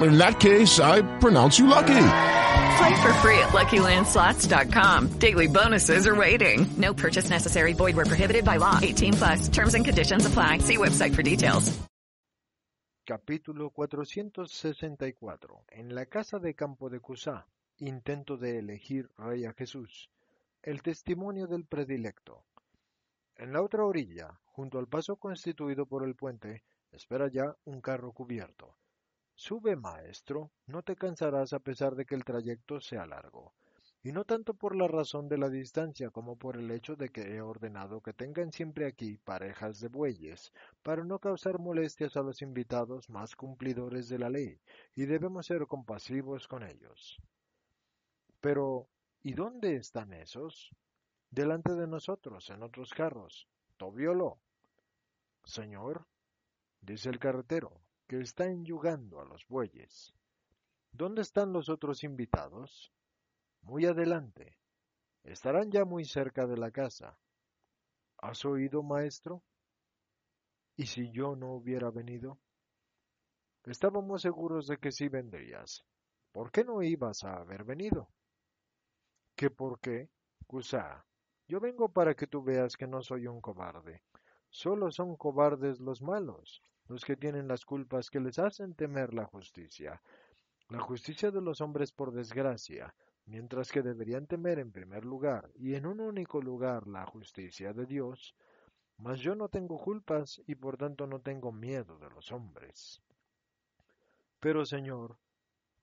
In 0.00 0.16
that 0.18 0.38
case, 0.38 0.78
I 0.78 1.02
pronounce 1.18 1.58
you 1.58 1.66
lucky. 1.66 2.04
Play 2.78 3.02
for 3.02 3.12
free 3.14 3.38
at 3.38 3.50
LuckyLandSlots.com. 3.50 5.18
Daily 5.18 5.48
bonuses 5.48 6.06
are 6.06 6.14
waiting. 6.14 6.66
No 6.76 6.94
purchase 6.94 7.28
necessary. 7.28 7.72
Void 7.74 7.96
where 7.96 8.06
prohibited 8.06 8.44
by 8.44 8.58
law. 8.58 8.78
18 8.80 9.14
plus. 9.14 9.48
Terms 9.48 9.74
and 9.74 9.84
conditions 9.84 10.26
apply. 10.26 10.58
See 10.58 10.76
website 10.76 11.14
for 11.14 11.22
details. 11.22 11.76
Capítulo 13.04 13.70
464. 13.70 15.64
En 15.72 15.94
la 15.94 16.04
casa 16.04 16.38
de 16.38 16.54
campo 16.54 16.88
de 16.90 17.00
Cusá. 17.00 17.46
Intento 17.78 18.36
de 18.36 18.58
elegir 18.58 19.08
rey 19.16 19.46
a 19.46 19.52
Jesús. 19.54 20.10
El 20.62 20.82
testimonio 20.82 21.46
del 21.46 21.64
predilecto. 21.64 22.44
En 23.36 23.52
la 23.52 23.62
otra 23.62 23.84
orilla, 23.84 24.38
junto 24.44 24.78
al 24.78 24.86
paso 24.88 25.16
constituido 25.16 25.86
por 25.86 26.04
el 26.04 26.14
puente, 26.14 26.62
espera 26.92 27.28
ya 27.28 27.56
un 27.64 27.80
carro 27.80 28.12
cubierto. 28.12 28.76
Sube, 29.40 29.76
maestro, 29.76 30.50
no 30.66 30.82
te 30.82 30.96
cansarás 30.96 31.52
a 31.52 31.60
pesar 31.60 31.94
de 31.94 32.04
que 32.04 32.16
el 32.16 32.24
trayecto 32.24 32.80
sea 32.80 33.06
largo. 33.06 33.54
Y 34.02 34.10
no 34.10 34.24
tanto 34.24 34.52
por 34.52 34.74
la 34.74 34.88
razón 34.88 35.28
de 35.28 35.38
la 35.38 35.48
distancia 35.48 36.10
como 36.10 36.34
por 36.34 36.56
el 36.56 36.68
hecho 36.72 36.96
de 36.96 37.10
que 37.10 37.36
he 37.36 37.40
ordenado 37.40 38.00
que 38.00 38.12
tengan 38.12 38.50
siempre 38.50 38.84
aquí 38.84 39.16
parejas 39.18 39.78
de 39.78 39.86
bueyes, 39.86 40.52
para 40.82 41.04
no 41.04 41.20
causar 41.20 41.60
molestias 41.60 42.16
a 42.16 42.22
los 42.22 42.42
invitados 42.42 43.08
más 43.10 43.36
cumplidores 43.36 44.08
de 44.08 44.18
la 44.18 44.28
ley, 44.28 44.60
y 44.96 45.06
debemos 45.06 45.46
ser 45.46 45.68
compasivos 45.68 46.48
con 46.48 46.64
ellos. 46.64 47.22
Pero, 48.40 48.88
¿y 49.22 49.34
dónde 49.34 49.76
están 49.76 50.14
esos? 50.14 50.68
Delante 51.30 51.76
de 51.76 51.86
nosotros, 51.86 52.50
en 52.50 52.64
otros 52.64 52.92
carros. 52.92 53.46
Tobiolo. 53.76 54.40
Señor, 55.44 56.08
dice 56.80 57.08
el 57.08 57.20
carretero, 57.20 57.80
que 58.08 58.20
está 58.20 58.46
enyugando 58.46 59.20
a 59.20 59.26
los 59.26 59.46
bueyes. 59.46 60.14
¿Dónde 60.90 61.20
están 61.20 61.52
los 61.52 61.68
otros 61.68 62.02
invitados? 62.02 62.90
Muy 63.60 63.84
adelante. 63.84 64.56
Estarán 65.24 65.70
ya 65.70 65.84
muy 65.84 66.06
cerca 66.06 66.46
de 66.46 66.56
la 66.56 66.70
casa. 66.70 67.18
¿Has 68.16 68.46
oído, 68.46 68.82
maestro? 68.82 69.42
¿Y 70.76 70.86
si 70.86 71.10
yo 71.10 71.36
no 71.36 71.52
hubiera 71.52 71.90
venido? 71.90 72.38
Estábamos 73.64 74.22
seguros 74.22 74.66
de 74.66 74.78
que 74.78 74.90
sí 74.90 75.08
vendrías. 75.08 75.84
¿Por 76.32 76.50
qué 76.50 76.64
no 76.64 76.82
ibas 76.82 77.24
a 77.24 77.34
haber 77.34 77.64
venido? 77.64 78.08
¿Qué 79.36 79.50
por 79.50 79.80
qué? 79.80 80.08
Cusá, 80.46 81.04
yo 81.46 81.60
vengo 81.60 81.90
para 81.90 82.14
que 82.14 82.26
tú 82.26 82.42
veas 82.42 82.76
que 82.76 82.86
no 82.86 83.02
soy 83.02 83.26
un 83.26 83.42
cobarde. 83.42 84.02
Solo 84.48 84.90
son 84.90 85.16
cobardes 85.16 85.78
los 85.78 86.00
malos, 86.00 86.62
los 86.88 87.04
que 87.04 87.16
tienen 87.16 87.46
las 87.46 87.64
culpas 87.64 88.10
que 88.10 88.20
les 88.20 88.38
hacen 88.38 88.74
temer 88.74 89.14
la 89.14 89.26
justicia. 89.26 90.02
La 90.68 90.80
justicia 90.80 91.30
de 91.30 91.40
los 91.40 91.60
hombres 91.60 91.92
por 91.92 92.12
desgracia, 92.12 92.94
mientras 93.26 93.70
que 93.70 93.82
deberían 93.82 94.26
temer 94.26 94.58
en 94.58 94.72
primer 94.72 95.04
lugar 95.04 95.50
y 95.54 95.74
en 95.74 95.86
un 95.86 96.00
único 96.00 96.40
lugar 96.40 96.88
la 96.88 97.06
justicia 97.06 97.72
de 97.72 97.86
Dios, 97.86 98.34
mas 98.96 99.20
yo 99.20 99.34
no 99.34 99.48
tengo 99.48 99.78
culpas 99.78 100.42
y 100.46 100.54
por 100.54 100.76
tanto 100.76 101.06
no 101.06 101.20
tengo 101.20 101.52
miedo 101.52 101.98
de 101.98 102.10
los 102.10 102.32
hombres. 102.32 103.00
Pero 104.40 104.64
Señor, 104.64 105.18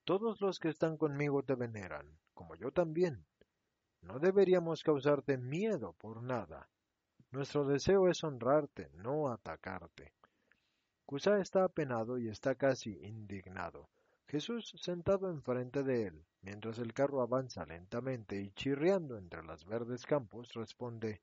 todos 0.05 0.41
los 0.41 0.59
que 0.59 0.69
están 0.69 0.97
conmigo 0.97 1.43
te 1.43 1.55
veneran, 1.55 2.17
como 2.33 2.55
yo 2.55 2.71
también. 2.71 3.25
No 4.01 4.19
deberíamos 4.19 4.83
causarte 4.83 5.37
miedo 5.37 5.93
por 5.93 6.21
nada. 6.21 6.69
Nuestro 7.31 7.65
deseo 7.65 8.07
es 8.07 8.23
honrarte, 8.23 8.89
no 8.93 9.29
atacarte. 9.29 10.13
Cusá 11.05 11.39
está 11.39 11.63
apenado 11.63 12.17
y 12.17 12.29
está 12.29 12.55
casi 12.55 12.97
indignado. 13.03 13.89
Jesús 14.27 14.73
sentado 14.81 15.29
enfrente 15.29 15.83
de 15.83 16.07
él, 16.07 16.25
mientras 16.41 16.79
el 16.79 16.93
carro 16.93 17.21
avanza 17.21 17.63
lentamente 17.63 18.41
y 18.41 18.49
chirriando 18.51 19.15
entre 19.15 19.43
los 19.43 19.65
verdes 19.65 20.03
campos, 20.07 20.53
responde 20.55 21.21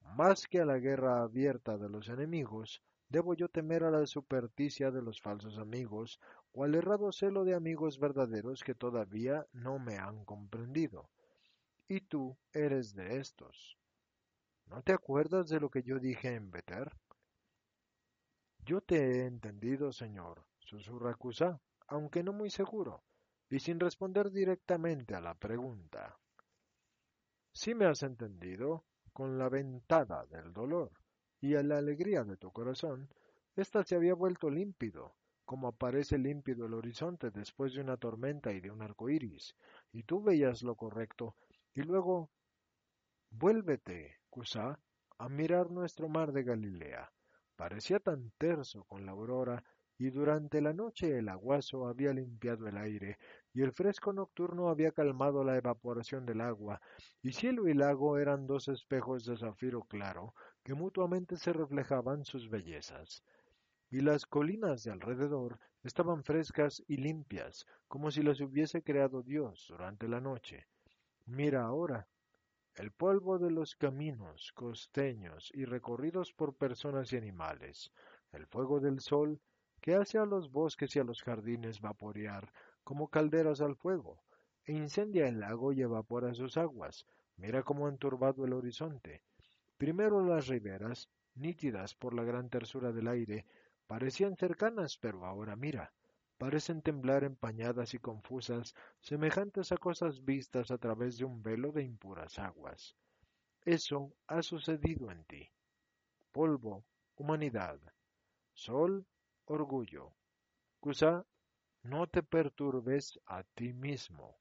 Más 0.00 0.48
que 0.48 0.60
a 0.60 0.64
la 0.64 0.78
guerra 0.78 1.22
abierta 1.22 1.78
de 1.78 1.88
los 1.88 2.08
enemigos, 2.08 2.82
debo 3.08 3.34
yo 3.34 3.48
temer 3.48 3.84
a 3.84 3.92
la 3.92 4.04
supersticia 4.06 4.90
de 4.90 5.02
los 5.02 5.20
falsos 5.20 5.58
amigos, 5.58 6.18
o 6.52 6.64
al 6.64 6.74
errado 6.74 7.12
celo 7.12 7.44
de 7.44 7.54
amigos 7.54 8.00
verdaderos 8.00 8.64
que 8.64 8.74
todavía 8.74 9.46
no 9.52 9.78
me 9.78 9.98
han 9.98 10.24
comprendido. 10.24 11.08
Y 11.86 12.00
tú 12.00 12.36
eres 12.52 12.92
de 12.96 13.18
estos. 13.18 13.78
¿No 14.66 14.82
te 14.82 14.92
acuerdas 14.92 15.48
de 15.48 15.60
lo 15.60 15.70
que 15.70 15.84
yo 15.84 16.00
dije 16.00 16.34
en 16.34 16.50
Beter? 16.50 16.90
Yo 18.64 18.80
te 18.82 18.96
he 18.96 19.26
entendido, 19.26 19.92
señor, 19.92 20.44
susurra 20.58 21.14
Cusá, 21.14 21.60
aunque 21.88 22.22
no 22.22 22.32
muy 22.32 22.50
seguro, 22.50 23.02
y 23.48 23.58
sin 23.58 23.80
responder 23.80 24.30
directamente 24.30 25.14
a 25.14 25.20
la 25.20 25.34
pregunta. 25.34 26.16
Sí 27.52 27.74
me 27.74 27.86
has 27.86 28.02
entendido, 28.02 28.84
con 29.12 29.38
la 29.38 29.48
ventada 29.48 30.24
del 30.26 30.52
dolor 30.52 30.92
y 31.40 31.56
a 31.56 31.62
la 31.62 31.78
alegría 31.78 32.22
de 32.22 32.36
tu 32.36 32.52
corazón, 32.52 33.08
ésta 33.56 33.82
se 33.82 33.96
había 33.96 34.14
vuelto 34.14 34.50
límpido, 34.50 35.14
como 35.44 35.68
aparece 35.68 36.16
límpido 36.16 36.66
el 36.66 36.74
horizonte 36.74 37.30
después 37.30 37.74
de 37.74 37.80
una 37.80 37.96
tormenta 37.96 38.52
y 38.52 38.60
de 38.60 38.70
un 38.70 38.82
arco 38.82 39.10
iris, 39.10 39.56
y 39.92 40.04
tú 40.04 40.22
veías 40.22 40.62
lo 40.62 40.76
correcto, 40.76 41.34
y 41.74 41.82
luego 41.82 42.30
vuélvete, 43.30 44.18
Cusá, 44.28 44.78
a 45.18 45.28
mirar 45.28 45.70
nuestro 45.70 46.08
mar 46.08 46.32
de 46.32 46.44
Galilea. 46.44 47.10
Parecía 47.60 48.00
tan 48.00 48.30
terso 48.38 48.84
con 48.84 49.04
la 49.04 49.12
aurora, 49.12 49.62
y 49.98 50.08
durante 50.08 50.62
la 50.62 50.72
noche 50.72 51.18
el 51.18 51.28
aguazo 51.28 51.88
había 51.88 52.14
limpiado 52.14 52.66
el 52.66 52.78
aire, 52.78 53.18
y 53.52 53.60
el 53.60 53.72
fresco 53.72 54.14
nocturno 54.14 54.70
había 54.70 54.92
calmado 54.92 55.44
la 55.44 55.58
evaporación 55.58 56.24
del 56.24 56.40
agua, 56.40 56.80
y 57.20 57.32
cielo 57.32 57.68
y 57.68 57.74
lago 57.74 58.16
eran 58.16 58.46
dos 58.46 58.68
espejos 58.68 59.26
de 59.26 59.36
zafiro 59.36 59.82
claro, 59.82 60.34
que 60.62 60.72
mutuamente 60.72 61.36
se 61.36 61.52
reflejaban 61.52 62.24
sus 62.24 62.48
bellezas. 62.48 63.22
Y 63.90 64.00
las 64.00 64.24
colinas 64.24 64.82
de 64.84 64.92
alrededor 64.92 65.58
estaban 65.82 66.24
frescas 66.24 66.82
y 66.88 66.96
limpias, 66.96 67.66
como 67.88 68.10
si 68.10 68.22
las 68.22 68.40
hubiese 68.40 68.82
creado 68.82 69.22
Dios 69.22 69.66
durante 69.68 70.08
la 70.08 70.22
noche. 70.22 70.66
Mira 71.26 71.64
ahora, 71.64 72.08
el 72.76 72.92
polvo 72.92 73.38
de 73.38 73.50
los 73.50 73.74
caminos 73.74 74.52
costeños 74.52 75.50
y 75.54 75.64
recorridos 75.64 76.32
por 76.32 76.54
personas 76.54 77.12
y 77.12 77.16
animales, 77.16 77.92
el 78.32 78.46
fuego 78.46 78.80
del 78.80 79.00
sol 79.00 79.40
que 79.80 79.94
hace 79.94 80.18
a 80.18 80.24
los 80.24 80.50
bosques 80.50 80.94
y 80.94 80.98
a 80.98 81.04
los 81.04 81.22
jardines 81.22 81.80
vaporear 81.80 82.52
como 82.84 83.08
calderas 83.08 83.60
al 83.60 83.76
fuego, 83.76 84.22
e 84.64 84.72
incendia 84.72 85.26
el 85.28 85.40
lago 85.40 85.72
y 85.72 85.82
evapora 85.82 86.34
sus 86.34 86.56
aguas. 86.56 87.06
Mira 87.36 87.62
cómo 87.62 87.86
han 87.86 87.98
turbado 87.98 88.44
el 88.44 88.52
horizonte. 88.52 89.22
Primero 89.76 90.24
las 90.24 90.48
riberas, 90.48 91.08
nítidas 91.34 91.94
por 91.94 92.14
la 92.14 92.24
gran 92.24 92.50
tersura 92.50 92.92
del 92.92 93.08
aire, 93.08 93.46
parecían 93.86 94.36
cercanas, 94.36 94.98
pero 94.98 95.24
ahora 95.24 95.56
mira, 95.56 95.92
parecen 96.40 96.80
temblar 96.80 97.22
empañadas 97.22 97.92
y 97.92 97.98
confusas, 97.98 98.74
semejantes 99.02 99.72
a 99.72 99.76
cosas 99.76 100.24
vistas 100.24 100.70
a 100.70 100.78
través 100.78 101.18
de 101.18 101.26
un 101.26 101.42
velo 101.42 101.70
de 101.70 101.82
impuras 101.82 102.38
aguas. 102.38 102.96
Eso 103.66 104.14
ha 104.26 104.40
sucedido 104.40 105.10
en 105.10 105.22
ti. 105.24 105.50
Polvo, 106.32 106.82
humanidad. 107.16 107.78
Sol, 108.54 109.04
orgullo. 109.44 110.14
Cusá, 110.80 111.26
no 111.82 112.06
te 112.06 112.22
perturbes 112.22 113.20
a 113.26 113.42
ti 113.42 113.74
mismo. 113.74 114.38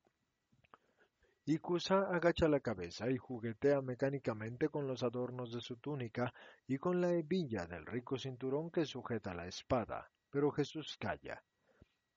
y 1.43 1.57
Kusa 1.57 2.15
agacha 2.15 2.47
la 2.47 2.61
cabeza 2.61 3.11
y 3.11 3.17
juguetea 3.17 3.81
mecánicamente 3.81 4.69
con 4.69 4.87
los 4.87 5.03
adornos 5.03 5.51
de 5.51 5.59
su 5.59 5.75
túnica 5.75 6.33
y 6.65 6.77
con 6.77 7.01
la 7.01 7.11
hebilla 7.11 7.65
del 7.65 7.85
rico 7.85 8.17
cinturón 8.17 8.71
que 8.71 8.85
sujeta 8.85 9.33
la 9.33 9.47
espada. 9.47 10.09
Pero 10.29 10.49
Jesús 10.51 10.95
calla. 10.97 11.43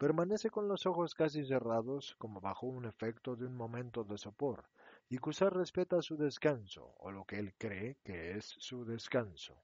Permanece 0.03 0.51
con 0.51 0.67
los 0.67 0.85
ojos 0.87 1.15
casi 1.15 1.45
cerrados, 1.45 2.17
como 2.19 2.41
bajo 2.41 2.67
un 2.67 2.87
efecto 2.87 3.37
de 3.37 3.47
un 3.47 3.55
momento 3.55 4.03
de 4.03 4.19
sopor, 4.19 4.65
y 5.09 5.19
Kusa 5.19 5.49
respeta 5.49 6.03
su 6.03 6.17
descanso, 6.17 6.93
o 6.99 7.13
lo 7.13 7.25
que 7.25 7.39
él 7.39 7.55
cree 7.57 7.99
que 8.03 8.33
es 8.33 8.45
su 8.45 8.85
descanso. 8.85 9.55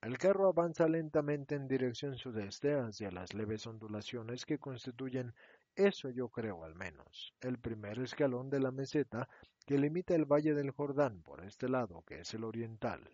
El 0.00 0.18
carro 0.18 0.46
avanza 0.46 0.86
lentamente 0.86 1.56
en 1.56 1.66
dirección 1.66 2.16
sudeste 2.16 2.74
hacia 2.74 3.10
las 3.10 3.34
leves 3.34 3.66
ondulaciones 3.66 4.46
que 4.46 4.60
constituyen, 4.60 5.34
eso 5.74 6.10
yo 6.10 6.28
creo 6.28 6.62
al 6.62 6.76
menos, 6.76 7.34
el 7.40 7.58
primer 7.58 7.98
escalón 7.98 8.50
de 8.50 8.60
la 8.60 8.70
meseta 8.70 9.28
que 9.66 9.78
limita 9.78 10.14
el 10.14 10.26
valle 10.26 10.54
del 10.54 10.70
Jordán 10.70 11.22
por 11.22 11.44
este 11.44 11.68
lado, 11.68 12.04
que 12.06 12.20
es 12.20 12.34
el 12.34 12.44
oriental. 12.44 13.10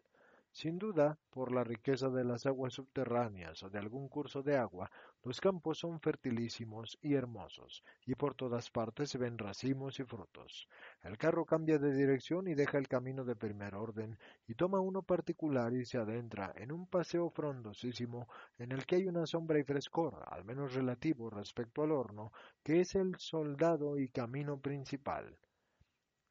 Sin 0.52 0.78
duda, 0.78 1.16
por 1.30 1.52
la 1.52 1.62
riqueza 1.62 2.08
de 2.08 2.24
las 2.24 2.44
aguas 2.44 2.74
subterráneas 2.74 3.62
o 3.62 3.70
de 3.70 3.78
algún 3.78 4.08
curso 4.08 4.42
de 4.42 4.56
agua, 4.56 4.90
los 5.22 5.40
campos 5.40 5.78
son 5.78 6.00
fertilísimos 6.00 6.98
y 7.00 7.14
hermosos, 7.14 7.84
y 8.04 8.16
por 8.16 8.34
todas 8.34 8.68
partes 8.68 9.10
se 9.10 9.18
ven 9.18 9.38
racimos 9.38 10.00
y 10.00 10.04
frutos. 10.04 10.68
El 11.02 11.16
carro 11.18 11.44
cambia 11.44 11.78
de 11.78 11.94
dirección 11.94 12.48
y 12.48 12.54
deja 12.54 12.78
el 12.78 12.88
camino 12.88 13.24
de 13.24 13.36
primer 13.36 13.76
orden, 13.76 14.18
y 14.48 14.54
toma 14.54 14.80
uno 14.80 15.02
particular 15.02 15.72
y 15.72 15.84
se 15.84 15.98
adentra 15.98 16.52
en 16.56 16.72
un 16.72 16.86
paseo 16.86 17.30
frondosísimo 17.30 18.28
en 18.58 18.72
el 18.72 18.86
que 18.86 18.96
hay 18.96 19.06
una 19.06 19.26
sombra 19.26 19.60
y 19.60 19.62
frescor, 19.62 20.24
al 20.26 20.44
menos 20.44 20.74
relativo 20.74 21.30
respecto 21.30 21.84
al 21.84 21.92
horno, 21.92 22.32
que 22.64 22.80
es 22.80 22.96
el 22.96 23.14
soldado 23.16 23.98
y 23.98 24.08
camino 24.08 24.58
principal. 24.58 25.38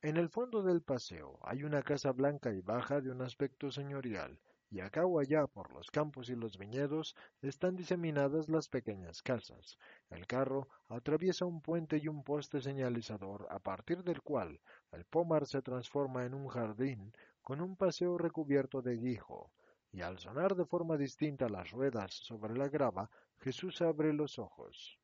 En 0.01 0.15
el 0.15 0.29
fondo 0.29 0.63
del 0.63 0.81
paseo 0.81 1.37
hay 1.41 1.65
una 1.65 1.83
casa 1.83 2.13
blanca 2.13 2.53
y 2.53 2.61
baja 2.61 3.01
de 3.01 3.11
un 3.11 3.21
aspecto 3.21 3.69
señorial, 3.69 4.39
y 4.71 4.79
acá 4.79 5.05
o 5.05 5.19
allá 5.19 5.45
por 5.45 5.73
los 5.73 5.91
campos 5.91 6.29
y 6.29 6.37
los 6.37 6.57
viñedos 6.57 7.17
están 7.41 7.75
diseminadas 7.75 8.47
las 8.47 8.69
pequeñas 8.69 9.21
casas. 9.21 9.77
El 10.09 10.25
carro 10.25 10.69
atraviesa 10.87 11.43
un 11.43 11.61
puente 11.61 11.97
y 11.97 12.07
un 12.07 12.23
poste 12.23 12.61
señalizador 12.61 13.45
a 13.49 13.59
partir 13.59 14.01
del 14.05 14.21
cual 14.21 14.61
el 14.93 15.03
pomar 15.03 15.45
se 15.45 15.61
transforma 15.61 16.23
en 16.23 16.33
un 16.33 16.47
jardín 16.47 17.11
con 17.41 17.59
un 17.59 17.75
paseo 17.75 18.17
recubierto 18.17 18.81
de 18.81 18.95
guijo, 18.95 19.51
y 19.91 19.99
al 19.99 20.17
sonar 20.17 20.55
de 20.55 20.65
forma 20.65 20.95
distinta 20.95 21.49
las 21.49 21.71
ruedas 21.71 22.13
sobre 22.13 22.55
la 22.55 22.69
grava, 22.69 23.09
Jesús 23.39 23.81
abre 23.81 24.13
los 24.13 24.39
ojos. 24.39 24.97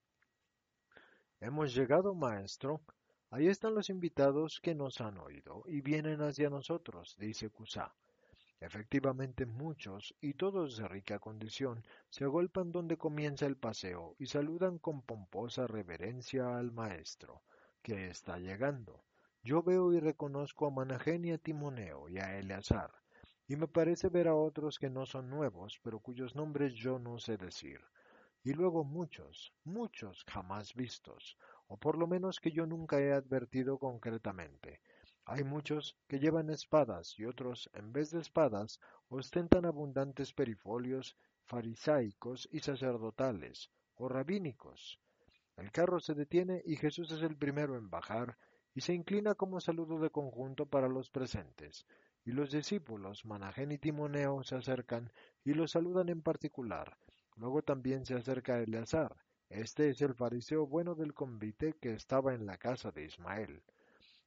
Hemos 1.41 1.75
llegado, 1.75 2.15
maestro, 2.15 2.79
Ahí 3.35 3.49
están 3.49 3.75
los 3.75 3.89
invitados 3.89 4.61
que 4.61 4.73
nos 4.73 5.01
han 5.01 5.17
oído 5.17 5.63
y 5.67 5.81
vienen 5.81 6.21
hacia 6.21 6.49
nosotros, 6.49 7.17
dice 7.19 7.49
Cusá. 7.49 7.93
Efectivamente 8.61 9.45
muchos, 9.45 10.15
y 10.21 10.35
todos 10.35 10.77
de 10.77 10.87
rica 10.87 11.19
condición, 11.19 11.83
se 12.09 12.23
agolpan 12.23 12.71
donde 12.71 12.95
comienza 12.97 13.45
el 13.45 13.57
paseo 13.57 14.15
y 14.19 14.27
saludan 14.27 14.77
con 14.77 15.01
pomposa 15.01 15.67
reverencia 15.67 16.57
al 16.57 16.71
maestro, 16.71 17.41
que 17.81 18.07
está 18.07 18.39
llegando. 18.39 19.03
Yo 19.43 19.61
veo 19.61 19.91
y 19.91 19.99
reconozco 19.99 20.67
a 20.67 20.71
Managén 20.71 21.25
y 21.25 21.33
a 21.33 21.37
Timoneo 21.37 22.07
y 22.07 22.19
a 22.19 22.39
Eleazar, 22.39 22.93
y 23.49 23.57
me 23.57 23.67
parece 23.67 24.07
ver 24.07 24.29
a 24.29 24.35
otros 24.35 24.79
que 24.79 24.89
no 24.89 25.05
son 25.05 25.29
nuevos, 25.29 25.77
pero 25.83 25.99
cuyos 25.99 26.37
nombres 26.37 26.73
yo 26.73 26.99
no 26.99 27.19
sé 27.19 27.35
decir. 27.35 27.81
Y 28.45 28.53
luego 28.53 28.83
muchos, 28.83 29.51
muchos 29.63 30.23
jamás 30.25 30.73
vistos, 30.75 31.35
por 31.77 31.97
lo 31.97 32.07
menos 32.07 32.39
que 32.39 32.51
yo 32.51 32.65
nunca 32.65 32.99
he 32.99 33.11
advertido 33.11 33.77
concretamente. 33.77 34.81
Hay 35.25 35.43
muchos 35.43 35.97
que 36.07 36.19
llevan 36.19 36.49
espadas 36.49 37.17
y 37.17 37.25
otros, 37.25 37.69
en 37.73 37.91
vez 37.91 38.11
de 38.11 38.19
espadas, 38.19 38.79
ostentan 39.09 39.65
abundantes 39.65 40.33
perifolios 40.33 41.17
farisaicos 41.45 42.47
y 42.51 42.59
sacerdotales, 42.59 43.71
o 43.95 44.07
rabínicos. 44.07 44.99
El 45.57 45.71
carro 45.71 45.99
se 45.99 46.13
detiene 46.13 46.61
y 46.65 46.75
Jesús 46.75 47.11
es 47.11 47.21
el 47.21 47.37
primero 47.37 47.77
en 47.77 47.89
bajar 47.89 48.37
y 48.73 48.81
se 48.81 48.93
inclina 48.93 49.35
como 49.35 49.59
saludo 49.59 49.99
de 49.99 50.09
conjunto 50.09 50.65
para 50.65 50.89
los 50.89 51.09
presentes, 51.09 51.87
y 52.25 52.31
los 52.31 52.51
discípulos, 52.51 53.25
Managén 53.25 53.71
y 53.71 53.77
Timoneo, 53.77 54.43
se 54.43 54.55
acercan 54.55 55.11
y 55.43 55.53
lo 55.53 55.67
saludan 55.67 56.09
en 56.09 56.21
particular. 56.21 56.97
Luego 57.35 57.61
también 57.61 58.05
se 58.05 58.15
acerca 58.15 58.59
Eleazar, 58.59 59.15
este 59.49 59.89
es 59.89 60.01
el 60.01 60.15
fariseo 60.15 60.65
bueno 60.65 60.95
del 60.95 61.13
convite 61.13 61.73
que 61.79 61.93
estaba 61.93 62.33
en 62.33 62.45
la 62.45 62.57
casa 62.57 62.91
de 62.91 63.05
Ismael. 63.05 63.61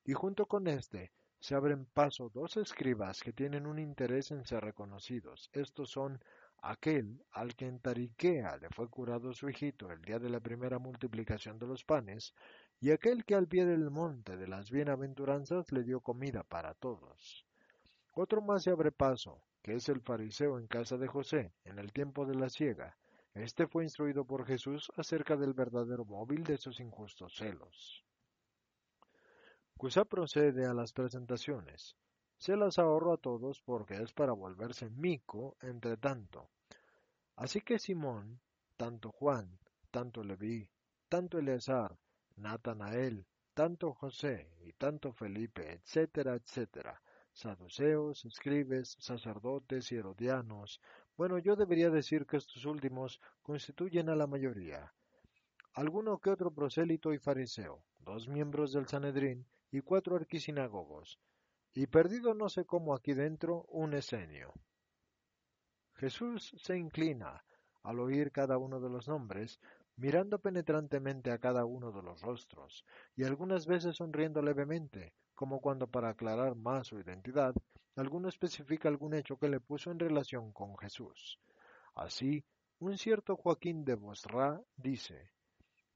Y 0.05 0.15
junto 0.15 0.47
con 0.47 0.67
éste 0.69 1.12
se 1.41 1.55
abren 1.55 1.87
paso 1.87 2.31
dos 2.31 2.56
escribas 2.56 3.20
que 3.20 3.32
tienen 3.32 3.67
un 3.67 3.79
interés 3.79 4.31
en 4.31 4.44
ser 4.44 4.65
reconocidos. 4.65 5.50
Estos 5.53 5.91
son 5.91 6.20
aquel 6.62 7.23
al 7.32 7.55
que 7.55 7.67
en 7.67 7.79
Tariquea 7.81 8.56
le 8.56 8.69
fue 8.70 8.88
curado 8.88 9.32
su 9.32 9.49
hijito 9.49 9.91
el 9.91 10.03
día 10.03 10.19
de 10.19 10.31
la 10.31 10.41
primera 10.41 10.79
multiplicación 10.79 11.59
de 11.59 11.67
los 11.67 11.85
panes, 11.85 12.35
y 12.81 12.91
aquel 12.91 13.25
que 13.25 13.35
al 13.35 13.49
pie 13.49 13.67
del 13.67 13.91
monte 13.91 14.37
de 14.37 14.49
las 14.49 14.71
bienaventuranzas 14.71 15.71
le 15.73 15.85
dio 15.85 16.00
comida 16.00 16.43
para 16.43 16.75
todos. 16.75 17.44
Otro 18.12 18.41
más 18.41 18.64
se 18.64 18.71
abre 18.71 18.93
paso, 18.93 19.43
que 19.62 19.75
es 19.75 19.88
el 19.88 20.00
fariseo 20.00 20.59
en 20.59 20.67
casa 20.67 20.97
de 20.97 21.06
José, 21.06 21.53
en 21.64 21.79
el 21.79 21.93
tiempo 21.93 22.26
de 22.26 22.35
la 22.35 22.49
siega, 22.49 22.97
este 23.38 23.67
fue 23.67 23.85
instruido 23.85 24.25
por 24.25 24.46
Jesús 24.46 24.90
acerca 24.96 25.37
del 25.37 25.52
verdadero 25.52 26.05
móvil 26.05 26.44
de 26.44 26.56
sus 26.56 26.81
injustos 26.81 27.35
celos. 27.37 28.05
Cusa 29.76 30.05
procede 30.05 30.67
a 30.67 30.75
las 30.75 30.93
presentaciones. 30.93 31.96
Se 32.37 32.56
las 32.56 32.79
ahorro 32.79 33.14
a 33.14 33.17
todos 33.17 33.61
porque 33.62 33.94
es 33.94 34.12
para 34.12 34.32
volverse 34.32 34.90
mico 34.90 35.56
entre 35.61 35.96
tanto. 35.96 36.50
Así 37.37 37.61
que 37.61 37.79
Simón, 37.79 38.40
tanto 38.76 39.12
Juan, 39.12 39.58
tanto 39.90 40.25
Leví, 40.25 40.69
tanto 41.08 41.38
Eleazar, 41.38 41.96
Natanael, 42.37 43.26
tanto 43.55 43.93
José 43.94 44.52
y 44.61 44.73
tanto 44.73 45.12
Felipe, 45.12 45.73
etcétera, 45.73 46.35
etcétera, 46.35 47.02
saduceos, 47.32 48.25
escribes, 48.25 48.96
sacerdotes 49.00 49.90
y 49.93 49.96
herodianos. 49.96 50.81
Bueno, 51.19 51.38
yo 51.38 51.56
debería 51.56 51.91
decir 51.91 52.26
que 52.26 52.37
estos 52.37 52.65
últimos 52.65 53.20
constituyen 53.43 54.09
a 54.09 54.15
la 54.15 54.29
mayoría. 54.29 54.94
Alguno 55.75 56.20
que 56.20 56.31
otro 56.31 56.53
prosélito 56.53 57.12
y 57.12 57.19
fariseo, 57.19 57.82
dos 57.99 58.29
miembros 58.29 58.73
del 58.73 58.87
Sanedrín 58.87 59.44
y 59.73 59.81
cuatro 59.81 60.15
arquisinagogos, 60.15 61.19
y 61.75 61.88
perdido 61.88 62.35
no 62.35 62.49
sé 62.49 62.65
cómo 62.65 62.94
aquí 62.94 63.15
dentro 63.15 63.65
un 63.65 63.94
esenio. 63.94 64.53
Jesús 65.94 66.55
se 66.56 66.79
inclina 66.79 67.44
al 67.82 67.99
oír 67.99 68.31
cada 68.31 68.56
uno 68.56 68.79
de 68.79 68.88
los 68.88 69.09
nombres, 69.09 69.59
mirando 69.97 70.38
penetrantemente 70.38 71.33
a 71.33 71.38
cada 71.38 71.64
uno 71.64 71.90
de 71.90 72.02
los 72.02 72.21
rostros, 72.21 72.85
y 73.16 73.25
algunas 73.25 73.66
veces 73.66 73.97
sonriendo 73.97 74.40
levemente, 74.40 75.14
como 75.35 75.61
cuando 75.61 75.88
para 75.88 76.11
aclarar 76.11 76.54
más 76.54 76.87
su 76.87 77.00
identidad, 77.00 77.57
alguno 77.99 78.28
especifica 78.28 78.88
algún 78.88 79.14
hecho 79.14 79.37
que 79.37 79.49
le 79.49 79.61
puso 79.61 79.90
en 79.90 79.99
relación 79.99 80.52
con 80.52 80.76
Jesús. 80.78 81.38
Así, 81.95 82.45
un 82.78 82.97
cierto 82.97 83.37
Joaquín 83.37 83.85
de 83.85 83.95
Bosra 83.95 84.61
dice, 84.76 85.33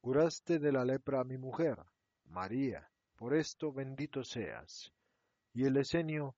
Curaste 0.00 0.58
de 0.58 0.72
la 0.72 0.84
lepra 0.84 1.20
a 1.20 1.24
mi 1.24 1.38
mujer, 1.38 1.78
María, 2.24 2.90
por 3.16 3.34
esto 3.34 3.72
bendito 3.72 4.24
seas. 4.24 4.92
Y 5.54 5.64
el 5.64 5.76
esenio, 5.76 6.34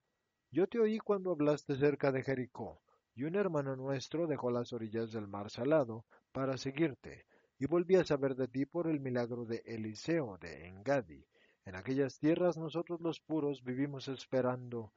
yo 0.51 0.67
te 0.67 0.79
oí 0.79 0.99
cuando 0.99 1.31
hablaste 1.31 1.77
cerca 1.77 2.13
de 2.13 2.23
Jericó, 2.23 2.83
y 3.15 3.25
un 3.25 3.37
hermano 3.37 3.75
nuestro 3.75 4.27
dejó 4.27 4.51
las 4.51 4.73
orillas 4.73 5.13
del 5.13 5.29
mar 5.29 5.51
salado 5.51 6.05
para 6.33 6.59
seguirte, 6.59 7.25
y 7.59 7.67
volví 7.67 7.97
a 7.97 8.05
saber 8.05 8.35
de 8.35 8.49
ti 8.49 8.67
por 8.67 8.87
el 8.87 9.01
milagro 9.01 9.47
de 9.47 9.63
Eliseo 9.65 10.37
de 10.37 10.67
Engadi, 10.67 11.25
en 11.65 11.77
aquellas 11.77 12.19
tierras 12.19 12.59
nosotros 12.59 13.01
los 13.01 13.21
puros 13.21 13.63
vivimos 13.65 14.09
esperando. 14.09 14.93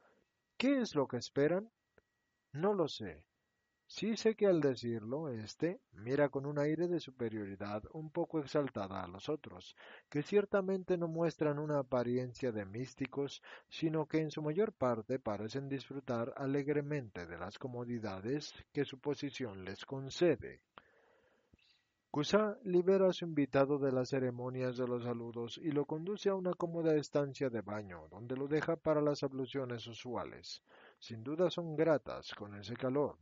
¿Qué 0.58 0.80
es 0.80 0.96
lo 0.96 1.06
que 1.06 1.18
esperan? 1.18 1.70
No 2.52 2.74
lo 2.74 2.88
sé. 2.88 3.24
Sí 3.86 4.16
sé 4.16 4.34
que 4.34 4.46
al 4.48 4.60
decirlo, 4.60 5.28
éste 5.28 5.80
mira 5.92 6.30
con 6.30 6.46
un 6.46 6.58
aire 6.58 6.88
de 6.88 6.98
superioridad 6.98 7.84
un 7.92 8.10
poco 8.10 8.40
exaltada 8.40 9.04
a 9.04 9.06
los 9.06 9.28
otros, 9.28 9.76
que 10.10 10.24
ciertamente 10.24 10.98
no 10.98 11.06
muestran 11.06 11.60
una 11.60 11.78
apariencia 11.78 12.50
de 12.50 12.64
místicos, 12.64 13.40
sino 13.68 14.06
que 14.06 14.18
en 14.18 14.32
su 14.32 14.42
mayor 14.42 14.72
parte 14.72 15.20
parecen 15.20 15.68
disfrutar 15.68 16.34
alegremente 16.36 17.24
de 17.24 17.38
las 17.38 17.56
comodidades 17.56 18.52
que 18.72 18.84
su 18.84 18.98
posición 18.98 19.64
les 19.64 19.84
concede. 19.84 20.62
Kusa 22.10 22.58
libera 22.64 23.08
a 23.08 23.12
su 23.12 23.26
invitado 23.26 23.78
de 23.78 23.92
las 23.92 24.08
ceremonias 24.08 24.78
de 24.78 24.88
los 24.88 25.04
saludos 25.04 25.60
y 25.62 25.70
lo 25.70 25.84
conduce 25.84 26.30
a 26.30 26.34
una 26.34 26.54
cómoda 26.54 26.96
estancia 26.96 27.50
de 27.50 27.60
baño, 27.60 28.08
donde 28.10 28.34
lo 28.34 28.48
deja 28.48 28.76
para 28.76 29.02
las 29.02 29.22
abluciones 29.22 29.86
usuales. 29.86 30.62
Sin 30.98 31.22
duda 31.22 31.50
son 31.50 31.76
gratas 31.76 32.32
con 32.34 32.54
ese 32.54 32.74
calor. 32.76 33.18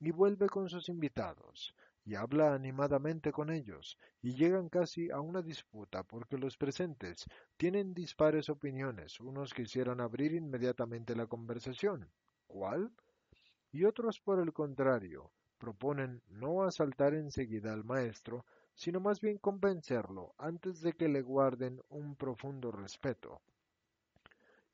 Y 0.00 0.10
vuelve 0.10 0.48
con 0.48 0.70
sus 0.70 0.88
invitados, 0.88 1.74
y 2.06 2.14
habla 2.14 2.54
animadamente 2.54 3.30
con 3.30 3.50
ellos, 3.50 3.98
y 4.22 4.34
llegan 4.34 4.70
casi 4.70 5.10
a 5.10 5.20
una 5.20 5.42
disputa 5.42 6.02
porque 6.02 6.38
los 6.38 6.56
presentes 6.56 7.26
tienen 7.58 7.92
dispares 7.92 8.48
opiniones, 8.48 9.20
unos 9.20 9.52
quisieran 9.52 10.00
abrir 10.00 10.32
inmediatamente 10.32 11.14
la 11.14 11.26
conversación. 11.26 12.10
¿Cuál? 12.46 12.90
Y 13.70 13.84
otros, 13.84 14.18
por 14.18 14.40
el 14.40 14.54
contrario, 14.54 15.30
proponen 15.64 16.20
no 16.28 16.62
asaltar 16.64 17.14
enseguida 17.14 17.72
al 17.72 17.84
maestro, 17.84 18.44
sino 18.74 19.00
más 19.00 19.18
bien 19.20 19.38
convencerlo 19.38 20.34
antes 20.36 20.82
de 20.82 20.92
que 20.92 21.08
le 21.08 21.22
guarden 21.22 21.80
un 21.88 22.16
profundo 22.16 22.70
respeto. 22.70 23.40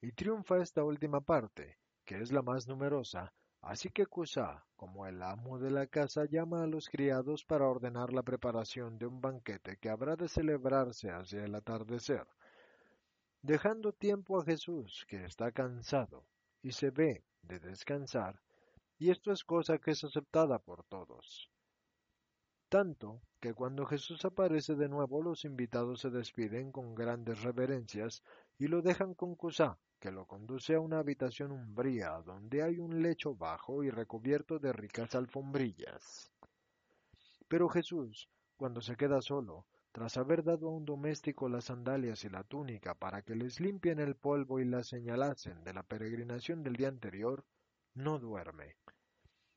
Y 0.01 0.11
triunfa 0.11 0.59
esta 0.59 0.83
última 0.83 1.21
parte, 1.21 1.79
que 2.05 2.17
es 2.21 2.33
la 2.33 2.43
más 2.43 2.67
numerosa, 2.67 3.33
Así 3.63 3.91
que 3.91 4.07
Cusá, 4.07 4.65
como 4.75 5.07
el 5.07 5.23
amo 5.23 5.59
de 5.59 5.71
la 5.71 5.87
casa, 5.87 6.25
llama 6.25 6.63
a 6.63 6.67
los 6.67 6.89
criados 6.89 7.45
para 7.45 7.69
ordenar 7.69 8.11
la 8.11 8.23
preparación 8.23 8.99
de 8.99 9.07
un 9.07 9.21
banquete 9.21 9.77
que 9.77 9.91
habrá 9.91 10.17
de 10.17 10.29
celebrarse 10.29 11.11
hacia 11.11 11.45
el 11.45 11.55
atardecer, 11.55 12.27
dejando 13.43 13.93
tiempo 13.93 14.41
a 14.41 14.45
Jesús, 14.45 15.05
que 15.07 15.25
está 15.25 15.53
cansado, 15.53 16.25
y 16.63 16.73
se 16.73 16.91
ve 16.91 17.23
de 17.43 17.59
descansar, 17.59 18.41
y 19.01 19.11
esto 19.11 19.33
es 19.33 19.45
cosa 19.45 19.79
que 19.79 19.93
es 19.93 20.05
aceptada 20.05 20.59
por 20.59 20.85
todos. 20.85 21.51
Tanto 22.69 23.23
que 23.41 23.55
cuando 23.55 23.87
Jesús 23.87 24.27
aparece 24.27 24.75
de 24.75 24.91
nuevo 24.91 25.23
los 25.23 25.47
invitados 25.47 26.03
se 26.03 26.11
despiden 26.11 26.71
con 26.71 26.95
grandes 26.95 27.43
reverencias 27.43 28.23
y 28.59 28.69
lo 28.69 28.83
dejan 28.83 29.15
con 29.15 29.37
Cusá, 29.37 29.79
que 29.99 30.13
lo 30.13 30.27
conduce 30.27 30.75
a 30.75 30.81
una 30.81 30.99
habitación 30.99 31.51
umbría 31.51 32.11
donde 32.27 32.63
hay 32.63 32.79
un 32.79 33.03
lecho 33.03 33.35
bajo 33.35 33.83
y 33.83 33.89
recubierto 33.89 34.59
de 34.59 34.75
ricas 34.75 35.15
alfombrillas. 35.15 36.31
Pero 37.49 37.71
Jesús, 37.71 38.29
cuando 38.59 38.83
se 38.83 38.97
queda 38.97 39.23
solo, 39.23 39.65
tras 39.93 40.19
haber 40.19 40.45
dado 40.45 40.69
a 40.69 40.73
un 40.73 40.85
doméstico 40.85 41.49
las 41.49 41.65
sandalias 41.65 42.23
y 42.25 42.29
la 42.29 42.45
túnica 42.45 42.95
para 42.95 43.23
que 43.23 43.35
les 43.35 43.61
limpien 43.61 43.99
el 43.99 44.15
polvo 44.15 44.61
y 44.61 44.67
las 44.67 44.89
señalasen 44.89 45.65
de 45.65 45.73
la 45.73 45.83
peregrinación 45.85 46.63
del 46.63 46.77
día 46.77 46.89
anterior, 46.89 47.47
no 48.01 48.19
duerme. 48.19 48.77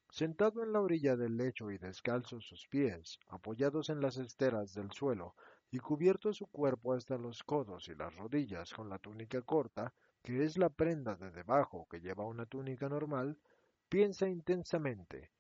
Sentado 0.10 0.64
en 0.64 0.74
la 0.74 0.82
orilla 0.82 1.16
del 1.16 1.38
lecho 1.38 1.72
y 1.72 1.78
descalzos 1.78 2.46
sus 2.46 2.68
pies, 2.68 3.18
apoyados 3.30 3.90
en 3.90 4.02
las 4.02 4.18
esteras 4.18 4.74
del 4.74 4.92
suelo, 4.92 5.34
y 5.72 5.80
cubierto 5.80 6.34
su 6.34 6.46
cuerpo 6.48 6.94
hasta 6.94 7.18
los 7.18 7.42
codos 7.42 7.88
y 7.88 7.96
las 7.96 8.16
rodillas 8.16 8.74
con 8.74 8.90
la 8.90 9.00
túnica 9.00 9.42
corta, 9.42 9.94
que 10.22 10.44
es 10.44 10.58
la 10.58 10.70
prenda 10.70 11.16
de 11.16 11.32
debajo 11.32 11.88
que 11.90 12.00
lleva 12.00 12.28
una 12.28 12.46
túnica 12.46 12.88
normal, 12.88 13.38
piensa 13.90 14.28
intensamente. 14.28 15.32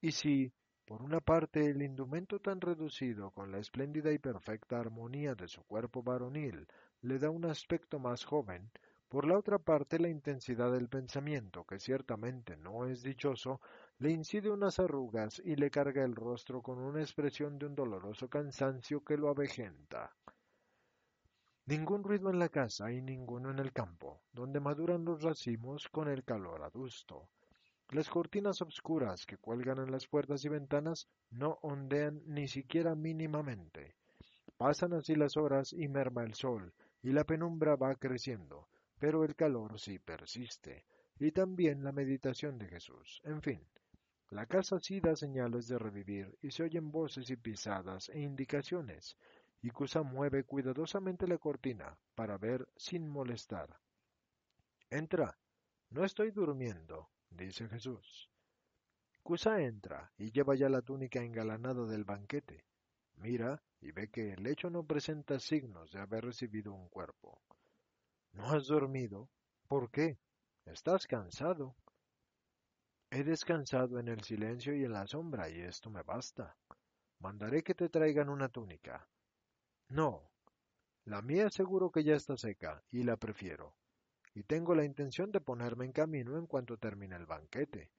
Y 0.00 0.12
si, 0.12 0.52
por 0.84 1.02
una 1.02 1.20
parte, 1.20 1.66
el 1.66 1.82
indumento 1.82 2.40
tan 2.40 2.60
reducido 2.60 3.30
con 3.30 3.52
la 3.52 3.58
espléndida 3.58 4.10
y 4.10 4.18
perfecta 4.18 4.80
armonía 4.80 5.34
de 5.34 5.48
su 5.48 5.62
cuerpo 5.64 6.02
varonil 6.02 6.66
le 7.02 7.18
da 7.18 7.30
un 7.30 7.44
aspecto 7.44 7.98
más 7.98 8.24
joven, 8.24 8.70
por 9.08 9.26
la 9.26 9.38
otra 9.38 9.58
parte 9.58 9.98
la 9.98 10.08
intensidad 10.08 10.70
del 10.70 10.88
pensamiento, 10.88 11.64
que 11.64 11.78
ciertamente 11.78 12.56
no 12.58 12.86
es 12.86 13.02
dichoso, 13.02 13.60
le 13.98 14.10
incide 14.10 14.50
unas 14.50 14.78
arrugas 14.78 15.40
y 15.42 15.56
le 15.56 15.70
carga 15.70 16.04
el 16.04 16.14
rostro 16.14 16.60
con 16.60 16.78
una 16.78 17.00
expresión 17.00 17.58
de 17.58 17.66
un 17.66 17.74
doloroso 17.74 18.28
cansancio 18.28 19.02
que 19.02 19.16
lo 19.16 19.30
avejenta. 19.30 20.14
Ningún 21.64 22.04
ruido 22.04 22.30
en 22.30 22.38
la 22.38 22.50
casa 22.50 22.92
y 22.92 23.00
ninguno 23.00 23.50
en 23.50 23.58
el 23.58 23.72
campo, 23.72 24.20
donde 24.32 24.60
maduran 24.60 25.04
los 25.04 25.22
racimos 25.22 25.88
con 25.88 26.08
el 26.08 26.22
calor 26.24 26.62
adusto. 26.62 27.28
Las 27.90 28.10
cortinas 28.10 28.60
obscuras 28.60 29.24
que 29.24 29.38
cuelgan 29.38 29.78
en 29.78 29.90
las 29.90 30.06
puertas 30.06 30.44
y 30.44 30.50
ventanas 30.50 31.08
no 31.30 31.58
ondean 31.62 32.20
ni 32.26 32.46
siquiera 32.46 32.94
mínimamente. 32.94 33.94
Pasan 34.58 34.92
así 34.92 35.14
las 35.14 35.36
horas 35.38 35.72
y 35.72 35.88
merma 35.88 36.24
el 36.24 36.34
sol, 36.34 36.74
y 37.02 37.12
la 37.12 37.24
penumbra 37.24 37.76
va 37.76 37.94
creciendo, 37.94 38.68
pero 38.98 39.24
el 39.24 39.34
calor 39.34 39.78
sí 39.78 39.98
persiste, 39.98 40.84
y 41.18 41.32
también 41.32 41.82
la 41.84 41.92
meditación 41.92 42.58
de 42.58 42.68
Jesús. 42.68 43.20
En 43.24 43.42
fin, 43.42 43.66
la 44.30 44.46
casa 44.46 44.78
sí 44.78 45.00
da 45.00 45.16
señales 45.16 45.68
de 45.68 45.78
revivir, 45.78 46.36
y 46.42 46.50
se 46.50 46.64
oyen 46.64 46.90
voces 46.90 47.30
y 47.30 47.36
pisadas 47.36 48.08
e 48.10 48.20
indicaciones, 48.20 49.16
y 49.62 49.70
Kusa 49.70 50.02
mueve 50.02 50.44
cuidadosamente 50.44 51.26
la 51.26 51.38
cortina 51.38 51.96
para 52.14 52.38
ver 52.38 52.68
sin 52.76 53.08
molestar. 53.08 53.80
Entra. 54.90 55.36
No 55.90 56.04
estoy 56.04 56.30
durmiendo, 56.30 57.08
dice 57.30 57.68
Jesús. 57.68 58.30
Kusa 59.22 59.60
entra 59.62 60.12
y 60.16 60.30
lleva 60.30 60.54
ya 60.54 60.68
la 60.68 60.82
túnica 60.82 61.22
engalanada 61.22 61.86
del 61.86 62.04
banquete. 62.04 62.64
Mira 63.16 63.62
y 63.80 63.90
ve 63.92 64.08
que 64.08 64.32
el 64.32 64.42
lecho 64.42 64.70
no 64.70 64.84
presenta 64.84 65.38
signos 65.40 65.92
de 65.92 66.00
haber 66.00 66.24
recibido 66.24 66.72
un 66.72 66.88
cuerpo. 66.88 67.40
¿No 68.38 68.52
has 68.52 68.68
dormido? 68.68 69.28
¿Por 69.66 69.90
qué? 69.90 70.16
Estás 70.64 71.08
cansado. 71.08 71.74
He 73.10 73.24
descansado 73.24 73.98
en 73.98 74.06
el 74.06 74.22
silencio 74.22 74.76
y 74.76 74.84
en 74.84 74.92
la 74.92 75.08
sombra 75.08 75.50
y 75.50 75.58
esto 75.58 75.90
me 75.90 76.04
basta. 76.04 76.56
Mandaré 77.18 77.64
que 77.64 77.74
te 77.74 77.88
traigan 77.88 78.28
una 78.28 78.48
túnica. 78.48 79.08
No, 79.88 80.30
la 81.06 81.20
mía 81.20 81.50
seguro 81.50 81.90
que 81.90 82.04
ya 82.04 82.14
está 82.14 82.36
seca 82.36 82.80
y 82.92 83.02
la 83.02 83.16
prefiero. 83.16 83.74
Y 84.34 84.44
tengo 84.44 84.72
la 84.76 84.84
intención 84.84 85.32
de 85.32 85.40
ponerme 85.40 85.86
en 85.86 85.92
camino 85.92 86.38
en 86.38 86.46
cuanto 86.46 86.78
termine 86.78 87.16
el 87.16 87.26
banquete. 87.26 87.90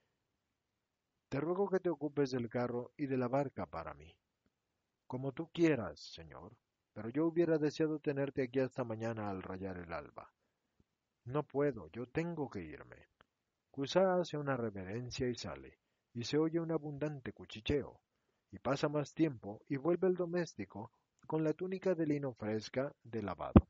Te 1.27 1.41
ruego 1.41 1.67
que 1.67 1.81
te 1.81 1.89
ocupes 1.89 2.31
del 2.31 2.48
carro 2.48 2.93
y 2.96 3.08
de 3.08 3.17
la 3.17 3.27
barca 3.27 3.65
para 3.65 3.93
mí. 3.93 4.15
Como 5.05 5.34
tú 5.34 5.50
quieras, 5.51 6.00
señor, 6.00 6.55
pero 7.00 7.12
yo 7.12 7.27
hubiera 7.27 7.58
deseado 7.58 8.00
tenerte 8.00 8.44
aquí 8.44 8.60
hasta 8.60 8.84
mañana 8.84 9.29
al 9.29 9.41
rayar 9.41 9.77
el 9.77 9.94
alba. 9.94 10.34
No 11.24 11.44
puedo, 11.44 11.88
yo 11.91 12.08
tengo 12.08 12.50
que 12.50 12.62
irme. 12.62 13.08
Cusá 13.72 14.15
hace 14.15 14.38
una 14.38 14.58
reverencia 14.58 15.29
y 15.29 15.36
sale, 15.36 15.79
y 16.13 16.25
se 16.25 16.38
oye 16.38 16.60
un 16.60 16.74
abundante 16.74 17.32
cuchicheo, 17.32 18.01
y 18.51 18.60
pasa 18.60 18.89
más 18.89 19.13
tiempo 19.13 19.62
y 19.70 19.77
vuelve 19.77 20.10
el 20.10 20.15
doméstico 20.15 20.91
con 21.25 21.46
la 21.46 21.53
túnica 21.53 21.96
de 21.96 22.06
lino 22.06 22.34
fresca 22.34 22.94
de 23.01 23.22
lavado 23.22 23.70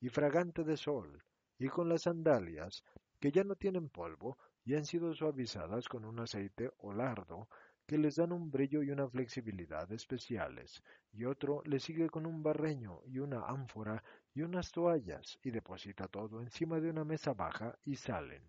y 0.00 0.08
fragante 0.08 0.64
de 0.64 0.76
sol, 0.76 1.22
y 1.60 1.68
con 1.68 1.88
las 1.88 2.02
sandalias 2.02 2.82
que 3.20 3.30
ya 3.30 3.44
no 3.44 3.54
tienen 3.54 3.90
polvo 3.90 4.38
y 4.64 4.74
han 4.74 4.86
sido 4.86 5.14
suavizadas 5.14 5.86
con 5.86 6.04
un 6.04 6.18
aceite 6.18 6.72
o 6.78 6.92
lardo 6.92 7.48
que 7.86 7.98
les 7.98 8.16
dan 8.16 8.32
un 8.32 8.50
brillo 8.50 8.82
y 8.82 8.90
una 8.90 9.08
flexibilidad 9.08 9.90
especiales, 9.92 10.82
y 11.12 11.24
otro 11.24 11.62
le 11.64 11.78
sigue 11.78 12.10
con 12.10 12.26
un 12.26 12.42
barreño 12.42 13.00
y 13.06 13.20
una 13.20 13.46
ánfora 13.46 14.02
y 14.34 14.42
unas 14.42 14.72
toallas, 14.72 15.38
y 15.42 15.50
deposita 15.50 16.08
todo 16.08 16.40
encima 16.40 16.80
de 16.80 16.90
una 16.90 17.04
mesa 17.04 17.32
baja 17.32 17.78
y 17.84 17.96
salen. 17.96 18.42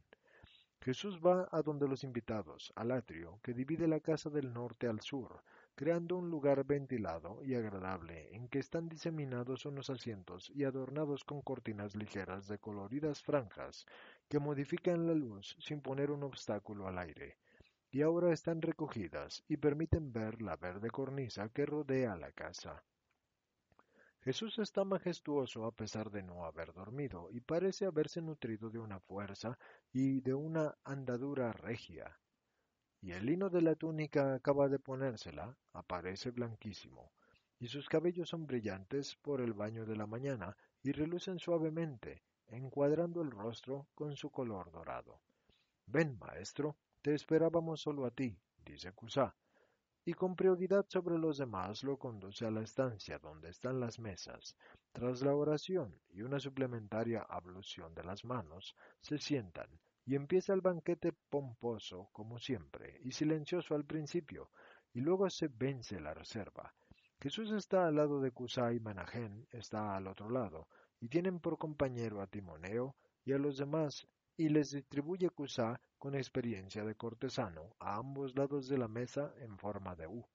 Jesús 0.81 1.19
va 1.19 1.49
a 1.51 1.61
donde 1.61 1.87
los 1.87 2.03
invitados, 2.03 2.71
al 2.75 2.91
atrio, 2.91 3.39
que 3.43 3.53
divide 3.53 3.87
la 3.87 3.99
casa 3.99 4.29
del 4.29 4.53
norte 4.53 4.87
al 4.87 5.01
sur, 5.01 5.43
creando 5.75 6.17
un 6.17 6.29
lugar 6.29 6.63
ventilado 6.63 7.43
y 7.43 7.55
agradable 7.55 8.33
en 8.35 8.47
que 8.47 8.59
están 8.59 8.87
diseminados 8.87 9.65
unos 9.65 9.89
asientos 9.89 10.49
y 10.55 10.63
adornados 10.63 11.23
con 11.23 11.41
cortinas 11.41 11.95
ligeras 11.95 12.47
de 12.47 12.57
coloridas 12.57 13.21
franjas 13.21 13.85
que 14.29 14.39
modifican 14.39 15.05
la 15.05 15.13
luz 15.13 15.55
sin 15.59 15.81
poner 15.81 16.09
un 16.09 16.23
obstáculo 16.23 16.87
al 16.87 16.99
aire, 16.99 17.37
y 17.97 18.03
ahora 18.03 18.31
están 18.31 18.61
recogidas 18.61 19.43
y 19.47 19.57
permiten 19.57 20.13
ver 20.13 20.39
la 20.43 20.55
verde 20.55 20.91
cornisa 20.91 21.49
que 21.49 21.65
rodea 21.65 22.15
la 22.15 22.31
casa. 22.31 22.83
Jesús 24.21 24.59
está 24.59 24.83
majestuoso 24.83 25.65
a 25.65 25.71
pesar 25.71 26.11
de 26.11 26.21
no 26.21 26.45
haber 26.45 26.73
dormido 26.73 27.31
y 27.31 27.39
parece 27.39 27.87
haberse 27.87 28.21
nutrido 28.21 28.69
de 28.69 28.77
una 28.77 28.99
fuerza 28.99 29.57
y 29.91 30.21
de 30.21 30.35
una 30.35 30.77
andadura 30.83 31.51
regia 31.53 32.15
y 33.01 33.13
el 33.13 33.25
lino 33.25 33.49
de 33.49 33.63
la 33.63 33.73
túnica 33.73 34.35
acaba 34.35 34.69
de 34.69 34.77
ponérsela, 34.77 35.57
aparece 35.73 36.29
blanquísimo, 36.29 37.11
y 37.57 37.67
sus 37.67 37.89
cabellos 37.89 38.29
son 38.29 38.45
brillantes 38.45 39.15
por 39.23 39.41
el 39.41 39.53
baño 39.53 39.87
de 39.87 39.95
la 39.95 40.05
mañana 40.05 40.55
y 40.83 40.91
relucen 40.91 41.39
suavemente, 41.39 42.21
encuadrando 42.47 43.23
el 43.23 43.31
rostro 43.31 43.87
con 43.95 44.15
su 44.15 44.29
color 44.29 44.69
dorado. 44.71 45.19
Ven, 45.87 46.15
maestro, 46.19 46.75
te 47.01 47.13
esperábamos 47.13 47.81
solo 47.81 48.05
a 48.05 48.11
ti, 48.11 48.37
dice 48.65 48.91
Cusá, 48.93 49.35
y 50.05 50.13
con 50.13 50.35
prioridad 50.35 50.85
sobre 50.87 51.17
los 51.17 51.37
demás 51.37 51.83
lo 51.83 51.97
conduce 51.97 52.45
a 52.45 52.51
la 52.51 52.61
estancia 52.61 53.19
donde 53.19 53.49
están 53.49 53.79
las 53.79 53.99
mesas. 53.99 54.55
Tras 54.93 55.21
la 55.21 55.35
oración 55.35 55.99
y 56.09 56.21
una 56.21 56.39
suplementaria 56.39 57.21
ablución 57.21 57.93
de 57.93 58.03
las 58.03 58.23
manos, 58.23 58.75
se 59.01 59.17
sientan 59.17 59.67
y 60.05 60.15
empieza 60.15 60.53
el 60.53 60.61
banquete 60.61 61.11
pomposo, 61.29 62.07
como 62.13 62.39
siempre, 62.39 63.01
y 63.03 63.11
silencioso 63.11 63.75
al 63.75 63.83
principio, 63.83 64.49
y 64.93 65.01
luego 65.01 65.29
se 65.29 65.49
vence 65.49 65.99
la 65.99 66.13
reserva. 66.13 66.73
Jesús 67.19 67.51
está 67.51 67.87
al 67.87 67.95
lado 67.95 68.21
de 68.21 68.31
Cusá 68.31 68.71
y 68.71 68.79
Manajén 68.79 69.45
está 69.51 69.97
al 69.97 70.07
otro 70.07 70.29
lado, 70.29 70.69
y 71.01 71.09
tienen 71.09 71.41
por 71.41 71.57
compañero 71.57 72.21
a 72.21 72.27
Timoneo 72.27 72.95
y 73.25 73.33
a 73.33 73.37
los 73.37 73.57
demás, 73.57 74.07
y 74.37 74.47
les 74.47 74.71
distribuye 74.71 75.29
Cusá 75.31 75.81
con 75.97 76.15
experiencia 76.15 76.83
de 76.83 76.95
cortesano 76.95 77.75
a 77.79 77.95
ambos 77.95 78.35
lados 78.35 78.67
de 78.67 78.77
la 78.77 78.87
mesa 78.87 79.33
en 79.39 79.57
forma 79.57 79.95
de 79.95 80.07
U. 80.07 80.25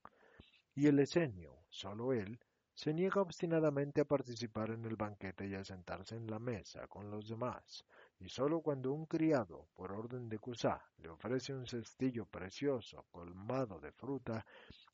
y 0.75 0.87
el 0.87 0.99
esenio, 0.99 1.65
solo 1.69 2.13
él, 2.13 2.39
se 2.75 2.95
niega 2.95 3.21
obstinadamente 3.21 4.01
a 4.01 4.07
participar 4.07 4.71
en 4.71 4.85
el 4.87 4.97
banquete 4.97 5.47
y 5.47 5.55
a 5.55 5.65
sentarse 5.65 6.17
en 6.17 6.31
la 6.31 6.39
mesa 6.39 6.87
con 6.89 7.11
los 7.11 7.29
demás, 7.29 7.85
y 8.19 8.29
sólo 8.29 8.61
cuando 8.61 8.93
un 8.93 9.07
criado, 9.07 9.69
por 9.75 9.93
orden 9.93 10.29
de 10.29 10.39
Cusá, 10.39 10.83
le 10.99 11.11
ofrece 11.11 11.53
un 11.53 11.67
cestillo 11.67 12.25
precioso 12.25 13.05
colmado 13.11 13.79
de 13.79 13.93
fruta, 13.93 14.47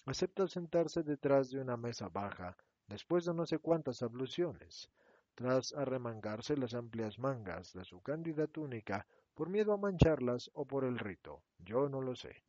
acepta 0.07 0.49
sentarse 0.49 1.03
detrás 1.03 1.51
de 1.51 1.61
una 1.61 1.77
mesa 1.77 2.09
baja, 2.09 2.57
después 2.89 3.25
de 3.25 3.35
no 3.35 3.47
sé 3.47 3.59
cuántas 3.59 4.03
abluciones, 4.03 4.91
tras 5.35 5.73
arremangarse 5.73 6.57
las 6.57 6.75
amplias 6.75 7.19
mangas 7.19 7.73
de 7.73 7.85
su 7.85 8.01
cándida 8.01 8.49
túnica 8.49 9.07
por 9.39 9.51
miedo 9.51 9.73
a 9.73 9.77
mancharlas 9.77 10.51
o 10.55 10.67
por 10.67 10.83
el 10.83 10.99
rito, 10.99 11.45
yo 11.61 11.89
no 11.89 12.01
lo 12.01 12.17
sé. 12.17 12.43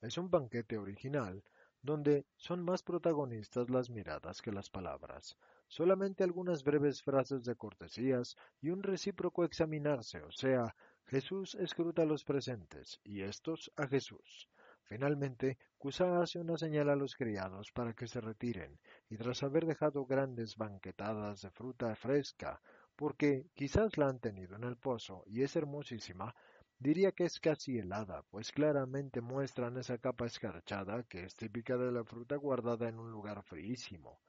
Es 0.00 0.16
un 0.16 0.30
banquete 0.30 0.78
original, 0.78 1.42
donde 1.82 2.24
son 2.36 2.62
más 2.62 2.84
protagonistas 2.84 3.68
las 3.68 3.90
miradas 3.90 4.42
que 4.42 4.52
las 4.52 4.70
palabras, 4.70 5.36
solamente 5.66 6.22
algunas 6.22 6.62
breves 6.62 7.02
frases 7.02 7.42
de 7.42 7.56
cortesías 7.56 8.36
y 8.60 8.70
un 8.70 8.84
recíproco 8.84 9.42
examinarse, 9.42 10.22
o 10.22 10.30
sea, 10.30 10.76
Jesús 11.04 11.56
escruta 11.56 12.02
a 12.02 12.06
los 12.06 12.22
presentes 12.22 13.00
y 13.02 13.22
estos 13.22 13.72
a 13.74 13.88
Jesús. 13.88 14.48
Finalmente, 14.84 15.58
Cusa 15.78 16.22
hace 16.22 16.38
una 16.38 16.56
señal 16.56 16.90
a 16.90 16.94
los 16.94 17.16
criados 17.16 17.72
para 17.72 17.92
que 17.92 18.06
se 18.06 18.20
retiren, 18.20 18.78
y 19.10 19.16
tras 19.16 19.42
haber 19.42 19.66
dejado 19.66 20.06
grandes 20.06 20.54
banquetadas 20.56 21.42
de 21.42 21.50
fruta 21.50 21.96
fresca, 21.96 22.60
porque 22.96 23.46
quizás 23.54 23.96
la 23.98 24.08
han 24.08 24.18
tenido 24.18 24.56
en 24.56 24.64
el 24.64 24.76
pozo 24.76 25.22
y 25.26 25.42
es 25.42 25.54
hermosísima, 25.54 26.34
Diría 26.78 27.12
que 27.12 27.24
es 27.24 27.40
casi 27.40 27.78
helada, 27.78 28.22
pues 28.30 28.52
claramente 28.52 29.22
muestran 29.22 29.78
esa 29.78 29.96
capa 29.96 30.26
escarchada 30.26 31.04
que 31.04 31.24
es 31.24 31.34
típica 31.34 31.78
de 31.78 31.90
la 31.90 32.04
fruta 32.04 32.36
guardada 32.36 32.86
en 32.90 32.98
un 32.98 33.10
lugar 33.10 33.42
fríísimo. 33.44 34.20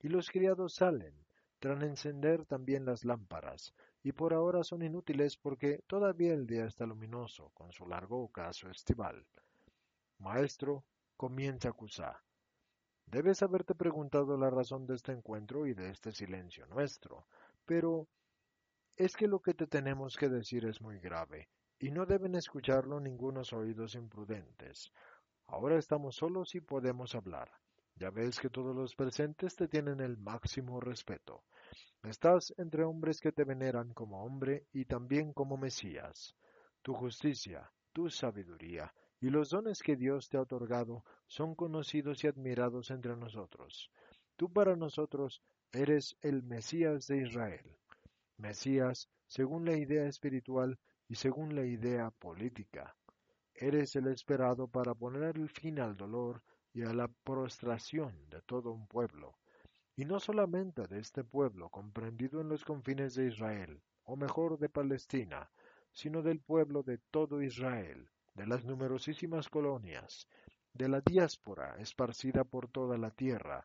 Y 0.00 0.08
los 0.08 0.28
criados 0.28 0.74
salen, 0.74 1.14
tras 1.60 1.80
encender 1.84 2.46
también 2.46 2.84
las 2.84 3.04
lámparas, 3.04 3.72
y 4.02 4.10
por 4.10 4.34
ahora 4.34 4.64
son 4.64 4.82
inútiles 4.82 5.36
porque 5.36 5.84
todavía 5.86 6.34
el 6.34 6.48
día 6.48 6.64
está 6.64 6.84
luminoso, 6.84 7.50
con 7.54 7.70
su 7.72 7.86
largo 7.86 8.24
ocaso 8.24 8.68
estival. 8.68 9.24
Maestro, 10.18 10.84
comienza 11.16 11.70
Cusá. 11.70 12.20
Debes 13.06 13.40
haberte 13.42 13.76
preguntado 13.76 14.36
la 14.36 14.50
razón 14.50 14.84
de 14.86 14.96
este 14.96 15.12
encuentro 15.12 15.64
y 15.64 15.74
de 15.74 15.90
este 15.90 16.10
silencio 16.10 16.66
nuestro, 16.66 17.28
pero 17.64 18.08
es 18.96 19.16
que 19.16 19.26
lo 19.26 19.40
que 19.40 19.54
te 19.54 19.66
tenemos 19.66 20.16
que 20.16 20.28
decir 20.28 20.64
es 20.66 20.80
muy 20.80 20.98
grave, 21.00 21.48
y 21.78 21.90
no 21.90 22.06
deben 22.06 22.34
escucharlo 22.34 23.00
ningunos 23.00 23.52
oídos 23.52 23.94
imprudentes. 23.94 24.92
Ahora 25.46 25.78
estamos 25.78 26.16
solos 26.16 26.54
y 26.54 26.60
podemos 26.60 27.14
hablar. 27.14 27.50
Ya 27.96 28.10
ves 28.10 28.40
que 28.40 28.50
todos 28.50 28.74
los 28.74 28.94
presentes 28.94 29.54
te 29.54 29.68
tienen 29.68 30.00
el 30.00 30.16
máximo 30.16 30.80
respeto. 30.80 31.44
Estás 32.02 32.52
entre 32.58 32.84
hombres 32.84 33.20
que 33.20 33.32
te 33.32 33.44
veneran 33.44 33.92
como 33.94 34.24
hombre 34.24 34.66
y 34.72 34.84
también 34.84 35.32
como 35.32 35.56
Mesías. 35.56 36.34
Tu 36.82 36.92
justicia, 36.92 37.70
tu 37.92 38.10
sabiduría 38.10 38.92
y 39.20 39.30
los 39.30 39.50
dones 39.50 39.82
que 39.82 39.96
Dios 39.96 40.28
te 40.28 40.36
ha 40.36 40.42
otorgado 40.42 41.04
son 41.26 41.54
conocidos 41.54 42.24
y 42.24 42.26
admirados 42.26 42.90
entre 42.90 43.16
nosotros. 43.16 43.90
Tú 44.36 44.52
para 44.52 44.76
nosotros 44.76 45.42
eres 45.74 46.16
el 46.22 46.42
Mesías 46.42 47.06
de 47.08 47.22
Israel. 47.22 47.64
Mesías, 48.38 49.08
según 49.26 49.64
la 49.64 49.76
idea 49.76 50.06
espiritual, 50.06 50.78
y 51.08 51.16
según 51.16 51.54
la 51.54 51.64
idea 51.64 52.10
política. 52.10 52.96
Eres 53.54 53.94
el 53.96 54.06
esperado 54.06 54.68
para 54.68 54.94
poner 54.94 55.36
el 55.36 55.48
fin 55.48 55.80
al 55.80 55.96
dolor 55.96 56.42
y 56.72 56.82
a 56.82 56.92
la 56.92 57.08
prostración 57.08 58.14
de 58.30 58.40
todo 58.42 58.72
un 58.72 58.86
pueblo, 58.86 59.36
y 59.96 60.04
no 60.04 60.18
solamente 60.18 60.86
de 60.86 60.98
este 60.98 61.24
pueblo 61.24 61.68
comprendido 61.68 62.40
en 62.40 62.48
los 62.48 62.64
confines 62.64 63.14
de 63.14 63.26
Israel, 63.26 63.80
o 64.04 64.16
mejor 64.16 64.58
de 64.58 64.68
Palestina, 64.68 65.50
sino 65.92 66.22
del 66.22 66.40
pueblo 66.40 66.82
de 66.82 66.98
todo 67.10 67.42
Israel, 67.42 68.08
de 68.34 68.46
las 68.46 68.64
numerosísimas 68.64 69.48
colonias, 69.48 70.26
de 70.72 70.88
la 70.88 71.00
diáspora 71.00 71.76
esparcida 71.78 72.44
por 72.44 72.68
toda 72.68 72.98
la 72.98 73.10
tierra, 73.10 73.64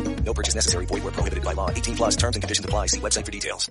No 0.23 0.33
purchase 0.33 0.55
necessary. 0.55 0.85
Void 0.85 1.03
where 1.03 1.11
prohibited 1.11 1.43
by 1.43 1.51
law. 1.51 1.69
18 1.69 1.95
plus 1.95 2.15
terms 2.15 2.35
and 2.35 2.41
conditions 2.41 2.65
apply. 2.65 2.85
See 2.87 3.01
website 3.01 3.25
for 3.25 3.31
details. 3.31 3.69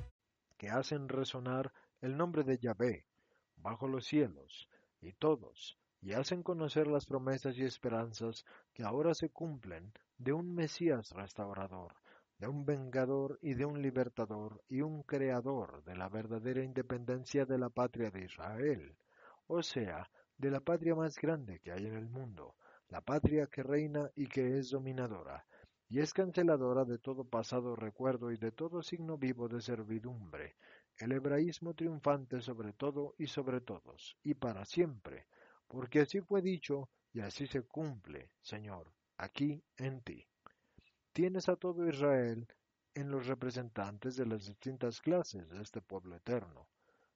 que 0.61 0.69
hacen 0.69 1.09
resonar 1.09 1.73
el 2.03 2.19
nombre 2.19 2.45
de 2.45 2.59
Yahvé 2.59 3.07
bajo 3.57 3.89
los 3.89 4.05
cielos 4.07 4.69
y 5.01 5.15
todos, 5.15 5.79
y 6.03 6.13
hacen 6.13 6.43
conocer 6.43 6.87
las 6.87 7.07
promesas 7.07 7.57
y 7.57 7.65
esperanzas 7.65 8.45
que 8.75 8.83
ahora 8.83 9.15
se 9.15 9.31
cumplen 9.31 9.95
de 10.19 10.35
un 10.35 10.55
Mesías 10.55 11.13
restaurador, 11.13 11.95
de 12.39 12.47
un 12.47 12.67
vengador 12.67 13.39
y 13.41 13.55
de 13.55 13.65
un 13.65 13.81
libertador 13.81 14.63
y 14.69 14.83
un 14.83 15.03
creador 15.03 15.83
de 15.85 15.97
la 15.97 16.11
verdadera 16.11 16.63
independencia 16.63 17.47
de 17.47 17.57
la 17.57 17.71
patria 17.71 18.11
de 18.11 18.27
Israel, 18.27 18.95
o 19.47 19.63
sea, 19.63 20.11
de 20.37 20.51
la 20.51 20.61
patria 20.61 20.95
más 20.95 21.17
grande 21.17 21.59
que 21.61 21.73
hay 21.73 21.87
en 21.87 21.95
el 21.95 22.11
mundo, 22.11 22.55
la 22.91 23.01
patria 23.01 23.47
que 23.47 23.63
reina 23.63 24.11
y 24.15 24.27
que 24.27 24.59
es 24.59 24.69
dominadora, 24.69 25.47
y 25.91 25.99
es 25.99 26.15
canceladora 26.15 26.85
de 26.85 26.99
todo 26.99 27.25
pasado 27.25 27.75
recuerdo 27.75 28.31
y 28.31 28.37
de 28.37 28.53
todo 28.53 28.81
signo 28.81 29.19
vivo 29.19 29.49
de 29.49 29.61
servidumbre, 29.61 30.55
el 30.97 31.11
hebraísmo 31.11 31.75
triunfante 31.75 32.41
sobre 32.41 32.73
todo 32.73 33.17
y 33.19 33.27
sobre 33.27 33.61
todos, 33.61 34.17
y 34.23 34.35
para 34.35 34.65
siempre, 34.65 35.27
porque 35.67 36.03
así 36.03 36.21
fue 36.21 36.43
dicho 36.43 36.89
y 37.13 37.21
así 37.21 37.49
se 37.49 37.63
cumple, 37.63 38.31
Señor, 38.41 38.93
aquí 39.17 39.61
en 39.79 40.01
ti. 40.03 40.25
Tienes 41.13 41.49
a 41.49 41.57
todo 41.57 41.89
Israel 41.89 42.47
en 42.95 43.11
los 43.11 43.27
representantes 43.27 44.15
de 44.15 44.27
las 44.27 44.47
distintas 44.47 45.01
clases 45.01 45.49
de 45.49 45.61
este 45.61 45.81
pueblo 45.81 46.15
eterno, 46.15 46.69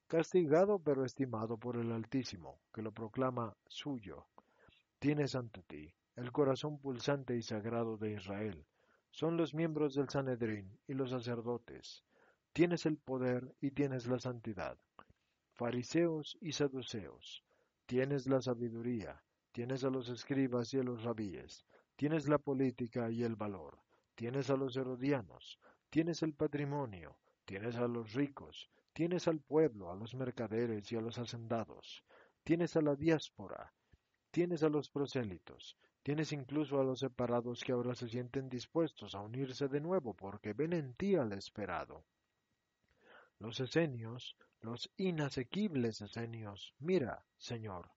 castigado 0.08 0.80
pero 0.80 1.04
estimado 1.04 1.58
por 1.58 1.76
el 1.76 1.92
Altísimo, 1.92 2.58
que 2.72 2.82
lo 2.82 2.90
proclama 2.90 3.56
suyo. 3.68 4.26
Tienes 4.98 5.36
ante 5.36 5.62
ti 5.62 5.94
el 6.16 6.30
corazón 6.30 6.78
pulsante 6.78 7.36
y 7.36 7.42
sagrado 7.42 7.96
de 7.96 8.12
Israel, 8.12 8.64
son 9.10 9.36
los 9.36 9.54
miembros 9.54 9.94
del 9.94 10.08
Sanedrín 10.08 10.78
y 10.86 10.94
los 10.94 11.10
sacerdotes. 11.10 12.04
Tienes 12.52 12.86
el 12.86 12.98
poder 12.98 13.54
y 13.60 13.72
tienes 13.72 14.06
la 14.06 14.18
santidad. 14.18 14.78
Fariseos 15.52 16.36
y 16.40 16.52
saduceos. 16.52 17.44
Tienes 17.86 18.26
la 18.26 18.40
sabiduría, 18.40 19.22
tienes 19.52 19.84
a 19.84 19.90
los 19.90 20.08
escribas 20.08 20.72
y 20.72 20.78
a 20.78 20.82
los 20.82 21.02
rabíes, 21.02 21.66
tienes 21.96 22.28
la 22.28 22.38
política 22.38 23.10
y 23.10 23.22
el 23.22 23.36
valor, 23.36 23.78
tienes 24.14 24.50
a 24.50 24.56
los 24.56 24.76
herodianos, 24.76 25.58
tienes 25.90 26.22
el 26.22 26.32
patrimonio, 26.32 27.18
tienes 27.44 27.76
a 27.76 27.86
los 27.86 28.14
ricos, 28.14 28.70
tienes 28.92 29.28
al 29.28 29.40
pueblo, 29.40 29.92
a 29.92 29.96
los 29.96 30.14
mercaderes 30.14 30.90
y 30.90 30.96
a 30.96 31.00
los 31.00 31.18
hacendados, 31.18 32.02
tienes 32.42 32.74
a 32.76 32.80
la 32.80 32.96
diáspora, 32.96 33.72
tienes 34.30 34.62
a 34.62 34.68
los 34.68 34.88
prosélitos, 34.88 35.76
tienes 36.04 36.32
incluso 36.32 36.78
a 36.78 36.84
los 36.84 37.00
separados 37.00 37.64
que 37.64 37.72
ahora 37.72 37.94
se 37.94 38.08
sienten 38.08 38.50
dispuestos 38.50 39.14
a 39.14 39.20
unirse 39.20 39.68
de 39.68 39.80
nuevo 39.80 40.12
porque 40.12 40.52
ven 40.52 40.74
en 40.74 40.92
ti 40.94 41.16
al 41.16 41.32
esperado. 41.32 42.04
Los 43.38 43.58
esenios, 43.58 44.36
los 44.60 44.90
inasequibles 44.98 46.02
esenios, 46.02 46.74
mira, 46.78 47.24
Señor, 47.38 47.90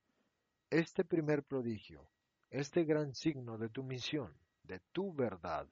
este 0.69 1.03
primer 1.03 1.43
prodigio, 1.43 2.09
este 2.49 2.85
gran 2.85 3.13
signo 3.13 3.57
de 3.57 3.67
tu 3.67 3.83
misión, 3.83 4.33
de 4.63 4.79
tu 4.93 5.13
verdad, 5.13 5.67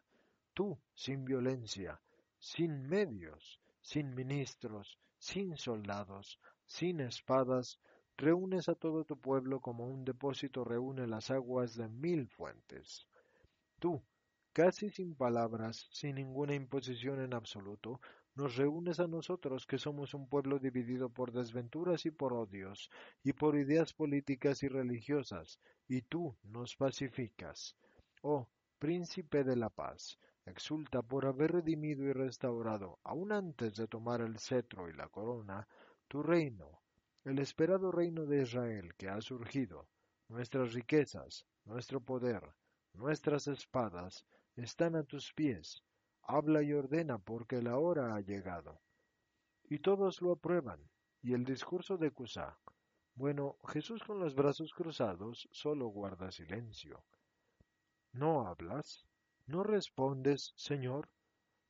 tú 0.53 0.77
sin 0.93 1.23
violencia, 1.23 2.01
sin 2.37 2.85
medios, 2.85 3.61
sin 3.79 4.13
ministros, 4.13 4.99
sin 5.17 5.55
soldados, 5.55 6.37
sin 6.65 6.99
espadas, 6.99 7.79
reúnes 8.17 8.69
a 8.69 8.75
todo 8.75 9.03
tu 9.03 9.19
pueblo 9.19 9.59
como 9.59 9.87
un 9.87 10.05
depósito 10.05 10.63
reúne 10.63 11.07
las 11.07 11.31
aguas 11.31 11.75
de 11.75 11.87
mil 11.89 12.27
fuentes. 12.27 13.07
Tú, 13.79 14.01
casi 14.53 14.89
sin 14.89 15.15
palabras, 15.15 15.87
sin 15.91 16.15
ninguna 16.15 16.55
imposición 16.55 17.21
en 17.21 17.33
absoluto, 17.33 17.99
nos 18.35 18.55
reúnes 18.57 18.99
a 18.99 19.07
nosotros 19.07 19.65
que 19.65 19.77
somos 19.77 20.13
un 20.13 20.27
pueblo 20.27 20.59
dividido 20.59 21.09
por 21.09 21.31
desventuras 21.31 22.05
y 22.05 22.11
por 22.11 22.33
odios, 22.33 22.89
y 23.23 23.33
por 23.33 23.57
ideas 23.57 23.93
políticas 23.93 24.63
y 24.63 24.67
religiosas, 24.67 25.59
y 25.87 26.01
tú 26.01 26.35
nos 26.43 26.75
pacificas. 26.75 27.75
Oh, 28.21 28.49
príncipe 28.77 29.43
de 29.43 29.55
la 29.55 29.69
paz, 29.69 30.19
exulta 30.45 31.01
por 31.01 31.25
haber 31.25 31.53
redimido 31.53 32.03
y 32.03 32.13
restaurado, 32.13 32.99
aun 33.03 33.31
antes 33.31 33.75
de 33.75 33.87
tomar 33.87 34.21
el 34.21 34.37
cetro 34.37 34.89
y 34.89 34.93
la 34.93 35.07
corona, 35.07 35.67
tu 36.07 36.21
reino, 36.21 36.81
el 37.25 37.39
esperado 37.39 37.91
reino 37.91 38.27
de 38.27 38.43
Israel 38.43 38.93
que 38.95 39.09
ha 39.09 39.19
surgido. 39.19 39.87
Nuestras 40.29 40.73
riquezas, 40.73 41.47
nuestro 41.65 41.99
poder, 41.99 42.53
nuestras 42.93 43.47
espadas 43.47 44.27
están 44.55 44.95
a 44.95 45.03
tus 45.03 45.33
pies. 45.33 45.81
Habla 46.21 46.61
y 46.61 46.73
ordena 46.73 47.17
porque 47.17 47.63
la 47.63 47.77
hora 47.79 48.15
ha 48.15 48.21
llegado. 48.21 48.79
Y 49.63 49.79
todos 49.79 50.21
lo 50.21 50.33
aprueban. 50.33 50.79
Y 51.23 51.33
el 51.33 51.45
discurso 51.45 51.97
de 51.97 52.11
Cusá. 52.11 52.59
Bueno, 53.15 53.57
Jesús 53.69 54.03
con 54.03 54.19
los 54.19 54.35
brazos 54.35 54.71
cruzados 54.71 55.49
solo 55.51 55.87
guarda 55.87 56.31
silencio. 56.31 57.03
¿No 58.13 58.47
hablas? 58.47 59.03
¿No 59.47 59.63
respondes, 59.63 60.53
Señor? 60.55 61.09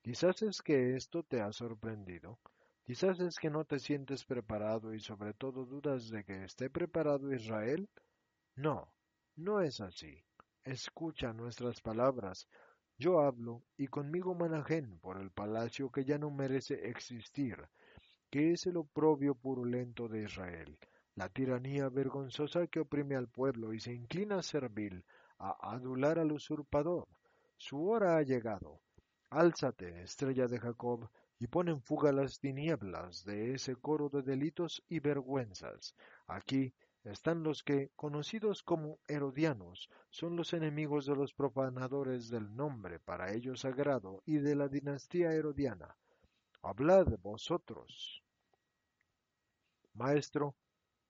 Quizás 0.02 0.42
es 0.42 0.62
que 0.62 0.98
esto 0.98 1.24
te 1.24 1.42
ha 1.42 1.54
sorprendido. 1.54 2.40
Quizás 2.86 3.20
es 3.20 3.40
que 3.40 3.50
no 3.50 3.66
te 3.66 3.80
sientes 3.80 4.26
preparado 4.26 4.94
y 4.94 5.00
sobre 5.00 5.34
todo 5.34 5.66
dudas 5.66 6.12
de 6.12 6.24
que 6.24 6.44
esté 6.44 6.70
preparado 6.70 7.34
Israel. 7.34 7.90
No, 8.56 8.94
no 9.36 9.60
es 9.60 9.82
así. 9.82 10.24
Escucha 10.64 11.34
nuestras 11.34 11.82
palabras. 11.82 12.48
Yo 13.00 13.22
hablo 13.22 13.64
y 13.76 13.88
conmigo 13.88 14.36
Manajén 14.36 15.00
por 15.00 15.20
el 15.20 15.32
palacio 15.32 15.92
que 15.92 16.06
ya 16.06 16.20
no 16.20 16.30
merece 16.30 16.88
existir, 16.88 17.58
que 18.30 18.52
es 18.52 18.68
el 18.68 18.78
oprobio 18.78 19.34
purulento 19.34 20.08
de 20.08 20.22
Israel, 20.22 20.78
la 21.16 21.28
tiranía 21.30 21.90
vergonzosa 21.90 22.68
que 22.68 22.82
oprime 22.82 23.16
al 23.16 23.28
pueblo 23.28 23.74
y 23.74 23.80
se 23.80 23.94
inclina 23.94 24.44
servil, 24.44 25.04
a 25.40 25.74
adular 25.74 26.20
al 26.20 26.32
usurpador. 26.32 27.08
Su 27.58 27.90
hora 27.90 28.18
ha 28.18 28.22
llegado. 28.22 28.80
Álzate, 29.32 30.04
estrella 30.04 30.48
de 30.48 30.60
Jacob, 30.60 31.10
y 31.46 31.48
pon 31.48 31.70
en 31.70 31.80
fuga 31.80 32.12
las 32.12 32.40
tinieblas 32.40 33.24
de 33.24 33.54
ese 33.54 33.76
coro 33.76 34.10
de 34.10 34.24
delitos 34.24 34.84
y 34.90 35.00
vergüenzas. 35.00 35.94
Aquí 36.26 36.74
están 37.04 37.44
los 37.44 37.62
que, 37.62 37.92
conocidos 37.96 38.64
como 38.64 38.98
herodianos, 39.08 39.88
son 40.10 40.38
los 40.38 40.54
enemigos 40.54 41.06
de 41.06 41.16
los 41.16 41.36
profanadores 41.36 42.30
del 42.32 42.56
nombre 42.56 43.00
para 43.00 43.32
ellos 43.32 43.60
sagrado 43.60 44.24
y 44.26 44.38
de 44.38 44.56
la 44.56 44.68
dinastía 44.68 45.34
herodiana. 45.34 45.96
Hablad 46.64 47.20
vosotros. 47.22 48.24
Maestro, 49.94 50.56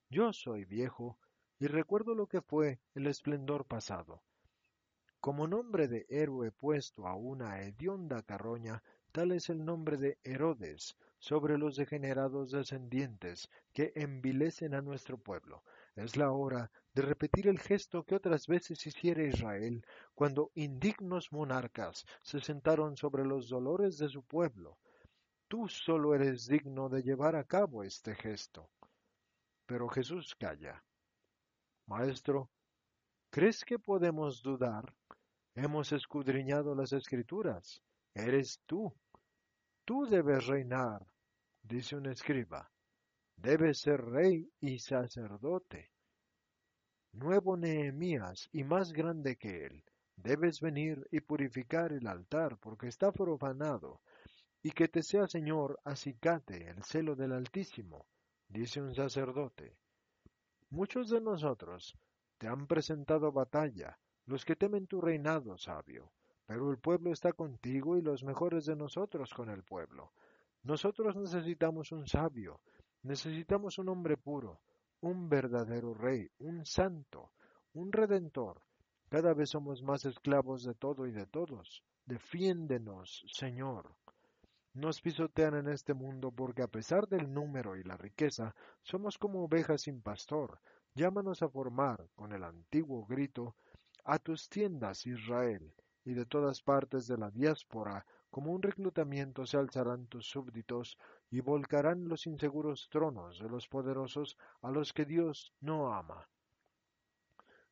yo 0.09 0.33
soy 0.33 0.65
viejo 0.65 1.17
y 1.59 1.67
recuerdo 1.67 2.13
lo 2.13 2.27
que 2.27 2.41
fue 2.41 2.81
el 2.93 3.07
esplendor 3.07 3.63
pasado. 3.63 4.21
Como 5.21 5.47
nombre 5.47 5.87
de 5.87 6.05
héroe 6.09 6.51
puesto 6.51 7.07
a 7.07 7.15
una 7.15 7.61
hedionda 7.61 8.21
carroña, 8.21 8.83
tal 9.15 9.31
es 9.31 9.49
el 9.49 9.63
nombre 9.63 9.95
de 9.95 10.19
Herodes 10.25 10.97
sobre 11.19 11.57
los 11.57 11.77
degenerados 11.77 12.51
descendientes 12.51 13.49
que 13.71 13.93
envilecen 13.95 14.75
a 14.75 14.81
nuestro 14.81 15.17
pueblo. 15.17 15.63
Es 15.95 16.17
la 16.17 16.31
hora 16.31 16.69
de 16.93 17.01
repetir 17.01 17.47
el 17.47 17.57
gesto 17.57 18.03
que 18.03 18.15
otras 18.15 18.45
veces 18.45 18.85
hiciera 18.85 19.23
Israel 19.23 19.85
cuando 20.13 20.51
indignos 20.55 21.31
monarcas 21.31 22.05
se 22.23 22.41
sentaron 22.41 22.97
sobre 22.97 23.23
los 23.23 23.47
dolores 23.47 23.97
de 23.97 24.09
su 24.09 24.21
pueblo. 24.21 24.77
Tú 25.47 25.69
solo 25.69 26.13
eres 26.13 26.47
digno 26.47 26.89
de 26.89 27.01
llevar 27.01 27.37
a 27.37 27.45
cabo 27.45 27.85
este 27.85 28.15
gesto. 28.15 28.69
Pero 29.65 29.87
Jesús 29.87 30.35
calla. 30.35 30.83
Maestro, 31.87 32.49
¿crees 33.29 33.63
que 33.63 33.79
podemos 33.79 34.43
dudar? 34.43 34.93
Hemos 35.55 35.93
escudriñado 35.93 36.75
las 36.75 36.91
escrituras. 36.91 37.81
Eres 38.13 38.59
tú. 38.65 38.93
Tú 39.85 40.07
debes 40.07 40.47
reinar, 40.47 41.05
dice 41.61 41.95
un 41.95 42.07
escriba. 42.07 42.71
Debes 43.37 43.81
ser 43.81 44.01
rey 44.01 44.49
y 44.59 44.79
sacerdote. 44.79 45.91
Nuevo 47.11 47.55
Nehemías 47.55 48.49
y 48.51 48.63
más 48.63 48.91
grande 48.91 49.35
que 49.35 49.67
él. 49.67 49.83
Debes 50.15 50.59
venir 50.59 51.07
y 51.11 51.19
purificar 51.19 51.93
el 51.93 52.07
altar 52.07 52.57
porque 52.57 52.87
está 52.87 53.11
profanado. 53.11 54.01
Y 54.63 54.71
que 54.71 54.87
te 54.87 55.03
sea 55.03 55.27
Señor 55.27 55.79
acicate 55.83 56.67
el 56.67 56.83
celo 56.83 57.15
del 57.15 57.33
Altísimo, 57.33 58.07
dice 58.49 58.81
un 58.81 58.95
sacerdote. 58.95 59.77
Muchos 60.71 61.11
de 61.11 61.21
nosotros 61.21 61.95
te 62.39 62.47
han 62.47 62.65
presentado 62.65 63.31
batalla, 63.31 63.99
los 64.25 64.43
que 64.45 64.55
temen 64.55 64.87
tu 64.87 64.99
reinado, 64.99 65.59
sabio, 65.59 66.11
pero 66.45 66.69
el 66.71 66.77
pueblo 66.77 67.11
está 67.11 67.33
contigo 67.33 67.97
y 67.97 68.01
los 68.01 68.23
mejores 68.23 68.65
de 68.65 68.75
nosotros 68.75 69.33
con 69.33 69.49
el 69.49 69.63
pueblo. 69.63 70.11
Nosotros 70.63 71.15
necesitamos 71.15 71.91
un 71.91 72.07
sabio, 72.07 72.59
necesitamos 73.03 73.77
un 73.77 73.89
hombre 73.89 74.17
puro, 74.17 74.59
un 75.01 75.29
verdadero 75.29 75.93
rey, 75.93 76.29
un 76.39 76.65
santo, 76.65 77.31
un 77.73 77.91
redentor. 77.91 78.61
Cada 79.09 79.33
vez 79.33 79.49
somos 79.49 79.83
más 79.83 80.05
esclavos 80.05 80.63
de 80.63 80.73
todo 80.73 81.05
y 81.05 81.11
de 81.11 81.25
todos. 81.27 81.83
Defiéndenos, 82.05 83.23
Señor. 83.31 83.95
Nos 84.73 85.01
pisotean 85.01 85.55
en 85.55 85.69
este 85.69 85.93
mundo 85.93 86.31
porque 86.31 86.63
a 86.63 86.67
pesar 86.67 87.07
del 87.07 87.33
número 87.33 87.75
y 87.75 87.83
la 87.83 87.95
riqueza, 87.95 88.53
somos 88.81 89.17
como 89.17 89.43
ovejas 89.43 89.83
sin 89.83 90.01
pastor. 90.01 90.59
Llámanos 90.95 91.41
a 91.43 91.49
formar, 91.49 92.09
con 92.15 92.33
el 92.33 92.43
antiguo 92.43 93.05
grito, 93.05 93.55
a 94.03 94.19
tus 94.19 94.49
tiendas, 94.49 95.05
Israel, 95.05 95.73
y 96.05 96.13
de 96.13 96.25
todas 96.25 96.61
partes 96.61 97.07
de 97.07 97.17
la 97.17 97.31
diáspora, 97.31 98.05
como 98.29 98.51
un 98.51 98.61
reclutamiento 98.61 99.45
se 99.45 99.57
alzarán 99.57 100.07
tus 100.07 100.27
súbditos 100.27 100.97
y 101.31 101.41
volcarán 101.41 102.07
los 102.07 102.27
inseguros 102.27 102.87
tronos 102.89 103.39
de 103.39 103.49
los 103.49 103.67
poderosos 103.67 104.37
a 104.61 104.71
los 104.71 104.93
que 104.93 105.05
Dios 105.05 105.51
no 105.59 105.93
ama. 105.93 106.29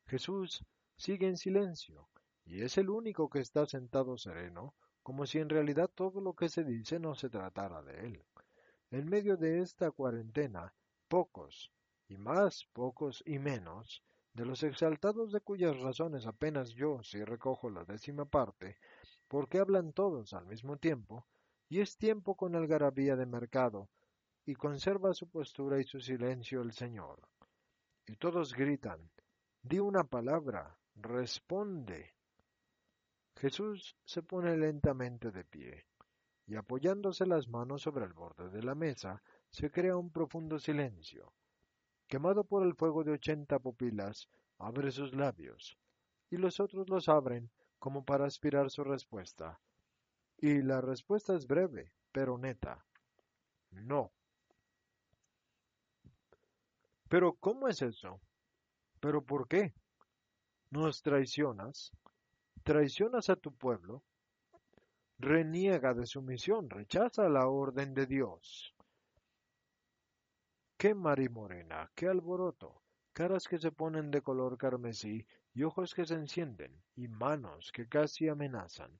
Jesús 0.08 0.66
sigue 0.98 1.28
en 1.28 1.38
silencio, 1.38 2.10
y 2.46 2.62
es 2.62 2.78
el 2.78 2.90
único 2.90 3.30
que 3.30 3.40
está 3.40 3.66
sentado 3.66 4.18
sereno, 4.18 4.74
como 5.02 5.26
si 5.26 5.40
en 5.40 5.50
realidad 5.50 5.90
todo 5.94 6.22
lo 6.22 6.34
que 6.34 6.50
se 6.50 6.64
dice 6.64 7.00
no 7.00 7.14
se 7.16 7.30
tratara 7.30 7.82
de 7.84 8.00
él. 8.08 8.24
En 8.90 9.10
medio 9.10 9.38
de 9.38 9.62
esta 9.62 9.92
cuarentena, 9.92 10.74
pocos, 11.08 11.72
y 12.08 12.18
más 12.18 12.66
pocos 12.74 13.24
y 13.26 13.40
menos, 13.40 14.04
de 14.34 14.46
los 14.46 14.64
exaltados 14.64 15.32
de 15.32 15.42
cuyas 15.42 15.80
razones 15.80 16.26
apenas 16.26 16.72
yo 16.72 17.04
si 17.04 17.24
recojo 17.24 17.70
la 17.70 17.84
décima 17.86 18.26
parte, 18.26 18.78
porque 19.28 19.60
hablan 19.60 19.94
todos 19.94 20.34
al 20.34 20.48
mismo 20.48 20.78
tiempo, 20.78 21.28
y 21.70 21.82
es 21.82 21.98
tiempo 21.98 22.36
con 22.36 22.56
algarabía 22.56 23.16
de 23.16 23.28
mercado, 23.28 23.90
y 24.46 24.56
conserva 24.56 25.14
su 25.14 25.30
postura 25.30 25.80
y 25.80 25.84
su 25.84 26.00
silencio 26.00 26.62
el 26.62 26.74
Señor. 26.74 27.22
Y 28.08 28.16
todos 28.16 28.54
gritan, 28.54 29.12
di 29.62 29.80
una 29.80 30.04
palabra, 30.04 30.78
responde. 30.96 32.14
Jesús 33.36 33.96
se 34.04 34.24
pone 34.24 34.58
lentamente 34.58 35.32
de 35.32 35.46
pie, 35.46 35.86
y 36.48 36.56
apoyándose 36.56 37.26
las 37.26 37.48
manos 37.48 37.84
sobre 37.84 38.06
el 38.06 38.14
borde 38.14 38.50
de 38.50 38.64
la 38.64 38.76
mesa, 38.76 39.22
se 39.50 39.70
crea 39.70 39.96
un 39.96 40.12
profundo 40.12 40.58
silencio 40.58 41.34
quemado 42.14 42.44
por 42.44 42.62
el 42.64 42.76
fuego 42.76 43.04
de 43.04 43.14
ochenta 43.14 43.58
pupilas, 43.58 44.30
abre 44.60 44.92
sus 44.92 45.16
labios, 45.16 45.80
y 46.30 46.38
los 46.38 46.60
otros 46.60 46.88
los 46.88 47.10
abren 47.10 47.50
como 47.80 48.06
para 48.06 48.28
aspirar 48.28 48.70
su 48.70 48.84
respuesta. 48.84 49.60
Y 50.38 50.62
la 50.62 50.80
respuesta 50.80 51.34
es 51.34 51.48
breve, 51.48 51.92
pero 52.12 52.38
neta. 52.38 52.86
No. 53.72 54.12
Pero 57.10 57.34
¿cómo 57.40 57.68
es 57.68 57.82
eso? 57.82 58.22
¿Pero 59.00 59.24
por 59.24 59.48
qué? 59.48 59.74
¿Nos 60.70 61.02
traicionas? 61.02 61.94
¿Traicionas 62.62 63.32
a 63.32 63.38
tu 63.38 63.52
pueblo? 63.52 64.04
Reniega 65.18 65.96
de 65.96 66.06
su 66.06 66.22
misión, 66.22 66.70
rechaza 66.70 67.28
la 67.28 67.48
orden 67.48 67.96
de 67.96 68.06
Dios. 68.06 68.73
¡Qué 70.84 70.94
marimorena! 70.94 71.90
¡Qué 71.96 72.10
alboroto! 72.10 72.82
Caras 73.14 73.48
que 73.48 73.58
se 73.58 73.72
ponen 73.72 74.12
de 74.12 74.22
color 74.22 74.58
carmesí 74.58 75.26
y 75.54 75.64
ojos 75.64 75.94
que 75.94 76.06
se 76.06 76.16
encienden 76.16 76.84
y 76.98 77.08
manos 77.08 77.72
que 77.72 77.88
casi 77.88 78.28
amenazan. 78.28 78.92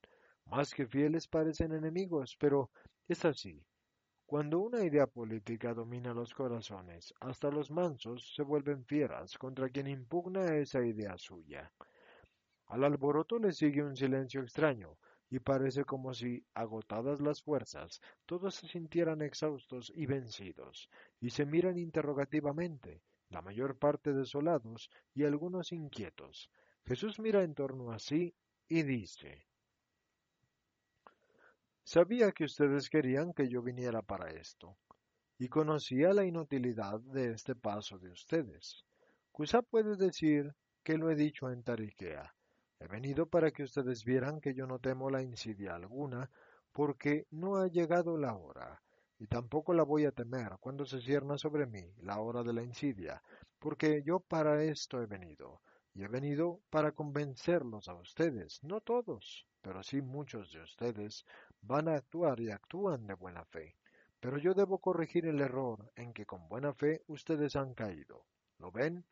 Más 0.46 0.74
que 0.74 0.88
fieles 0.88 1.28
parecen 1.28 1.74
enemigos, 1.74 2.38
pero 2.40 2.72
es 3.06 3.26
así. 3.26 3.62
Cuando 4.26 4.60
una 4.60 4.82
idea 4.86 5.08
política 5.08 5.74
domina 5.74 6.14
los 6.14 6.34
corazones, 6.34 7.14
hasta 7.20 7.52
los 7.52 7.70
mansos 7.70 8.34
se 8.34 8.44
vuelven 8.44 8.86
fieras 8.86 9.38
contra 9.38 9.68
quien 9.68 9.88
impugna 9.88 10.56
esa 10.56 10.86
idea 10.86 11.18
suya. 11.18 11.70
Al 12.68 12.86
alboroto 12.86 13.40
le 13.40 13.52
sigue 13.52 13.84
un 13.84 13.98
silencio 13.98 14.40
extraño, 14.40 14.98
y 15.34 15.40
parece 15.40 15.84
como 15.84 16.14
si, 16.14 16.46
agotadas 16.54 17.20
las 17.20 17.42
fuerzas, 17.42 18.00
todos 18.28 18.54
se 18.54 18.68
sintieran 18.68 19.24
exhaustos 19.24 19.92
y 19.96 20.06
vencidos, 20.06 20.92
y 21.20 21.32
se 21.32 21.48
miran 21.48 21.80
interrogativamente, 21.80 23.02
la 23.30 23.42
mayor 23.42 23.80
parte 23.80 24.14
desolados 24.14 24.92
y 25.16 25.24
algunos 25.24 25.72
inquietos. 25.72 26.52
Jesús 26.86 27.18
mira 27.18 27.42
en 27.42 27.56
torno 27.56 27.92
a 27.92 27.98
sí 27.98 28.36
y 28.68 28.84
dice, 28.84 29.48
Sabía 31.84 32.32
que 32.32 32.44
ustedes 32.44 32.88
querían 32.88 33.34
que 33.34 33.50
yo 33.50 33.64
viniera 33.64 34.04
para 34.04 34.30
esto, 34.30 34.78
y 35.40 35.48
conocía 35.48 36.14
la 36.14 36.26
inutilidad 36.26 37.00
de 37.00 37.32
este 37.32 37.56
paso 37.56 37.98
de 37.98 38.12
ustedes. 38.12 38.86
Quizá 39.36 39.64
puede 39.64 39.96
decir 39.96 40.54
que 40.84 40.96
lo 40.96 41.10
he 41.10 41.16
dicho 41.16 41.50
en 41.50 41.64
Tariquea. 41.64 42.32
He 42.84 42.88
venido 42.90 43.28
para 43.28 43.52
que 43.52 43.64
ustedes 43.64 44.04
vieran 44.04 44.42
que 44.42 44.54
yo 44.54 44.68
no 44.68 44.78
temo 44.78 45.10
la 45.10 45.22
insidia 45.22 45.74
alguna, 45.74 46.30
porque 46.74 47.28
no 47.32 47.56
ha 47.56 47.68
llegado 47.68 48.18
la 48.18 48.36
hora, 48.36 48.82
y 49.18 49.28
tampoco 49.28 49.74
la 49.74 49.84
voy 49.84 50.04
a 50.04 50.12
temer 50.12 50.58
cuando 50.60 50.86
se 50.86 51.00
cierna 51.00 51.38
sobre 51.38 51.66
mí 51.66 51.94
la 52.02 52.20
hora 52.20 52.44
de 52.44 52.52
la 52.52 52.62
insidia, 52.62 53.24
porque 53.58 54.04
yo 54.04 54.20
para 54.20 54.62
esto 54.66 55.02
he 55.02 55.06
venido, 55.06 55.62
y 55.94 56.04
he 56.04 56.10
venido 56.10 56.60
para 56.70 56.92
convencerlos 56.92 57.88
a 57.88 57.94
ustedes, 57.94 58.62
no 58.64 58.82
todos, 58.82 59.48
pero 59.62 59.82
sí 59.82 60.02
muchos 60.02 60.52
de 60.52 60.62
ustedes 60.62 61.24
van 61.62 61.88
a 61.88 61.96
actuar 61.96 62.42
y 62.42 62.52
actúan 62.52 63.08
de 63.08 63.14
buena 63.14 63.46
fe. 63.46 63.78
Pero 64.20 64.38
yo 64.38 64.54
debo 64.54 64.80
corregir 64.80 65.26
el 65.26 65.40
error 65.40 65.90
en 65.96 66.12
que 66.12 66.26
con 66.26 66.50
buena 66.50 66.74
fe 66.74 67.02
ustedes 67.08 67.56
han 67.56 67.76
caído. 67.76 68.26
¿Lo 68.60 68.74
ven? 68.74 69.06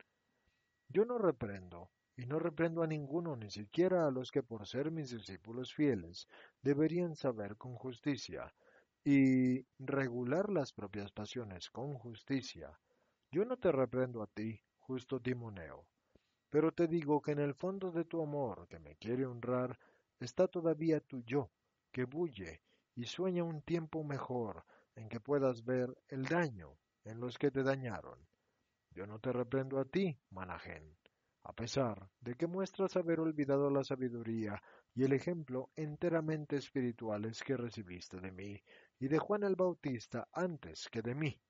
Yo 0.90 1.06
no 1.06 1.16
reprendo, 1.16 1.88
y 2.22 2.26
no 2.26 2.38
reprendo 2.38 2.84
a 2.84 2.86
ninguno, 2.86 3.34
ni 3.34 3.50
siquiera 3.50 4.06
a 4.06 4.10
los 4.12 4.30
que 4.30 4.44
por 4.44 4.64
ser 4.64 4.92
mis 4.92 5.10
discípulos 5.10 5.74
fieles 5.74 6.28
deberían 6.62 7.16
saber 7.16 7.56
con 7.56 7.74
justicia 7.74 8.54
y 9.04 9.66
regular 9.80 10.48
las 10.48 10.72
propias 10.72 11.10
pasiones 11.10 11.68
con 11.68 11.94
justicia. 11.94 12.78
Yo 13.32 13.44
no 13.44 13.56
te 13.56 13.72
reprendo 13.72 14.22
a 14.22 14.28
ti, 14.28 14.62
justo 14.78 15.18
Timoneo, 15.18 15.84
pero 16.48 16.70
te 16.70 16.86
digo 16.86 17.20
que 17.20 17.32
en 17.32 17.40
el 17.40 17.54
fondo 17.54 17.90
de 17.90 18.04
tu 18.04 18.22
amor, 18.22 18.68
que 18.68 18.78
me 18.78 18.94
quiere 18.94 19.26
honrar, 19.26 19.76
está 20.20 20.46
todavía 20.46 21.00
tu 21.00 21.24
yo, 21.24 21.50
que 21.90 22.04
bulle 22.04 22.60
y 22.94 23.06
sueña 23.06 23.42
un 23.42 23.62
tiempo 23.62 24.04
mejor 24.04 24.64
en 24.94 25.08
que 25.08 25.18
puedas 25.18 25.64
ver 25.64 25.92
el 26.06 26.26
daño 26.26 26.78
en 27.02 27.18
los 27.18 27.36
que 27.36 27.50
te 27.50 27.64
dañaron. 27.64 28.28
Yo 28.92 29.08
no 29.08 29.18
te 29.18 29.32
reprendo 29.32 29.80
a 29.80 29.86
ti, 29.86 30.16
Manajén, 30.30 30.96
a 31.44 31.52
pesar 31.52 32.08
de 32.20 32.34
que 32.34 32.46
muestras 32.46 32.96
haber 32.96 33.18
olvidado 33.20 33.70
la 33.70 33.82
sabiduría 33.82 34.62
y 34.94 35.04
el 35.04 35.12
ejemplo 35.12 35.70
enteramente 35.74 36.56
espirituales 36.56 37.42
que 37.42 37.56
recibiste 37.56 38.20
de 38.20 38.30
mí 38.30 38.62
y 39.00 39.08
de 39.08 39.18
Juan 39.18 39.42
el 39.42 39.56
Bautista 39.56 40.28
antes 40.32 40.88
que 40.88 41.02
de 41.02 41.14
mí. 41.14 41.40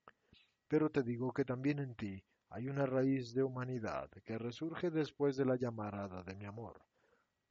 Pero 0.67 0.89
te 0.89 1.03
digo 1.03 1.31
que 1.31 1.45
también 1.45 1.79
en 1.79 1.95
ti 1.95 2.23
hay 2.49 2.69
una 2.69 2.85
raíz 2.85 3.33
de 3.33 3.43
humanidad 3.43 4.09
que 4.25 4.37
resurge 4.37 4.89
después 4.89 5.37
de 5.37 5.45
la 5.45 5.55
llamarada 5.55 6.23
de 6.23 6.35
mi 6.35 6.45
amor. 6.45 6.81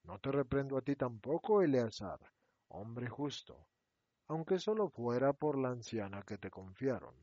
No 0.05 0.19
te 0.19 0.33
reprendo 0.33 0.77
a 0.77 0.83
ti 0.83 0.97
tampoco, 0.97 1.63
Eleazar, 1.63 2.19
hombre 2.69 3.09
justo, 3.09 3.69
aunque 4.27 4.59
solo 4.59 4.89
fuera 4.89 5.33
por 5.33 5.59
la 5.59 5.69
anciana 5.69 6.23
que 6.23 6.39
te 6.39 6.51
confiaron. 6.51 7.15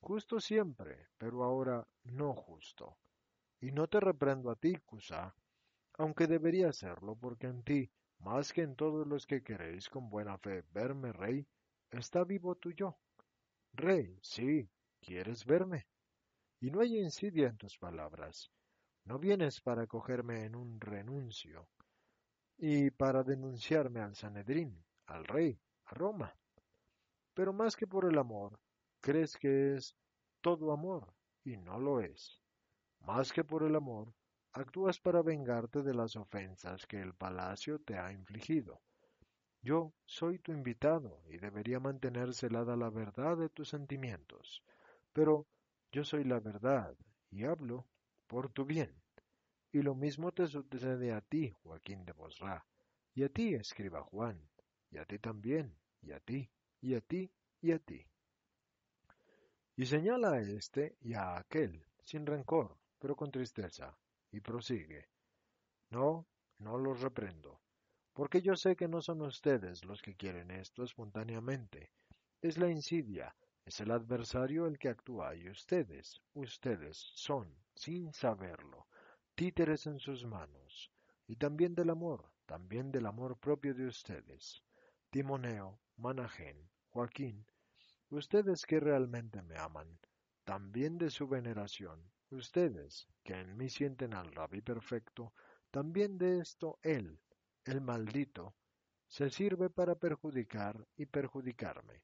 Justo 0.00 0.40
siempre, 0.40 1.08
pero 1.16 1.44
ahora 1.44 1.86
no 2.04 2.34
justo. 2.34 2.98
Y 3.62 3.70
no 3.70 3.86
te 3.86 4.00
reprendo 4.00 4.50
a 4.50 4.56
ti, 4.56 4.74
Cusá, 4.84 5.36
aunque 5.94 6.26
debería 6.26 6.70
hacerlo, 6.70 7.14
porque 7.14 7.46
en 7.46 7.62
ti, 7.62 7.88
más 8.18 8.52
que 8.52 8.62
en 8.62 8.74
todos 8.74 9.06
los 9.06 9.24
que 9.24 9.44
queréis 9.44 9.88
con 9.88 10.10
buena 10.10 10.36
fe 10.36 10.64
verme 10.72 11.12
rey, 11.12 11.46
está 11.88 12.24
vivo 12.24 12.56
tu 12.56 12.72
yo. 12.72 12.98
Rey, 13.72 14.18
sí, 14.20 14.68
quieres 15.00 15.46
verme. 15.46 15.86
Y 16.60 16.72
no 16.72 16.80
hay 16.80 16.98
insidia 16.98 17.46
en 17.46 17.56
tus 17.56 17.78
palabras. 17.78 18.50
No 19.04 19.20
vienes 19.20 19.60
para 19.60 19.86
cogerme 19.86 20.44
en 20.44 20.56
un 20.56 20.80
renuncio 20.80 21.68
y 22.58 22.90
para 22.90 23.22
denunciarme 23.22 24.00
al 24.00 24.16
Sanedrín, 24.16 24.84
al 25.06 25.24
rey, 25.24 25.56
a 25.84 25.94
Roma. 25.94 26.34
Pero 27.32 27.52
más 27.52 27.76
que 27.76 27.86
por 27.86 28.10
el 28.10 28.18
amor, 28.18 28.58
crees 29.00 29.36
que 29.36 29.76
es 29.76 29.94
todo 30.40 30.72
amor, 30.72 31.14
y 31.44 31.56
no 31.56 31.78
lo 31.78 32.00
es. 32.00 32.41
Más 33.04 33.32
que 33.32 33.42
por 33.42 33.64
el 33.64 33.74
amor, 33.74 34.14
actúas 34.52 35.00
para 35.00 35.22
vengarte 35.22 35.82
de 35.82 35.92
las 35.92 36.14
ofensas 36.14 36.86
que 36.86 37.00
el 37.00 37.14
palacio 37.14 37.80
te 37.80 37.98
ha 37.98 38.12
infligido. 38.12 38.80
Yo 39.60 39.92
soy 40.04 40.38
tu 40.38 40.52
invitado 40.52 41.22
y 41.28 41.38
debería 41.38 41.80
mantener 41.80 42.32
celada 42.32 42.76
la 42.76 42.90
verdad 42.90 43.36
de 43.36 43.48
tus 43.48 43.68
sentimientos, 43.70 44.62
pero 45.12 45.46
yo 45.90 46.04
soy 46.04 46.24
la 46.24 46.38
verdad 46.40 46.96
y 47.30 47.44
hablo 47.44 47.86
por 48.26 48.50
tu 48.50 48.64
bien. 48.64 48.94
Y 49.72 49.82
lo 49.82 49.94
mismo 49.94 50.32
te 50.32 50.46
sucede 50.46 51.12
a 51.12 51.20
ti, 51.22 51.50
Joaquín 51.62 52.04
de 52.04 52.12
Bosra, 52.12 52.64
y 53.14 53.24
a 53.24 53.28
ti, 53.28 53.54
escriba 53.54 54.02
Juan, 54.02 54.40
y 54.90 54.98
a 54.98 55.04
ti 55.04 55.18
también, 55.18 55.76
y 56.02 56.12
a 56.12 56.20
ti, 56.20 56.50
y 56.80 56.94
a 56.94 57.00
ti, 57.00 57.30
y 57.60 57.72
a 57.72 57.78
ti. 57.78 58.06
Y 59.76 59.86
señala 59.86 60.32
a 60.32 60.40
este 60.40 60.96
y 61.00 61.14
a 61.14 61.38
aquel, 61.38 61.84
sin 62.02 62.26
rencor, 62.26 62.76
pero 63.02 63.16
con 63.16 63.32
tristeza, 63.32 63.98
y 64.30 64.38
prosigue. 64.38 65.08
No, 65.90 66.24
no 66.60 66.78
los 66.78 67.00
reprendo, 67.00 67.60
porque 68.12 68.40
yo 68.40 68.54
sé 68.54 68.76
que 68.76 68.86
no 68.86 69.02
son 69.02 69.22
ustedes 69.22 69.84
los 69.84 70.00
que 70.00 70.14
quieren 70.14 70.52
esto 70.52 70.84
espontáneamente. 70.84 71.90
Es 72.40 72.58
la 72.58 72.70
insidia, 72.70 73.34
es 73.66 73.80
el 73.80 73.90
adversario 73.90 74.68
el 74.68 74.78
que 74.78 74.88
actúa, 74.88 75.34
y 75.34 75.50
ustedes, 75.50 76.20
ustedes 76.34 76.96
son, 76.96 77.52
sin 77.74 78.12
saberlo, 78.12 78.86
títeres 79.34 79.88
en 79.88 79.98
sus 79.98 80.24
manos, 80.24 80.92
y 81.26 81.34
también 81.34 81.74
del 81.74 81.90
amor, 81.90 82.30
también 82.46 82.92
del 82.92 83.06
amor 83.06 83.36
propio 83.36 83.74
de 83.74 83.86
ustedes. 83.86 84.62
Timoneo, 85.10 85.80
Manajén, 85.96 86.70
Joaquín, 86.90 87.44
ustedes 88.10 88.64
que 88.64 88.78
realmente 88.78 89.42
me 89.42 89.58
aman, 89.58 89.98
también 90.44 90.98
de 90.98 91.10
su 91.10 91.26
veneración, 91.26 92.12
Ustedes, 92.32 93.06
que 93.22 93.34
en 93.34 93.58
mí 93.58 93.68
sienten 93.68 94.14
al 94.14 94.32
rabí 94.32 94.62
perfecto, 94.62 95.34
también 95.70 96.16
de 96.16 96.38
esto 96.38 96.78
él, 96.80 97.20
el 97.66 97.82
maldito, 97.82 98.54
se 99.06 99.28
sirve 99.28 99.68
para 99.68 99.96
perjudicar 99.96 100.82
y 100.96 101.04
perjudicarme. 101.04 102.00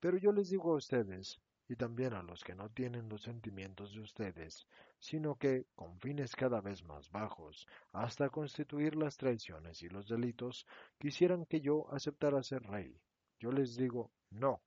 Pero 0.00 0.16
yo 0.16 0.32
les 0.32 0.48
digo 0.48 0.72
a 0.72 0.76
ustedes, 0.76 1.38
y 1.68 1.76
también 1.76 2.14
a 2.14 2.22
los 2.22 2.42
que 2.42 2.54
no 2.54 2.70
tienen 2.70 3.10
los 3.10 3.24
sentimientos 3.24 3.92
de 3.92 4.00
ustedes, 4.00 4.66
sino 4.98 5.36
que, 5.36 5.66
con 5.74 6.00
fines 6.00 6.34
cada 6.34 6.62
vez 6.62 6.82
más 6.82 7.10
bajos, 7.10 7.68
hasta 7.92 8.30
constituir 8.30 8.96
las 8.96 9.18
traiciones 9.18 9.82
y 9.82 9.90
los 9.90 10.08
delitos, 10.08 10.66
quisieran 10.98 11.44
que 11.44 11.60
yo 11.60 11.92
aceptara 11.92 12.42
ser 12.42 12.62
rey. 12.62 12.98
Yo 13.38 13.52
les 13.52 13.76
digo, 13.76 14.10
no. 14.30 14.62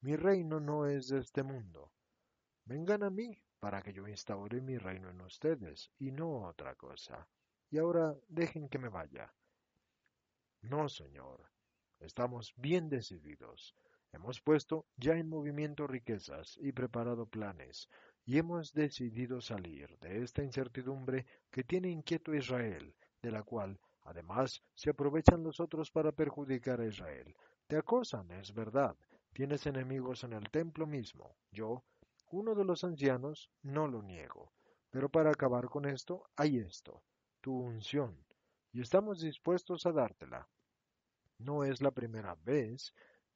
Mi 0.00 0.16
reino 0.16 0.60
no 0.60 0.86
es 0.86 1.08
de 1.08 1.18
este 1.18 1.42
mundo. 1.42 1.92
Vengan 2.64 3.02
a 3.02 3.10
mí 3.10 3.38
para 3.62 3.80
que 3.80 3.92
yo 3.92 4.08
instaure 4.08 4.60
mi 4.60 4.76
reino 4.76 5.08
en 5.08 5.20
ustedes 5.20 5.92
y 6.00 6.10
no 6.10 6.48
otra 6.48 6.74
cosa. 6.74 7.28
Y 7.70 7.78
ahora 7.78 8.12
dejen 8.26 8.68
que 8.68 8.80
me 8.80 8.88
vaya. 8.88 9.32
No, 10.62 10.88
señor. 10.88 11.48
Estamos 12.00 12.54
bien 12.56 12.88
decididos. 12.88 13.76
Hemos 14.10 14.40
puesto 14.40 14.86
ya 14.96 15.12
en 15.12 15.28
movimiento 15.28 15.86
riquezas 15.86 16.58
y 16.60 16.72
preparado 16.72 17.26
planes, 17.26 17.88
y 18.24 18.38
hemos 18.38 18.72
decidido 18.72 19.40
salir 19.40 19.96
de 20.00 20.24
esta 20.24 20.42
incertidumbre 20.42 21.24
que 21.52 21.62
tiene 21.62 21.88
inquieto 21.88 22.34
Israel, 22.34 22.96
de 23.22 23.30
la 23.30 23.44
cual, 23.44 23.78
además, 24.02 24.60
se 24.74 24.90
aprovechan 24.90 25.44
los 25.44 25.60
otros 25.60 25.92
para 25.92 26.10
perjudicar 26.10 26.80
a 26.80 26.88
Israel. 26.88 27.32
Te 27.68 27.76
acosan, 27.76 28.28
es 28.32 28.52
verdad. 28.52 28.96
Tienes 29.32 29.66
enemigos 29.66 30.24
en 30.24 30.32
el 30.32 30.50
templo 30.50 30.84
mismo. 30.84 31.36
Yo, 31.52 31.84
uno 32.32 32.54
de 32.54 32.64
los 32.64 32.82
ancianos, 32.82 33.50
no 33.62 33.86
lo 33.86 34.02
niego, 34.02 34.52
pero 34.90 35.10
para 35.10 35.30
acabar 35.30 35.68
con 35.68 35.84
esto 35.84 36.24
hay 36.34 36.58
esto, 36.58 37.02
tu 37.42 37.54
unción, 37.54 38.24
y 38.72 38.80
estamos 38.80 39.20
dispuestos 39.20 39.84
a 39.84 39.92
dártela. 39.92 40.48
No 41.38 41.62
es 41.62 41.82
la 41.82 41.90
primera 41.90 42.34
vez 42.36 42.94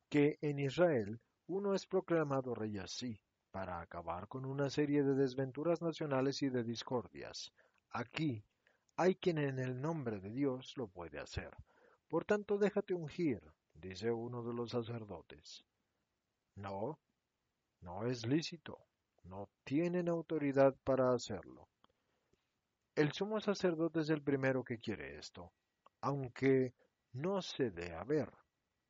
que 0.08 0.38
en 0.40 0.58
Israel 0.58 1.20
uno 1.46 1.74
es 1.74 1.86
proclamado 1.86 2.54
rey 2.54 2.78
así, 2.78 3.20
para 3.50 3.80
acabar 3.80 4.28
con 4.28 4.46
una 4.46 4.70
serie 4.70 5.02
de 5.02 5.14
desventuras 5.14 5.82
nacionales 5.82 6.42
y 6.42 6.48
de 6.48 6.64
discordias. 6.64 7.52
Aquí 7.90 8.44
hay 8.96 9.14
quien 9.16 9.36
en 9.36 9.58
el 9.58 9.78
nombre 9.78 10.20
de 10.20 10.30
Dios 10.30 10.72
lo 10.76 10.88
puede 10.88 11.18
hacer. 11.18 11.50
Por 12.08 12.24
tanto, 12.24 12.56
déjate 12.56 12.94
ungir, 12.94 13.42
dice 13.74 14.10
uno 14.10 14.42
de 14.42 14.54
los 14.54 14.70
sacerdotes. 14.70 15.66
No, 16.54 16.98
no 17.86 18.04
es 18.04 18.26
lícito, 18.26 18.80
no 19.22 19.48
tienen 19.62 20.08
autoridad 20.08 20.74
para 20.82 21.12
hacerlo. 21.12 21.68
El 22.96 23.12
sumo 23.12 23.40
sacerdote 23.40 24.00
es 24.00 24.10
el 24.10 24.22
primero 24.22 24.64
que 24.64 24.78
quiere 24.78 25.18
esto, 25.18 25.52
aunque 26.00 26.74
no 27.12 27.40
se 27.42 27.70
dé 27.70 27.94
a 27.94 28.02
ver, 28.02 28.28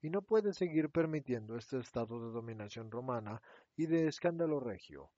y 0.00 0.09
no 0.09 0.22
puede 0.22 0.54
seguir 0.54 0.88
permitiendo 0.88 1.56
este 1.56 1.78
estado 1.78 2.18
de 2.24 2.32
dominación 2.32 2.90
romana 2.90 3.42
y 3.76 3.85
de 3.85 4.06
escándalo 4.06 4.61
regio. 4.61 5.11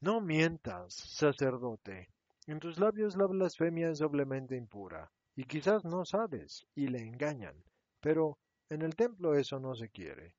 No 0.00 0.20
mientas, 0.20 0.92
sacerdote. 0.92 2.10
En 2.46 2.58
tus 2.58 2.78
labios 2.78 3.16
la 3.16 3.26
blasfemia 3.26 3.88
es 3.88 4.00
doblemente 4.00 4.56
impura, 4.56 5.10
y 5.36 5.44
quizás 5.44 5.86
no 5.86 6.04
sabes, 6.04 6.66
y 6.74 6.88
le 6.88 6.98
engañan, 6.98 7.64
Pero 8.00 8.36
en 8.68 8.82
el 8.82 8.94
templo 8.94 9.34
eso 9.34 9.58
no 9.58 9.74
se 9.74 9.88
quiere. 9.88 10.34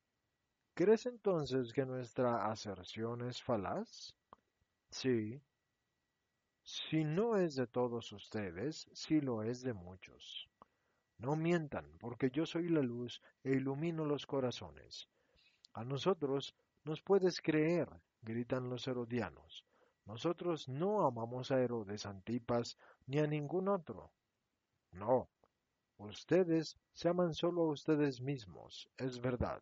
¿Crees 0.73 1.05
entonces 1.05 1.73
que 1.73 1.85
nuestra 1.85 2.49
aserción 2.49 3.27
es 3.27 3.43
falaz? 3.43 4.15
Sí. 4.89 5.41
Si 6.63 7.03
no 7.03 7.35
es 7.35 7.55
de 7.55 7.67
todos 7.67 8.13
ustedes, 8.13 8.87
sí 8.93 9.19
lo 9.19 9.43
es 9.43 9.63
de 9.63 9.73
muchos. 9.73 10.49
No 11.17 11.35
mientan, 11.35 11.97
porque 11.99 12.31
yo 12.31 12.45
soy 12.45 12.69
la 12.69 12.81
luz 12.81 13.21
e 13.43 13.51
ilumino 13.51 14.05
los 14.05 14.25
corazones. 14.25 15.09
A 15.73 15.83
nosotros 15.83 16.55
nos 16.85 17.01
puedes 17.01 17.41
creer, 17.41 17.89
gritan 18.21 18.69
los 18.69 18.87
herodianos. 18.87 19.65
Nosotros 20.05 20.69
no 20.69 21.05
amamos 21.05 21.51
a 21.51 21.61
Herodes 21.61 22.05
Antipas 22.05 22.77
ni 23.07 23.19
a 23.19 23.27
ningún 23.27 23.67
otro. 23.67 24.11
No, 24.93 25.29
ustedes 25.97 26.77
se 26.93 27.09
aman 27.09 27.33
solo 27.33 27.63
a 27.63 27.71
ustedes 27.71 28.21
mismos, 28.21 28.89
es 28.97 29.19
verdad. 29.19 29.61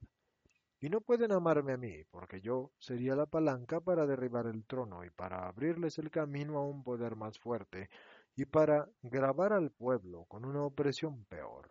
Y 0.81 0.89
no 0.89 1.01
pueden 1.01 1.31
amarme 1.33 1.73
a 1.73 1.77
mí, 1.77 2.03
porque 2.09 2.39
yo 2.39 2.71
sería 2.79 3.15
la 3.15 3.25
palanca 3.25 3.81
para 3.81 4.05
derribar 4.05 4.47
el 4.47 4.63
trono 4.65 5.03
y 5.03 5.09
para 5.09 5.47
abrirles 5.47 5.97
el 5.97 6.09
camino 6.09 6.57
a 6.57 6.65
un 6.65 6.83
poder 6.83 7.17
más 7.17 7.37
fuerte 7.37 7.89
y 8.35 8.45
para 8.45 8.89
grabar 9.01 9.51
al 9.51 9.71
pueblo 9.71 10.23
con 10.25 10.45
una 10.45 10.63
opresión 10.63 11.25
peor. 11.25 11.69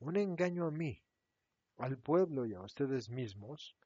Un 0.00 0.16
engaño 0.16 0.66
a 0.66 0.70
mí, 0.72 1.00
al 1.76 1.98
pueblo 1.98 2.44
y 2.44 2.54
a 2.54 2.62
ustedes 2.62 3.08
mismos. 3.08 3.76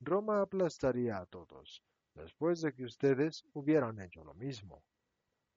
Roma 0.00 0.42
aplastaría 0.42 1.18
a 1.18 1.26
todos, 1.26 1.82
después 2.14 2.60
de 2.60 2.74
que 2.74 2.84
ustedes 2.84 3.44
hubieran 3.54 4.00
hecho 4.00 4.24
lo 4.24 4.34
mismo. 4.34 4.82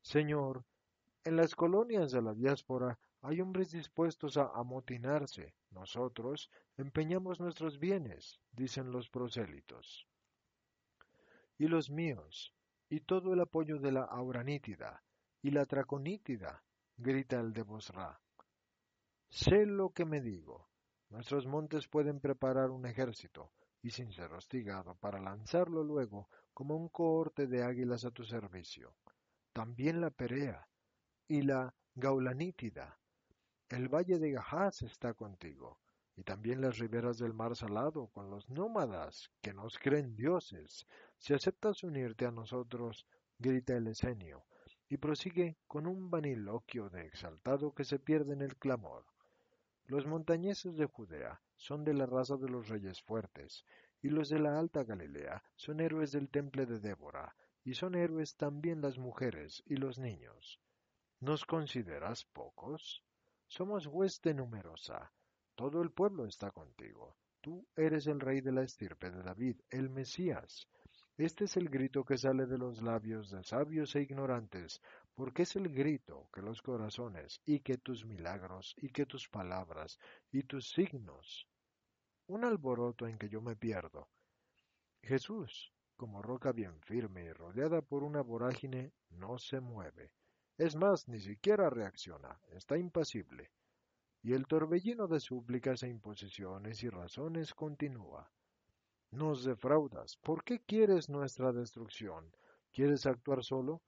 Señor, 0.02 0.64
en 1.26 1.36
las 1.36 1.56
colonias 1.56 2.12
de 2.12 2.22
la 2.22 2.34
diáspora 2.34 2.98
hay 3.22 3.42
hombres 3.42 3.72
dispuestos 3.72 4.38
a 4.38 4.52
amotinarse. 4.54 5.54
Nosotros 5.72 6.52
empeñamos 6.78 7.40
nuestros 7.40 7.80
bienes, 7.80 8.40
dicen 8.52 8.92
los 8.92 9.10
prosélitos. 9.10 10.08
Y 11.58 11.68
los 11.68 11.90
míos, 11.90 12.54
y 12.90 13.00
todo 13.00 13.34
el 13.34 13.42
apoyo 13.42 13.80
de 13.80 13.92
la 13.92 14.04
auranítida, 14.04 15.04
y 15.42 15.52
la 15.52 15.66
traconítida, 15.66 16.64
grita 16.98 17.40
el 17.40 17.54
de 17.54 17.64
Bosra. 17.64 18.20
Sé 19.30 19.66
lo 19.66 19.90
que 19.90 20.06
me 20.06 20.22
digo. 20.22 20.68
Nuestros 21.10 21.46
montes 21.46 21.88
pueden 21.88 22.20
preparar 22.20 22.70
un 22.70 22.86
ejército, 22.86 23.52
y 23.82 23.92
sin 23.92 24.12
ser 24.12 24.34
hostigado, 24.34 24.96
para 24.96 25.20
lanzarlo 25.20 25.84
luego 25.84 26.30
como 26.54 26.76
un 26.76 26.90
cohorte 26.90 27.48
de 27.48 27.64
águilas 27.64 28.06
a 28.06 28.12
tu 28.12 28.24
servicio. 28.24 28.96
También 29.54 30.02
la 30.02 30.10
Perea 30.10 30.68
y 31.28 31.42
la 31.42 31.74
Gaulanítida. 31.94 32.98
El 33.70 33.90
valle 33.90 34.20
de 34.20 34.32
Gahaz 34.32 34.84
está 34.84 35.16
contigo, 35.16 35.80
y 36.16 36.24
también 36.24 36.62
las 36.62 36.78
riberas 36.78 37.18
del 37.18 37.34
mar 37.34 37.56
salado 37.56 38.08
con 38.08 38.30
los 38.30 38.48
nómadas 38.48 39.32
que 39.42 39.56
nos 39.56 39.80
creen 39.80 40.16
dioses. 40.16 40.86
Si 41.18 41.34
aceptas 41.34 41.84
unirte 41.84 42.28
a 42.28 42.32
nosotros, 42.32 43.08
grita 43.40 43.76
el 43.76 43.88
esenio, 43.88 44.46
y 44.88 44.98
prosigue 44.98 45.58
con 45.68 45.88
un 45.88 46.12
vaniloquio 46.12 46.90
de 46.92 47.08
exaltado 47.08 47.74
que 47.74 47.86
se 47.86 47.98
pierde 47.98 48.34
en 48.34 48.42
el 48.44 48.56
clamor. 48.56 49.04
Los 49.88 50.06
montañeses 50.06 50.78
de 50.78 50.86
Judea 50.86 51.42
son 51.58 51.84
de 51.84 51.96
la 51.96 52.06
raza 52.06 52.38
de 52.38 52.50
los 52.50 52.70
reyes 52.70 53.02
fuertes, 53.02 53.66
y 54.00 54.10
los 54.10 54.30
de 54.30 54.38
la 54.38 54.60
alta 54.60 54.84
Galilea 54.84 55.42
son 55.56 55.80
héroes 55.80 56.12
del 56.12 56.30
temple 56.30 56.68
de 56.68 56.80
Débora, 56.80 57.36
y 57.64 57.74
son 57.74 57.96
héroes 57.96 58.36
también 58.36 58.82
las 58.82 59.00
mujeres 59.00 59.64
y 59.66 59.78
los 59.78 59.98
niños. 59.98 60.60
¿Nos 61.20 61.46
consideras 61.46 62.26
pocos? 62.26 63.02
Somos 63.48 63.88
hueste 63.88 64.34
numerosa. 64.34 65.12
Todo 65.56 65.82
el 65.82 65.92
pueblo 65.92 66.26
está 66.26 66.52
contigo. 66.52 67.16
Tú 67.42 67.66
eres 67.76 68.08
el 68.08 68.20
rey 68.20 68.42
de 68.42 68.52
la 68.52 68.64
estirpe 68.64 69.12
de 69.12 69.22
David, 69.22 69.62
el 69.70 69.90
Mesías. 69.90 70.68
Este 71.18 71.46
es 71.46 71.56
el 71.56 71.70
grito 71.70 72.04
que 72.04 72.18
sale 72.18 72.46
de 72.46 72.58
los 72.58 72.82
labios 72.82 73.30
de 73.30 73.44
sabios 73.44 73.96
e 73.96 74.02
ignorantes, 74.02 74.82
porque 75.14 75.44
es 75.44 75.56
el 75.56 75.70
grito 75.70 76.28
que 76.34 76.42
los 76.42 76.62
corazones, 76.62 77.40
y 77.46 77.62
que 77.62 77.78
tus 77.78 78.06
milagros, 78.06 78.74
y 78.78 78.90
que 78.90 79.06
tus 79.06 79.30
palabras, 79.30 79.98
y 80.32 80.44
tus 80.44 80.70
signos. 80.72 81.48
Un 82.28 82.44
alboroto 82.44 83.08
en 83.08 83.18
que 83.18 83.30
yo 83.30 83.42
me 83.42 83.56
pierdo. 83.56 84.10
Jesús, 85.02 85.72
como 85.96 86.22
roca 86.22 86.52
bien 86.52 86.82
firme 86.82 87.24
y 87.24 87.32
rodeada 87.32 87.82
por 87.82 88.04
una 88.04 88.22
vorágine, 88.22 88.92
no 89.12 89.38
se 89.38 89.62
mueve. 89.62 90.12
Es 90.58 90.76
más, 90.76 91.08
ni 91.10 91.20
siquiera 91.20 91.70
reacciona, 91.70 92.40
está 92.52 92.78
impasible. 92.78 93.52
Y 94.24 94.34
el 94.34 94.48
torbellino 94.48 95.08
de 95.08 95.20
súplicas 95.20 95.84
e 95.84 95.90
imposiciones 95.90 96.82
y 96.84 96.90
razones 96.90 97.54
continúa. 97.54 98.32
Nos 99.12 99.44
defraudas. 99.44 100.18
¿Por 100.18 100.44
qué 100.44 100.62
quieres 100.62 101.10
nuestra 101.10 101.52
destrucción? 101.52 102.32
¿Quieres 102.72 103.06
actuar 103.06 103.44
solo? 103.44 103.82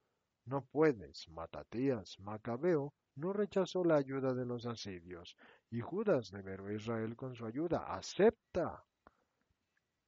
No 0.44 0.62
puedes. 0.62 1.28
Matatías, 1.28 2.20
Macabeo, 2.20 2.92
no 3.16 3.32
rechazó 3.32 3.82
la 3.82 3.96
ayuda 3.96 4.32
de 4.32 4.46
los 4.46 4.64
asirios, 4.66 5.36
y 5.70 5.80
Judas 5.80 6.32
liberó 6.32 6.66
a 6.66 6.74
Israel 6.74 7.16
con 7.16 7.34
su 7.34 7.46
ayuda. 7.46 7.94
¡Acepta! 7.94 8.84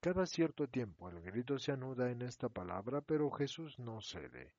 Cada 0.01 0.27
cierto 0.27 0.69
tiempo 0.69 1.09
el 1.09 1.21
grito 1.21 1.59
se 1.59 1.73
anuda 1.73 2.11
en 2.11 2.23
esta 2.23 2.49
palabra, 2.49 3.01
pero 3.01 3.31
Jesús 3.31 3.79
no 3.79 4.01
cede. 4.01 4.55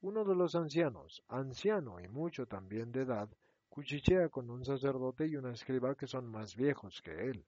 Uno 0.00 0.24
de 0.24 0.34
los 0.34 0.54
ancianos, 0.54 1.22
anciano 1.28 2.00
y 2.00 2.08
mucho 2.08 2.46
también 2.46 2.92
de 2.92 3.02
edad, 3.02 3.28
cuchichea 3.68 4.28
con 4.28 4.50
un 4.50 4.64
sacerdote 4.64 5.26
y 5.26 5.36
un 5.36 5.46
escriba 5.46 5.94
que 5.94 6.06
son 6.06 6.26
más 6.26 6.56
viejos 6.56 7.02
que 7.02 7.30
él 7.30 7.44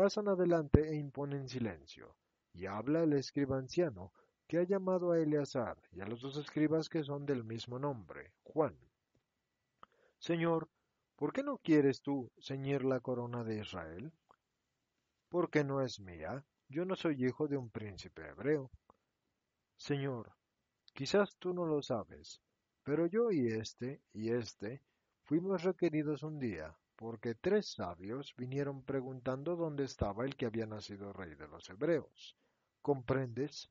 pasan 0.00 0.28
adelante 0.28 0.88
e 0.88 0.96
imponen 0.96 1.46
silencio, 1.46 2.16
y 2.54 2.64
habla 2.64 3.02
el 3.02 3.12
escriba 3.12 3.58
anciano, 3.58 4.12
que 4.46 4.56
ha 4.56 4.62
llamado 4.62 5.12
a 5.12 5.18
Eleazar 5.18 5.76
y 5.92 6.00
a 6.00 6.06
los 6.06 6.22
dos 6.22 6.38
escribas 6.38 6.88
que 6.88 7.04
son 7.04 7.26
del 7.26 7.44
mismo 7.44 7.78
nombre, 7.78 8.32
Juan. 8.42 8.74
Señor, 10.18 10.70
¿por 11.16 11.34
qué 11.34 11.42
no 11.42 11.58
quieres 11.58 12.00
tú 12.00 12.30
ceñir 12.40 12.82
la 12.82 13.00
corona 13.00 13.44
de 13.44 13.58
Israel? 13.58 14.10
Porque 15.28 15.64
no 15.64 15.82
es 15.82 16.00
mía, 16.00 16.46
yo 16.70 16.86
no 16.86 16.96
soy 16.96 17.22
hijo 17.22 17.46
de 17.46 17.58
un 17.58 17.68
príncipe 17.68 18.26
hebreo. 18.26 18.70
Señor, 19.76 20.32
quizás 21.00 21.34
tú 21.38 21.54
no 21.54 21.64
lo 21.64 21.80
sabes, 21.80 22.42
pero 22.84 23.06
yo 23.06 23.30
y 23.32 23.46
este 23.46 24.02
y 24.12 24.32
este 24.32 24.82
fuimos 25.22 25.62
requeridos 25.62 26.22
un 26.22 26.38
día 26.38 26.76
porque 26.94 27.34
tres 27.34 27.72
sabios 27.72 28.34
vinieron 28.36 28.82
preguntando 28.82 29.56
dónde 29.56 29.84
estaba 29.84 30.26
el 30.26 30.36
que 30.36 30.44
había 30.44 30.66
nacido 30.66 31.14
rey 31.14 31.34
de 31.36 31.48
los 31.48 31.70
hebreos. 31.70 32.36
¿Comprendes? 32.82 33.70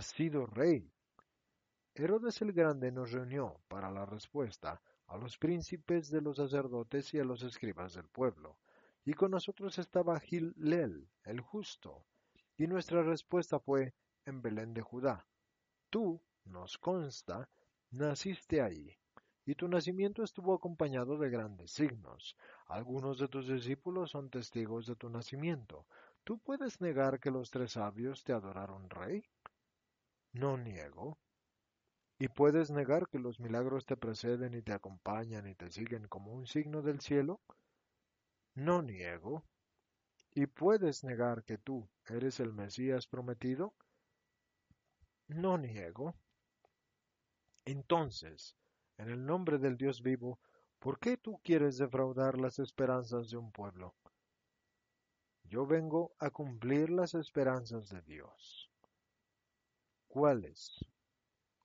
Nacido 0.00 0.46
rey. 0.46 0.90
Herodes 1.94 2.40
el 2.40 2.54
Grande 2.54 2.90
nos 2.90 3.12
reunió 3.12 3.60
para 3.68 3.90
la 3.90 4.06
respuesta 4.06 4.80
a 5.08 5.18
los 5.18 5.36
príncipes 5.36 6.10
de 6.10 6.22
los 6.22 6.38
sacerdotes 6.38 7.12
y 7.12 7.18
a 7.18 7.24
los 7.24 7.42
escribas 7.42 7.92
del 7.92 8.08
pueblo, 8.08 8.56
y 9.04 9.12
con 9.12 9.32
nosotros 9.32 9.78
estaba 9.78 10.18
Gilel, 10.18 11.06
el 11.24 11.40
justo, 11.42 12.06
y 12.56 12.66
nuestra 12.66 13.02
respuesta 13.02 13.60
fue 13.60 13.92
en 14.24 14.40
Belén 14.40 14.72
de 14.72 14.80
Judá. 14.80 15.26
Tú, 15.90 16.22
nos 16.46 16.78
consta, 16.78 17.50
naciste 17.90 18.62
ahí, 18.62 18.96
y 19.44 19.54
tu 19.54 19.68
nacimiento 19.68 20.22
estuvo 20.22 20.54
acompañado 20.54 21.18
de 21.18 21.28
grandes 21.28 21.72
signos. 21.72 22.38
Algunos 22.68 23.18
de 23.18 23.28
tus 23.28 23.48
discípulos 23.48 24.12
son 24.12 24.30
testigos 24.30 24.86
de 24.86 24.96
tu 24.96 25.10
nacimiento. 25.10 25.84
¿Tú 26.24 26.38
puedes 26.38 26.80
negar 26.80 27.20
que 27.20 27.30
los 27.30 27.50
tres 27.50 27.72
sabios 27.72 28.24
te 28.24 28.32
adoraron 28.32 28.88
rey? 28.88 29.28
No 30.32 30.56
niego. 30.56 31.18
¿Y 32.18 32.28
puedes 32.28 32.70
negar 32.70 33.08
que 33.08 33.18
los 33.18 33.40
milagros 33.40 33.86
te 33.86 33.96
preceden 33.96 34.54
y 34.54 34.62
te 34.62 34.72
acompañan 34.72 35.48
y 35.48 35.54
te 35.54 35.70
siguen 35.70 36.06
como 36.06 36.32
un 36.32 36.46
signo 36.46 36.82
del 36.82 37.00
cielo? 37.00 37.40
No 38.54 38.82
niego. 38.82 39.42
¿Y 40.34 40.46
puedes 40.46 41.02
negar 41.02 41.42
que 41.44 41.58
tú 41.58 41.88
eres 42.06 42.38
el 42.38 42.52
Mesías 42.52 43.08
prometido? 43.08 43.74
No 45.26 45.58
niego. 45.58 46.14
Entonces, 47.64 48.54
en 48.98 49.08
el 49.08 49.24
nombre 49.26 49.58
del 49.58 49.76
Dios 49.76 50.02
vivo, 50.02 50.38
¿por 50.78 51.00
qué 51.00 51.16
tú 51.16 51.40
quieres 51.42 51.78
defraudar 51.78 52.38
las 52.38 52.58
esperanzas 52.58 53.30
de 53.30 53.36
un 53.36 53.50
pueblo? 53.50 53.94
Yo 55.44 55.66
vengo 55.66 56.12
a 56.18 56.30
cumplir 56.30 56.90
las 56.90 57.14
esperanzas 57.14 57.88
de 57.88 58.02
Dios. 58.02 58.69
¿Cuáles? 60.10 60.76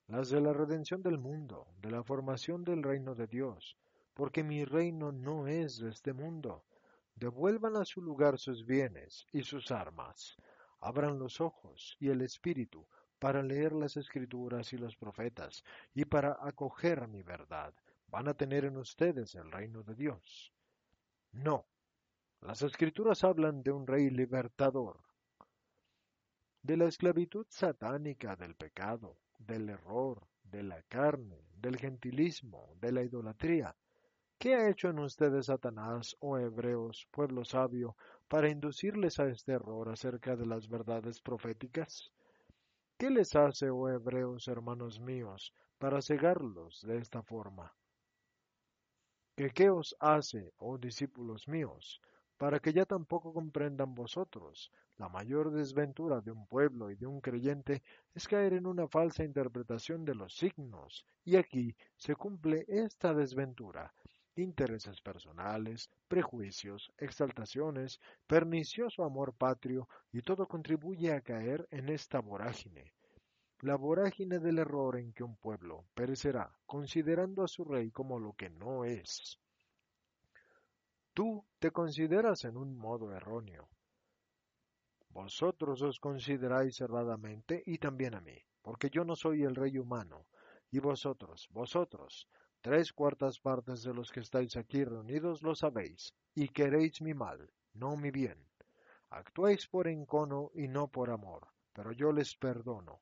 Las 0.06 0.30
de 0.30 0.40
la 0.40 0.54
redención 0.54 1.02
del 1.02 1.18
mundo, 1.18 1.66
de 1.82 1.90
la 1.90 2.04
formación 2.04 2.64
del 2.64 2.84
reino 2.84 3.16
de 3.16 3.26
Dios, 3.26 3.76
porque 4.14 4.44
mi 4.44 4.64
reino 4.66 5.12
no 5.12 5.48
es 5.48 5.80
de 5.80 5.90
este 5.90 6.14
mundo. 6.14 6.64
Devuelvan 7.16 7.76
a 7.76 7.86
su 7.86 8.04
lugar 8.04 8.38
sus 8.38 8.64
bienes 8.64 9.26
y 9.34 9.42
sus 9.42 9.72
armas. 9.72 10.38
Abran 10.80 11.18
los 11.18 11.42
ojos 11.42 11.98
y 12.00 12.10
el 12.10 12.22
espíritu 12.22 12.86
para 13.18 13.42
leer 13.42 13.74
las 13.74 13.98
escrituras 13.98 14.74
y 14.74 14.78
los 14.78 14.96
profetas 14.96 15.64
y 15.96 16.06
para 16.06 16.38
acoger 16.40 17.08
mi 17.08 17.24
verdad. 17.24 17.74
Van 18.10 18.28
a 18.28 18.36
tener 18.36 18.66
en 18.66 18.78
ustedes 18.78 19.34
el 19.34 19.52
reino 19.52 19.82
de 19.82 19.96
Dios. 19.96 20.54
No. 21.32 21.66
Las 22.42 22.62
escrituras 22.62 23.24
hablan 23.24 23.64
de 23.64 23.72
un 23.72 23.88
rey 23.88 24.12
libertador, 24.12 25.00
de 26.66 26.78
la 26.78 26.86
esclavitud 26.86 27.46
satánica 27.48 28.36
del 28.36 28.56
pecado, 28.56 29.20
del 29.38 29.70
error, 29.70 30.26
de 30.44 30.64
la 30.64 30.82
carne, 30.82 31.46
del 31.56 31.78
gentilismo, 31.78 32.74
de 32.82 32.92
la 32.92 33.04
idolatría. 33.04 33.76
¿Qué 34.40 34.56
ha 34.56 34.68
hecho 34.68 34.90
en 34.90 34.98
ustedes 34.98 35.46
Satanás, 35.46 36.16
oh 36.22 36.40
hebreos, 36.40 37.08
pueblo 37.12 37.46
sabio, 37.46 37.96
para 38.28 38.50
inducirles 38.50 39.20
a 39.20 39.28
este 39.28 39.52
error 39.52 39.90
acerca 39.90 40.36
de 40.36 40.48
las 40.48 40.68
verdades 40.68 41.22
proféticas? 41.22 42.12
¿Qué 42.98 43.12
les 43.12 43.36
hace, 43.36 43.70
oh 43.70 43.88
hebreos, 43.88 44.48
hermanos 44.48 45.00
míos, 45.00 45.54
para 45.78 46.02
cegarlos 46.02 46.82
de 46.82 46.98
esta 46.98 47.22
forma? 47.22 47.76
¿Qué, 49.36 49.52
qué 49.52 49.70
os 49.70 49.96
hace, 50.00 50.52
oh 50.58 50.80
discípulos 50.80 51.48
míos, 51.48 52.02
para 52.38 52.60
que 52.60 52.74
ya 52.74 52.86
tampoco 52.86 53.34
comprendan 53.34 53.96
vosotros. 53.96 54.72
La 54.98 55.10
mayor 55.10 55.52
desventura 55.52 56.22
de 56.22 56.32
un 56.32 56.48
pueblo 56.48 56.92
y 56.92 56.96
de 56.96 57.08
un 57.08 57.22
creyente 57.22 57.84
es 58.14 58.28
caer 58.28 58.54
en 58.54 58.66
una 58.66 58.88
falsa 58.88 59.24
interpretación 59.24 60.06
de 60.06 60.16
los 60.16 60.36
signos, 60.36 61.06
y 61.24 61.36
aquí 61.36 61.76
se 61.98 62.16
cumple 62.16 62.66
esta 62.68 63.14
desventura. 63.14 63.94
Intereses 64.38 65.02
personales, 65.02 65.90
prejuicios, 66.08 66.92
exaltaciones, 66.98 68.00
pernicioso 68.28 69.04
amor 69.04 69.34
patrio, 69.34 69.88
y 70.12 70.22
todo 70.22 70.46
contribuye 70.46 71.14
a 71.14 71.22
caer 71.22 71.68
en 71.72 71.90
esta 71.90 72.20
vorágine. 72.20 72.92
La 73.62 73.78
vorágine 73.78 74.40
del 74.40 74.60
error 74.60 74.98
en 74.98 75.14
que 75.14 75.24
un 75.24 75.38
pueblo 75.38 75.86
perecerá, 75.94 76.52
considerando 76.66 77.44
a 77.44 77.48
su 77.48 77.64
rey 77.64 77.92
como 77.92 78.20
lo 78.20 78.34
que 78.34 78.50
no 78.50 78.84
es. 78.84 79.40
Tú 81.16 81.46
te 81.60 81.72
consideras 81.72 82.44
en 82.44 82.58
un 82.58 82.76
modo 82.76 83.14
erróneo. 83.14 83.70
Vosotros 85.08 85.82
os 85.82 85.98
consideráis 85.98 86.82
erradamente 86.82 87.64
y 87.66 87.78
también 87.78 88.16
a 88.16 88.20
mí, 88.20 88.38
porque 88.62 88.90
yo 88.90 89.06
no 89.06 89.16
soy 89.16 89.44
el 89.44 89.56
rey 89.56 89.78
humano, 89.78 90.26
y 90.72 90.80
vosotros, 90.80 91.48
vosotros, 91.52 92.28
tres 92.60 92.92
cuartas 92.92 93.40
partes 93.40 93.82
de 93.84 93.94
los 93.94 94.12
que 94.12 94.20
estáis 94.20 94.58
aquí 94.58 94.84
reunidos 94.84 95.42
lo 95.42 95.56
sabéis, 95.56 96.14
y 96.34 96.50
queréis 96.50 97.02
mi 97.02 97.14
mal, 97.14 97.50
no 97.74 97.96
mi 97.96 98.12
bien. 98.12 98.38
Actuáis 99.10 99.70
por 99.70 99.88
encono 99.88 100.52
y 100.54 100.68
no 100.68 100.90
por 100.90 101.12
amor, 101.12 101.48
pero 101.72 101.94
yo 101.94 102.12
les 102.12 102.36
perdono. 102.36 103.00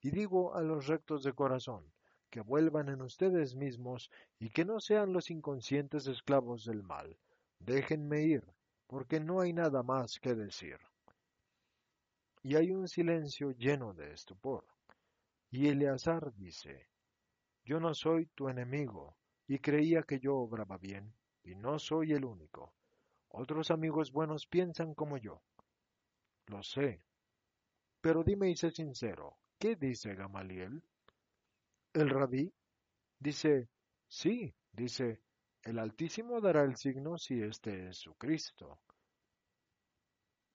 Y 0.00 0.12
digo 0.12 0.54
a 0.54 0.62
los 0.62 0.86
rectos 0.86 1.24
de 1.24 1.32
corazón, 1.32 1.92
que 2.30 2.42
vuelvan 2.42 2.90
en 2.90 3.02
ustedes 3.02 3.56
mismos 3.56 4.08
y 4.38 4.50
que 4.50 4.64
no 4.64 4.78
sean 4.78 5.12
los 5.12 5.32
inconscientes 5.32 6.06
esclavos 6.06 6.64
del 6.64 6.84
mal, 6.84 7.18
Déjenme 7.60 8.22
ir, 8.22 8.42
porque 8.86 9.20
no 9.20 9.40
hay 9.40 9.52
nada 9.52 9.82
más 9.82 10.18
que 10.18 10.34
decir. 10.34 10.78
Y 12.42 12.56
hay 12.56 12.70
un 12.70 12.88
silencio 12.88 13.52
lleno 13.52 13.92
de 13.92 14.12
estupor. 14.12 14.64
Y 15.50 15.68
Eleazar 15.68 16.32
dice, 16.34 16.88
Yo 17.64 17.78
no 17.78 17.94
soy 17.94 18.26
tu 18.34 18.48
enemigo, 18.48 19.16
y 19.46 19.58
creía 19.58 20.02
que 20.02 20.18
yo 20.18 20.36
obraba 20.36 20.78
bien, 20.78 21.12
y 21.44 21.54
no 21.54 21.78
soy 21.78 22.12
el 22.12 22.24
único. 22.24 22.72
Otros 23.28 23.70
amigos 23.70 24.10
buenos 24.10 24.46
piensan 24.46 24.94
como 24.94 25.18
yo. 25.18 25.42
Lo 26.46 26.62
sé. 26.62 27.02
Pero 28.00 28.24
dime 28.24 28.50
y 28.50 28.56
sé 28.56 28.70
sincero, 28.70 29.36
¿qué 29.58 29.76
dice 29.76 30.14
Gamaliel? 30.14 30.82
El 31.92 32.08
rabí 32.08 32.52
dice, 33.18 33.68
sí, 34.08 34.54
dice, 34.72 35.20
el 35.62 35.78
Altísimo 35.78 36.40
dará 36.40 36.64
el 36.64 36.76
signo 36.76 37.18
si 37.18 37.42
este 37.42 37.88
es 37.88 37.98
su 37.98 38.14
Cristo. 38.14 38.80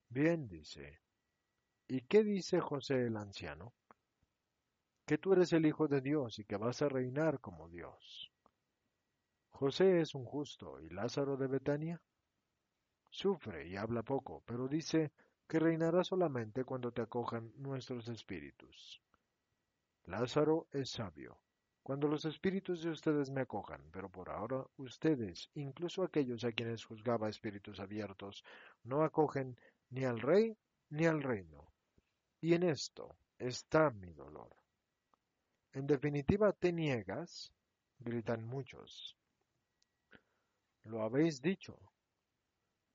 Bien, 0.09 0.47
dice. 0.47 0.99
¿Y 1.87 2.01
qué 2.01 2.23
dice 2.23 2.59
José 2.59 3.05
el 3.05 3.17
anciano? 3.17 3.73
Que 5.05 5.19
tú 5.19 5.33
eres 5.33 5.53
el 5.53 5.67
Hijo 5.67 5.87
de 5.87 6.01
Dios 6.01 6.39
y 6.39 6.45
que 6.45 6.57
vas 6.57 6.81
a 6.81 6.89
reinar 6.89 7.39
como 7.39 7.69
Dios. 7.69 8.31
José 9.51 10.01
es 10.01 10.15
un 10.15 10.25
justo 10.25 10.81
y 10.81 10.89
Lázaro 10.89 11.37
de 11.37 11.47
Betania 11.47 12.01
sufre 13.11 13.67
y 13.67 13.77
habla 13.77 14.01
poco, 14.01 14.43
pero 14.45 14.67
dice 14.67 15.11
que 15.47 15.59
reinará 15.59 16.03
solamente 16.03 16.65
cuando 16.65 16.91
te 16.91 17.03
acojan 17.03 17.53
nuestros 17.55 18.07
espíritus. 18.07 19.01
Lázaro 20.05 20.67
es 20.71 20.89
sabio 20.89 21.44
cuando 21.85 22.07
los 22.07 22.25
espíritus 22.25 22.81
de 22.81 22.89
ustedes 22.89 23.29
me 23.29 23.41
acojan, 23.41 23.79
pero 23.91 24.09
por 24.09 24.31
ahora 24.31 24.65
ustedes, 24.77 25.51
incluso 25.53 26.01
aquellos 26.01 26.43
a 26.43 26.51
quienes 26.51 26.83
juzgaba 26.83 27.29
espíritus 27.29 27.79
abiertos, 27.79 28.43
no 28.83 29.03
acogen 29.03 29.55
ni 29.91 30.03
al 30.03 30.19
rey 30.19 30.57
ni 30.89 31.05
al 31.05 31.21
reino. 31.21 31.71
Y 32.41 32.55
en 32.55 32.63
esto 32.63 33.15
está 33.37 33.91
mi 33.91 34.11
dolor. 34.13 34.49
En 35.73 35.85
definitiva, 35.85 36.53
te 36.53 36.73
niegas, 36.73 37.53
gritan 37.99 38.43
muchos. 38.43 39.15
Lo 40.85 41.03
habéis 41.03 41.39
dicho. 41.39 41.77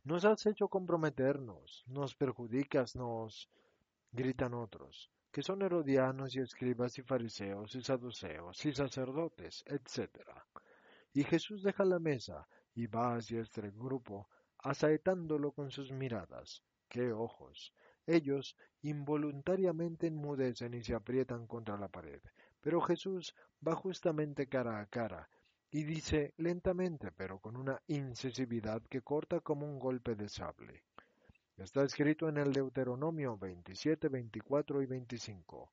Nos 0.02 0.24
has 0.24 0.44
hecho 0.46 0.66
comprometernos, 0.66 1.84
nos 1.86 2.16
perjudicas, 2.16 2.96
nos... 2.96 3.48
gritan 4.10 4.52
otros 4.54 5.12
que 5.30 5.42
son 5.42 5.62
herodianos 5.62 6.34
y 6.34 6.40
escribas 6.40 6.98
y 6.98 7.02
fariseos 7.02 7.74
y 7.74 7.82
saduceos 7.82 8.64
y 8.64 8.72
sacerdotes, 8.72 9.64
etc. 9.66 10.18
Y 11.12 11.24
Jesús 11.24 11.62
deja 11.62 11.84
la 11.84 11.98
mesa 11.98 12.48
y 12.74 12.86
va 12.86 13.16
hacia 13.16 13.40
este 13.40 13.70
grupo, 13.70 14.28
asaetándolo 14.58 15.52
con 15.52 15.70
sus 15.70 15.92
miradas. 15.92 16.62
¡Qué 16.88 17.12
ojos! 17.12 17.72
Ellos 18.06 18.56
involuntariamente 18.82 20.08
enmudecen 20.08 20.74
y 20.74 20.82
se 20.82 20.94
aprietan 20.94 21.46
contra 21.46 21.76
la 21.76 21.88
pared. 21.88 22.20
Pero 22.60 22.80
Jesús 22.80 23.34
va 23.66 23.74
justamente 23.74 24.48
cara 24.48 24.80
a 24.80 24.86
cara 24.86 25.28
y 25.70 25.84
dice 25.84 26.34
lentamente, 26.36 27.12
pero 27.12 27.38
con 27.38 27.56
una 27.56 27.80
incisividad 27.86 28.82
que 28.82 29.02
corta 29.02 29.40
como 29.40 29.66
un 29.66 29.78
golpe 29.78 30.16
de 30.16 30.28
sable. 30.28 30.82
Está 31.60 31.84
escrito 31.84 32.26
en 32.26 32.38
el 32.38 32.54
Deuteronomio 32.54 33.36
27, 33.36 34.08
24 34.08 34.80
y 34.80 34.86
25. 34.86 35.70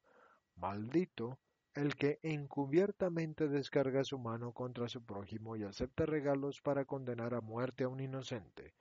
Maldito 0.58 1.40
el 1.76 1.96
que 1.96 2.20
encubiertamente 2.24 3.48
descarga 3.48 4.04
su 4.04 4.20
mano 4.20 4.52
contra 4.52 4.90
su 4.90 5.06
prójimo 5.06 5.56
y 5.56 5.64
acepta 5.64 6.06
regalos 6.06 6.62
para 6.62 6.84
condenar 6.84 7.34
a 7.34 7.40
muerte 7.40 7.86
a 7.86 7.88
un 7.88 8.02
inocente. 8.02 8.74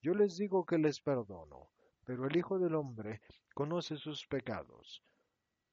Yo 0.00 0.14
les 0.14 0.36
digo 0.36 0.64
que 0.64 0.78
les 0.78 1.00
perdono, 1.00 1.68
pero 2.04 2.28
el 2.28 2.36
Hijo 2.36 2.60
del 2.60 2.76
Hombre 2.76 3.22
conoce 3.54 3.96
sus 3.96 4.24
pecados. 4.28 5.02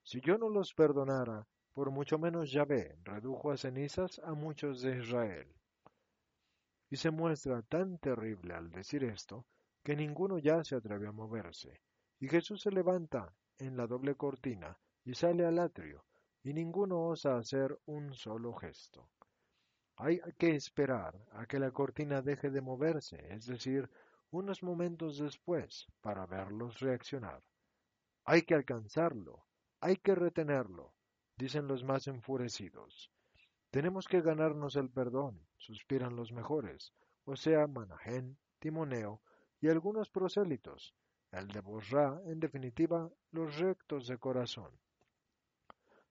Si 0.02 0.22
yo 0.22 0.40
no 0.40 0.50
los 0.50 0.74
perdonara, 0.74 1.46
por 1.74 1.92
mucho 1.92 2.18
menos 2.18 2.52
Yahvé 2.52 2.98
redujo 3.04 3.52
a 3.52 3.58
cenizas 3.58 4.18
a 4.24 4.34
muchos 4.34 4.82
de 4.82 4.98
Israel. 4.98 5.54
Y 6.90 6.96
se 6.96 7.12
muestra 7.12 7.62
tan 7.62 8.00
terrible 8.00 8.56
al 8.56 8.72
decir 8.72 9.04
esto, 9.04 9.46
que 9.90 9.96
ninguno 9.96 10.38
ya 10.38 10.64
se 10.64 10.76
atreve 10.76 11.08
a 11.08 11.12
moverse. 11.12 11.82
Y 12.20 12.28
Jesús 12.28 12.62
se 12.62 12.70
levanta 12.70 13.34
en 13.58 13.76
la 13.76 13.88
doble 13.88 14.14
cortina 14.14 14.78
y 15.04 15.16
sale 15.16 15.48
al 15.48 15.58
atrio, 15.58 16.06
y 16.44 16.54
ninguno 16.54 17.08
osa 17.08 17.38
hacer 17.38 17.76
un 17.88 18.14
solo 18.14 18.54
gesto. 18.54 19.10
Hay 19.96 20.20
que 20.38 20.54
esperar 20.54 21.16
a 21.32 21.48
que 21.48 21.58
la 21.58 21.72
cortina 21.72 22.22
deje 22.22 22.52
de 22.52 22.62
moverse, 22.62 23.34
es 23.34 23.48
decir, 23.48 23.90
unos 24.30 24.62
momentos 24.62 25.18
después, 25.18 25.88
para 26.02 26.28
verlos 26.28 26.80
reaccionar. 26.80 27.42
Hay 28.26 28.44
que 28.44 28.54
alcanzarlo, 28.54 29.48
hay 29.82 29.96
que 29.96 30.14
retenerlo, 30.14 30.94
dicen 31.36 31.68
los 31.68 31.84
más 31.84 32.06
enfurecidos. 32.06 33.10
Tenemos 33.72 34.08
que 34.08 34.22
ganarnos 34.22 34.76
el 34.76 34.92
perdón, 34.92 35.48
suspiran 35.58 36.16
los 36.16 36.32
mejores, 36.32 36.94
o 37.26 37.36
sea, 37.36 37.66
Manajén, 37.66 38.38
Timoneo 38.60 39.24
y 39.62 39.68
algunos 39.68 40.10
prosélitos, 40.10 40.94
el 41.32 41.48
de 41.48 41.62
en 42.26 42.40
definitiva, 42.40 43.10
los 43.32 43.58
rectos 43.58 44.08
de 44.08 44.18
corazón. 44.18 44.72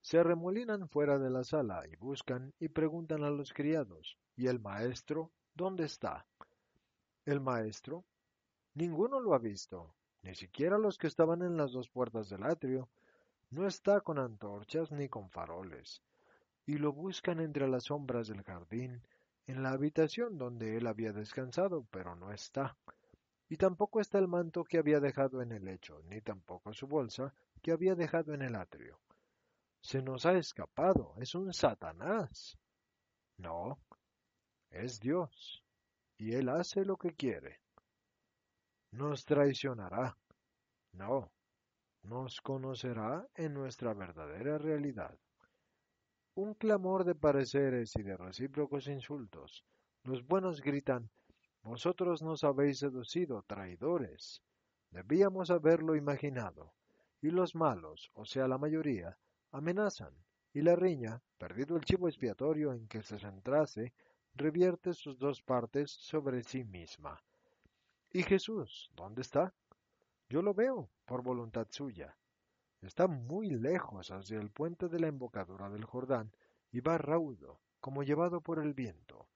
Se 0.01 0.19
arremolinan 0.19 0.89
fuera 0.89 1.19
de 1.19 1.31
la 1.31 1.45
sala 1.45 1.83
y 1.87 1.97
buscan 1.97 2.55
y 2.61 2.69
preguntan 2.69 3.25
a 3.25 3.31
los 3.31 3.53
criados, 3.53 4.17
¿y 4.37 4.47
el 4.47 4.61
maestro 4.61 5.33
dónde 5.55 5.85
está? 5.85 6.25
El 7.25 7.41
maestro, 7.41 8.05
ninguno 8.75 9.21
lo 9.21 9.35
ha 9.35 9.39
visto, 9.39 9.95
ni 10.23 10.35
siquiera 10.35 10.79
los 10.79 10.99
que 10.99 11.09
estaban 11.09 11.43
en 11.43 11.57
las 11.57 11.73
dos 11.73 11.89
puertas 11.89 12.29
del 12.29 12.45
atrio, 12.45 12.89
no 13.51 13.67
está 13.67 14.01
con 14.01 14.19
antorchas 14.19 14.93
ni 14.93 15.09
con 15.09 15.31
faroles, 15.31 16.03
y 16.67 16.79
lo 16.79 16.93
buscan 16.93 17.41
entre 17.41 17.67
las 17.67 17.85
sombras 17.85 18.29
del 18.29 18.43
jardín, 18.43 19.03
en 19.47 19.63
la 19.63 19.71
habitación 19.71 20.37
donde 20.37 20.77
él 20.77 20.87
había 20.87 21.13
descansado, 21.13 21.87
pero 21.91 22.15
no 22.15 22.31
está. 22.31 22.77
Y 23.49 23.57
tampoco 23.57 24.01
está 24.01 24.19
el 24.19 24.29
manto 24.29 24.65
que 24.65 24.79
había 24.79 25.01
dejado 25.01 25.41
en 25.41 25.53
el 25.53 25.65
lecho, 25.65 26.03
ni 26.05 26.21
tampoco 26.21 26.73
su 26.73 26.87
bolsa 26.87 27.33
que 27.63 27.73
había 27.73 27.95
dejado 27.95 28.35
en 28.35 28.43
el 28.43 28.55
atrio. 28.55 29.01
Se 29.81 30.03
nos 30.03 30.27
ha 30.27 30.37
escapado, 30.37 31.15
es 31.19 31.35
un 31.35 31.53
Satanás. 31.53 32.59
No, 33.39 33.79
es 34.71 35.01
Dios, 35.01 35.65
y 36.19 36.35
él 36.35 36.49
hace 36.49 36.85
lo 36.85 36.97
que 36.97 37.15
quiere. 37.15 37.61
Nos 38.91 39.25
traicionará. 39.25 40.17
No, 40.93 41.31
nos 42.03 42.41
conocerá 42.41 43.27
en 43.35 43.55
nuestra 43.55 43.95
verdadera 43.95 44.59
realidad. 44.59 45.17
Un 46.35 46.55
clamor 46.55 47.05
de 47.05 47.15
pareceres 47.15 47.95
y 47.97 48.03
de 48.03 48.17
recíprocos 48.17 48.89
insultos. 48.89 49.65
Los 50.05 50.27
buenos 50.27 50.61
gritan, 50.61 51.11
Vosotros 51.63 52.23
nos 52.23 52.45
habéis 52.45 52.79
seducido, 52.79 53.43
traidores. 53.43 54.43
Debíamos 54.91 55.51
haberlo 55.51 55.97
imaginado. 55.97 56.73
Y 57.21 57.31
los 57.31 57.55
malos, 57.55 58.11
o 58.15 58.25
sea 58.25 58.47
la 58.47 58.59
mayoría, 58.59 59.19
amenazan, 59.51 60.15
y 60.53 60.63
la 60.63 60.77
riña, 60.77 61.21
perdido 61.37 61.77
el 61.77 61.85
chivo 61.85 62.09
expiatorio 62.09 62.73
en 62.73 62.87
que 62.89 63.03
se 63.03 63.19
centrase, 63.19 63.93
revierte 64.35 64.95
sus 64.95 65.19
dos 65.19 65.43
partes 65.43 65.91
sobre 65.91 66.43
sí 66.43 66.65
misma. 66.65 67.21
¿Y 68.13 68.23
Jesús? 68.23 68.91
¿Dónde 68.95 69.23
está? 69.23 69.53
Yo 70.29 70.43
lo 70.43 70.55
veo, 70.55 70.89
por 71.05 71.23
voluntad 71.23 71.67
suya. 71.71 72.17
Está 72.81 73.09
muy 73.09 73.51
lejos 73.51 74.11
hacia 74.11 74.39
el 74.39 74.51
puente 74.51 74.89
de 74.89 75.01
la 75.01 75.09
embocadura 75.09 75.69
del 75.69 75.85
Jordán 75.85 76.31
y 76.71 76.81
va 76.81 76.97
raudo, 76.99 77.59
como 77.81 78.03
llevado 78.03 78.41
por 78.41 78.61
el 78.61 78.73
viento. 78.73 79.27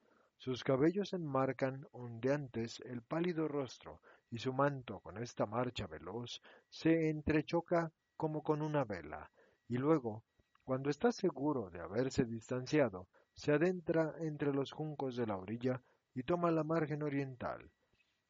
Sus 0.44 0.64
cabellos 0.64 1.12
enmarcan 1.12 1.86
ondeantes 1.92 2.80
el 2.80 3.00
pálido 3.02 3.46
rostro 3.46 4.00
y 4.28 4.38
su 4.38 4.52
manto 4.52 4.98
con 4.98 5.18
esta 5.18 5.46
marcha 5.46 5.86
veloz 5.86 6.42
se 6.68 7.10
entrechoca 7.10 7.92
como 8.16 8.42
con 8.42 8.60
una 8.60 8.84
vela, 8.84 9.30
y 9.68 9.76
luego, 9.76 10.24
cuando 10.64 10.90
está 10.90 11.12
seguro 11.12 11.70
de 11.70 11.78
haberse 11.78 12.24
distanciado, 12.24 13.06
se 13.34 13.52
adentra 13.52 14.16
entre 14.18 14.52
los 14.52 14.72
juncos 14.72 15.14
de 15.14 15.28
la 15.28 15.36
orilla 15.36 15.80
y 16.12 16.24
toma 16.24 16.50
la 16.50 16.64
margen 16.64 17.04
oriental, 17.04 17.70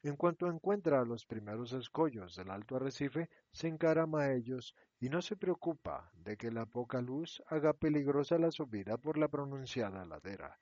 en 0.03 0.17
cuanto 0.17 0.49
encuentra 0.49 1.07
los 1.07 1.25
primeros 1.25 1.73
escollos 1.73 2.37
del 2.37 2.51
alto 2.51 2.77
arrecife, 2.77 3.31
se 3.53 3.69
encarama 3.69 4.25
a 4.25 4.35
ellos 4.35 4.75
y 5.01 5.09
no 5.09 5.23
se 5.23 5.37
preocupa 5.37 6.11
de 6.13 6.37
que 6.37 6.51
la 6.51 6.67
poca 6.67 7.01
luz 7.01 7.43
haga 7.47 7.73
peligrosa 7.73 8.37
la 8.37 8.51
subida 8.51 8.99
por 8.99 9.17
la 9.17 9.29
pronunciada 9.29 10.05
ladera. 10.05 10.59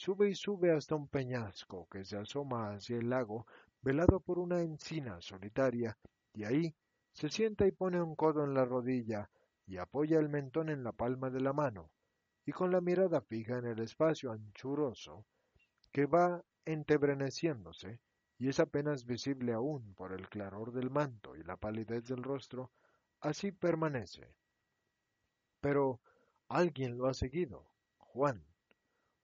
Sube 0.00 0.30
y 0.30 0.34
sube 0.36 0.70
hasta 0.70 0.94
un 0.94 1.08
peñasco 1.08 1.88
que 1.90 2.04
se 2.04 2.16
asoma 2.16 2.70
hacia 2.70 2.98
el 2.98 3.10
lago, 3.10 3.48
velado 3.82 4.20
por 4.20 4.38
una 4.38 4.62
encina 4.62 5.20
solitaria, 5.20 5.98
y 6.32 6.44
ahí 6.44 6.76
se 7.10 7.28
sienta 7.28 7.66
y 7.66 7.72
pone 7.72 8.00
un 8.00 8.14
codo 8.14 8.44
en 8.44 8.54
la 8.54 8.64
rodilla 8.64 9.28
y 9.66 9.76
apoya 9.78 10.20
el 10.20 10.28
mentón 10.28 10.68
en 10.68 10.84
la 10.84 10.92
palma 10.92 11.30
de 11.30 11.40
la 11.40 11.52
mano, 11.52 11.90
y 12.46 12.52
con 12.52 12.70
la 12.70 12.80
mirada 12.80 13.20
fija 13.22 13.58
en 13.58 13.66
el 13.66 13.80
espacio 13.80 14.30
anchuroso 14.30 15.26
que 15.90 16.06
va 16.06 16.44
entebreneciéndose, 16.64 17.98
y 18.38 18.50
es 18.50 18.60
apenas 18.60 19.04
visible 19.04 19.52
aún 19.52 19.94
por 19.94 20.12
el 20.12 20.28
claror 20.28 20.70
del 20.70 20.90
manto 20.90 21.34
y 21.34 21.42
la 21.42 21.56
palidez 21.56 22.04
del 22.04 22.22
rostro, 22.22 22.70
así 23.18 23.50
permanece. 23.50 24.32
Pero 25.60 26.00
alguien 26.46 26.96
lo 26.96 27.08
ha 27.08 27.14
seguido, 27.14 27.66
Juan. 27.98 28.44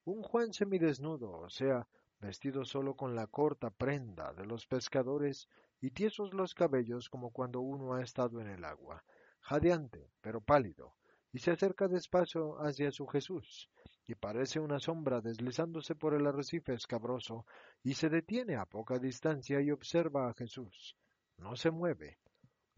Un 0.05 0.21
Juan 0.21 0.53
semidesnudo, 0.53 1.31
o 1.31 1.49
sea, 1.49 1.87
vestido 2.19 2.63
solo 2.63 2.95
con 2.95 3.15
la 3.15 3.25
corta 3.25 3.71
prenda 3.71 4.33
de 4.33 4.45
los 4.45 4.67
pescadores 4.67 5.49
y 5.81 5.89
tiesos 5.89 6.31
los 6.35 6.53
cabellos 6.53 7.09
como 7.09 7.31
cuando 7.31 7.61
uno 7.61 7.95
ha 7.95 8.03
estado 8.03 8.39
en 8.39 8.47
el 8.47 8.65
agua, 8.65 9.03
jadeante, 9.41 10.11
pero 10.21 10.41
pálido, 10.41 10.93
y 11.31 11.39
se 11.39 11.51
acerca 11.51 11.87
despacio 11.87 12.55
hacia 12.59 12.91
su 12.91 13.07
Jesús, 13.07 13.67
y 14.05 14.13
parece 14.13 14.59
una 14.59 14.79
sombra 14.79 15.21
deslizándose 15.21 15.95
por 15.95 16.13
el 16.13 16.27
arrecife 16.27 16.75
escabroso, 16.75 17.47
y 17.81 17.95
se 17.95 18.07
detiene 18.09 18.57
a 18.57 18.65
poca 18.65 18.99
distancia 18.99 19.59
y 19.59 19.71
observa 19.71 20.29
a 20.29 20.35
Jesús. 20.35 20.95
No 21.37 21.55
se 21.55 21.71
mueve. 21.71 22.19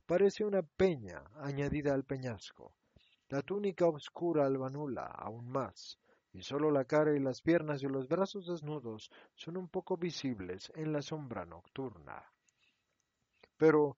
Parece 0.06 0.46
una 0.46 0.62
peña 0.62 1.24
añadida 1.36 1.94
al 1.94 2.06
peñasco. 2.06 2.74
La 3.28 3.42
túnica 3.42 3.86
oscura 3.86 4.46
albanula 4.46 5.06
aún 5.08 5.50
más, 5.50 6.00
y 6.38 6.44
sólo 6.44 6.70
la 6.70 6.86
cara 6.86 7.16
y 7.16 7.20
las 7.20 7.42
piernas 7.42 7.82
y 7.82 7.88
los 7.88 8.08
brazos 8.08 8.46
desnudos 8.46 9.10
son 9.34 9.58
un 9.58 9.68
poco 9.70 9.98
visibles 9.98 10.72
en 10.76 10.94
la 10.94 11.02
sombra 11.02 11.46
nocturna. 11.46 12.24
Pero 13.58 13.98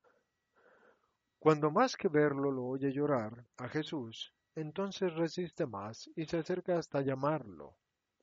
cuando 1.37 1.69
más 1.69 1.97
que 1.97 2.07
verlo 2.07 2.49
lo 2.49 2.63
oye 2.63 2.93
llorar 2.93 3.45
a 3.57 3.67
Jesús, 3.67 4.33
entonces 4.55 5.13
resiste 5.15 5.65
más 5.65 6.09
y 6.15 6.25
se 6.27 6.37
acerca 6.37 6.77
hasta 6.77 7.01
llamarlo. 7.01 7.75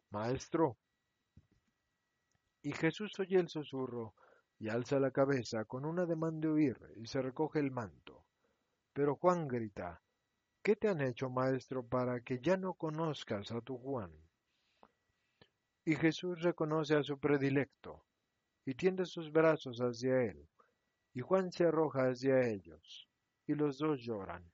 Maestro. 0.08 0.78
Y 2.62 2.72
Jesús 2.72 3.20
oye 3.20 3.38
el 3.38 3.50
susurro 3.50 4.14
y 4.58 4.70
alza 4.70 4.98
la 4.98 5.10
cabeza 5.10 5.66
con 5.66 5.84
un 5.84 5.98
ademán 5.98 6.40
de 6.40 6.48
huir 6.48 6.78
y 6.96 7.06
se 7.06 7.20
recoge 7.20 7.58
el 7.58 7.70
manto. 7.70 8.24
Pero 8.94 9.16
Juan 9.16 9.46
grita, 9.46 10.00
¿Qué 10.66 10.74
te 10.74 10.88
han 10.88 11.00
hecho, 11.00 11.30
maestro, 11.30 11.86
para 11.86 12.22
que 12.22 12.40
ya 12.40 12.56
no 12.56 12.74
conozcas 12.74 13.52
a 13.52 13.60
tu 13.60 13.78
Juan? 13.78 14.10
Y 15.84 15.94
Jesús 15.94 16.42
reconoce 16.42 16.96
a 16.96 17.04
su 17.04 17.20
predilecto 17.20 18.04
y 18.64 18.74
tiende 18.74 19.06
sus 19.06 19.30
brazos 19.30 19.78
hacia 19.78 20.24
él, 20.24 20.48
y 21.14 21.20
Juan 21.20 21.52
se 21.52 21.66
arroja 21.66 22.08
hacia 22.08 22.48
ellos, 22.48 23.08
y 23.46 23.54
los 23.54 23.78
dos 23.78 24.00
lloran 24.00 24.50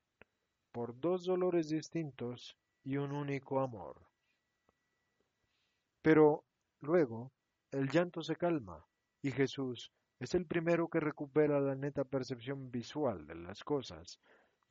por 0.70 1.00
dos 1.00 1.24
dolores 1.24 1.70
distintos 1.70 2.58
y 2.84 2.98
un 2.98 3.12
único 3.12 3.60
amor. 3.60 3.96
Pero 6.02 6.44
luego 6.82 7.32
el 7.70 7.88
llanto 7.88 8.20
se 8.20 8.36
calma 8.36 8.84
y 9.22 9.30
Jesús 9.30 9.90
es 10.20 10.34
el 10.34 10.44
primero 10.44 10.88
que 10.88 11.00
recupera 11.00 11.58
la 11.58 11.74
neta 11.74 12.04
percepción 12.04 12.70
visual 12.70 13.26
de 13.26 13.34
las 13.34 13.64
cosas 13.64 14.20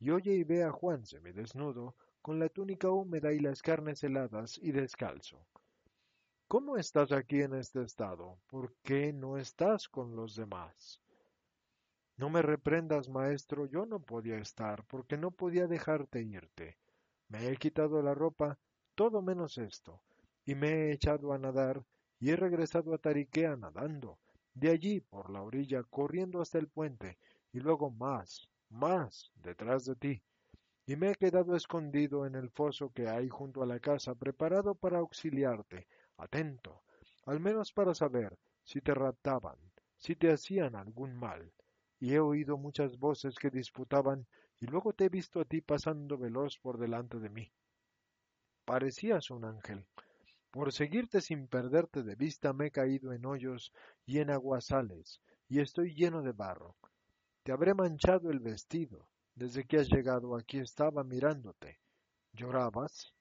y 0.02 0.10
oye 0.10 0.34
y 0.34 0.42
ve 0.42 0.64
a 0.64 0.72
Juan 0.72 1.06
semidesnudo 1.06 1.94
con 2.22 2.40
la 2.40 2.48
túnica 2.48 2.90
húmeda 2.90 3.32
y 3.32 3.38
las 3.38 3.62
carnes 3.62 4.02
heladas 4.02 4.58
y 4.60 4.72
descalzo. 4.72 5.46
¿Cómo 6.48 6.76
estás 6.76 7.12
aquí 7.12 7.40
en 7.40 7.54
este 7.54 7.82
estado? 7.82 8.36
¿Por 8.48 8.74
qué 8.82 9.12
no 9.12 9.38
estás 9.38 9.88
con 9.88 10.16
los 10.16 10.34
demás? 10.34 11.00
No 12.16 12.30
me 12.30 12.42
reprendas, 12.42 13.08
maestro, 13.08 13.66
yo 13.66 13.86
no 13.86 14.00
podía 14.00 14.38
estar, 14.38 14.84
porque 14.86 15.16
no 15.16 15.30
podía 15.30 15.68
dejarte 15.68 16.20
irte. 16.20 16.78
Me 17.28 17.48
he 17.48 17.56
quitado 17.56 18.02
la 18.02 18.12
ropa, 18.12 18.58
todo 18.96 19.22
menos 19.22 19.56
esto, 19.56 20.02
y 20.44 20.56
me 20.56 20.68
he 20.68 20.92
echado 20.92 21.32
a 21.32 21.38
nadar, 21.38 21.84
y 22.18 22.30
he 22.30 22.36
regresado 22.36 22.92
a 22.92 22.98
Tariquea 22.98 23.54
nadando, 23.54 24.18
de 24.52 24.70
allí 24.70 25.00
por 25.00 25.30
la 25.30 25.42
orilla, 25.42 25.84
corriendo 25.84 26.40
hasta 26.40 26.58
el 26.58 26.66
puente, 26.66 27.18
y 27.52 27.60
luego 27.60 27.92
más, 27.92 28.48
más, 28.72 29.30
detrás 29.36 29.84
de 29.84 29.94
ti. 29.96 30.22
Y 30.86 30.96
me 30.96 31.10
he 31.10 31.14
quedado 31.14 31.54
escondido 31.54 32.26
en 32.26 32.34
el 32.34 32.50
foso 32.50 32.90
que 32.92 33.08
hay 33.08 33.28
junto 33.28 33.62
a 33.62 33.66
la 33.66 33.78
casa, 33.78 34.14
preparado 34.14 34.74
para 34.74 34.98
auxiliarte, 34.98 35.86
atento, 36.16 36.82
al 37.26 37.40
menos 37.40 37.72
para 37.72 37.94
saber 37.94 38.36
si 38.64 38.80
te 38.80 38.94
raptaban, 38.94 39.58
si 39.96 40.16
te 40.16 40.32
hacían 40.32 40.74
algún 40.74 41.14
mal 41.14 41.52
y 42.02 42.14
he 42.14 42.18
oído 42.18 42.58
muchas 42.58 42.98
voces 42.98 43.36
que 43.38 43.48
disputaban, 43.48 44.26
y 44.58 44.66
luego 44.66 44.92
te 44.92 45.04
he 45.04 45.08
visto 45.08 45.40
a 45.40 45.44
ti 45.44 45.60
pasando 45.60 46.18
veloz 46.18 46.58
por 46.58 46.76
delante 46.76 47.20
de 47.20 47.30
mí. 47.30 47.52
Parecías 48.64 49.30
un 49.30 49.44
ángel, 49.44 49.86
Por 50.50 50.72
seguirte 50.72 51.20
sin 51.20 51.46
perderte 51.46 52.02
de 52.02 52.16
vista 52.16 52.52
me 52.52 52.66
he 52.66 52.70
caído 52.72 53.12
en 53.12 53.24
hoyos 53.24 53.72
y 54.04 54.18
en 54.18 54.30
aguasales, 54.30 55.20
y 55.48 55.60
estoy 55.60 55.94
lleno 55.94 56.22
de 56.22 56.32
barro. 56.32 56.74
Te 57.42 57.50
habré 57.50 57.74
manchado 57.74 58.30
el 58.30 58.38
vestido. 58.38 59.08
Desde 59.34 59.64
que 59.64 59.78
has 59.78 59.88
llegado 59.88 60.36
aquí 60.36 60.58
estaba 60.58 61.02
mirándote. 61.02 61.80
¿Llorabas? 62.32 63.12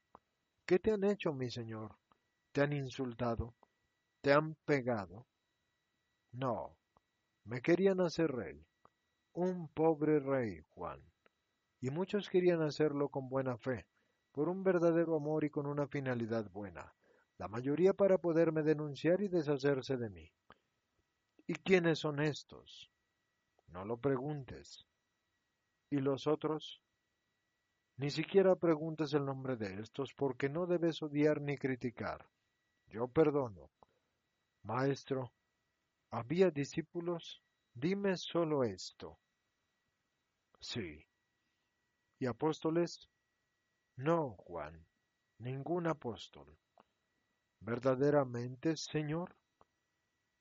¿Qué 0.65 0.77
te 0.77 0.91
han 0.91 1.03
hecho, 1.03 1.33
mi 1.33 1.49
señor? 1.49 1.95
¿Te 2.51 2.61
han 2.61 2.73
insultado? 2.73 3.55
¿Te 4.21 4.31
han 4.31 4.55
pegado? 4.65 5.25
No, 6.33 6.77
me 7.45 7.61
querían 7.61 7.99
hacer 8.01 8.31
rey. 8.31 8.63
Un 9.33 9.69
pobre 9.69 10.19
rey, 10.19 10.61
Juan. 10.69 11.01
Y 11.79 11.89
muchos 11.89 12.29
querían 12.29 12.61
hacerlo 12.61 13.09
con 13.09 13.27
buena 13.27 13.57
fe, 13.57 13.87
por 14.31 14.49
un 14.49 14.63
verdadero 14.63 15.15
amor 15.15 15.45
y 15.45 15.49
con 15.49 15.65
una 15.65 15.87
finalidad 15.87 16.49
buena, 16.51 16.93
la 17.37 17.47
mayoría 17.47 17.93
para 17.93 18.19
poderme 18.19 18.61
denunciar 18.61 19.21
y 19.21 19.29
deshacerse 19.29 19.97
de 19.97 20.09
mí. 20.09 20.31
¿Y 21.47 21.55
quiénes 21.55 21.99
son 21.99 22.19
estos? 22.19 22.90
No 23.71 23.85
lo 23.85 23.97
preguntes. 23.97 24.85
¿Y 25.89 25.97
los 25.97 26.27
otros? 26.27 26.81
Ni 27.97 28.09
siquiera 28.09 28.55
preguntes 28.55 29.13
el 29.13 29.25
nombre 29.25 29.55
de 29.55 29.79
estos 29.81 30.13
porque 30.13 30.49
no 30.49 30.65
debes 30.65 31.01
odiar 31.01 31.41
ni 31.41 31.57
criticar. 31.57 32.27
Yo 32.87 33.07
perdono. 33.07 33.69
Maestro, 34.63 35.31
¿había 36.11 36.51
discípulos? 36.51 37.41
Dime 37.73 38.17
solo 38.17 38.63
esto. 38.63 39.17
Sí. 40.59 41.05
¿Y 42.19 42.25
apóstoles? 42.25 43.09
No, 43.95 44.31
Juan, 44.31 44.85
ningún 45.39 45.87
apóstol. 45.87 46.57
¿Verdaderamente, 47.59 48.75
Señor? 48.75 49.35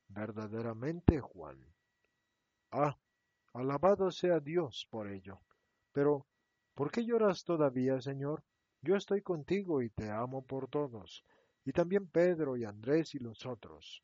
Verdaderamente, 0.09 1.21
Juan. 1.21 1.65
Ah, 2.73 2.99
alabado 3.53 4.11
sea 4.11 4.41
Dios 4.41 4.87
por 4.91 5.09
ello. 5.09 5.41
Pero, 5.93 6.27
¿Por 6.81 6.91
qué 6.91 7.05
lloras 7.05 7.45
todavía, 7.45 8.01
Señor? 8.01 8.43
Yo 8.81 8.97
estoy 8.97 9.21
contigo 9.21 9.83
y 9.83 9.91
te 9.91 10.11
amo 10.11 10.41
por 10.41 10.69
todos, 10.69 11.25
y 11.65 11.73
también 11.73 12.07
Pedro 12.07 12.57
y 12.57 12.65
Andrés 12.65 13.15
y 13.15 13.19
los 13.19 13.45
otros. 13.45 14.03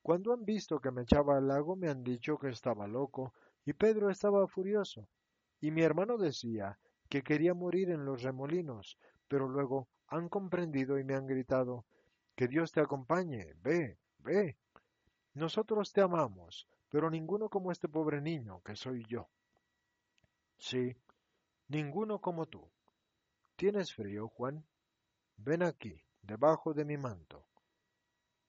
Cuando 0.00 0.32
han 0.32 0.44
visto 0.46 0.80
que 0.80 0.90
me 0.90 1.02
echaba 1.02 1.36
al 1.36 1.48
lago 1.48 1.76
me 1.76 1.90
han 1.90 2.02
dicho 2.02 2.38
que 2.38 2.48
estaba 2.48 2.86
loco, 2.86 3.34
y 3.66 3.74
Pedro 3.74 4.08
estaba 4.08 4.46
furioso. 4.48 5.06
Y 5.60 5.70
mi 5.70 5.82
hermano 5.82 6.16
decía 6.16 6.78
que 7.10 7.22
quería 7.22 7.52
morir 7.52 7.90
en 7.90 8.06
los 8.06 8.22
remolinos, 8.22 8.96
pero 9.28 9.46
luego 9.46 9.88
han 10.06 10.30
comprendido 10.30 10.98
y 10.98 11.04
me 11.04 11.14
han 11.14 11.26
gritado 11.26 11.84
Que 12.34 12.48
Dios 12.48 12.72
te 12.72 12.80
acompañe, 12.80 13.52
ve, 13.60 13.98
ve. 14.20 14.56
Nosotros 15.34 15.92
te 15.92 16.00
amamos, 16.00 16.66
pero 16.92 17.08
ninguno 17.08 17.48
como 17.48 17.72
este 17.72 17.88
pobre 17.88 18.20
niño 18.20 18.60
que 18.62 18.76
soy 18.76 19.02
yo. 19.08 19.30
Sí, 20.58 20.94
ninguno 21.68 22.20
como 22.20 22.44
tú. 22.44 22.70
¿Tienes 23.56 23.94
frío, 23.94 24.28
Juan? 24.28 24.66
Ven 25.38 25.62
aquí, 25.62 26.04
debajo 26.20 26.74
de 26.74 26.84
mi 26.84 26.98
manto. 26.98 27.46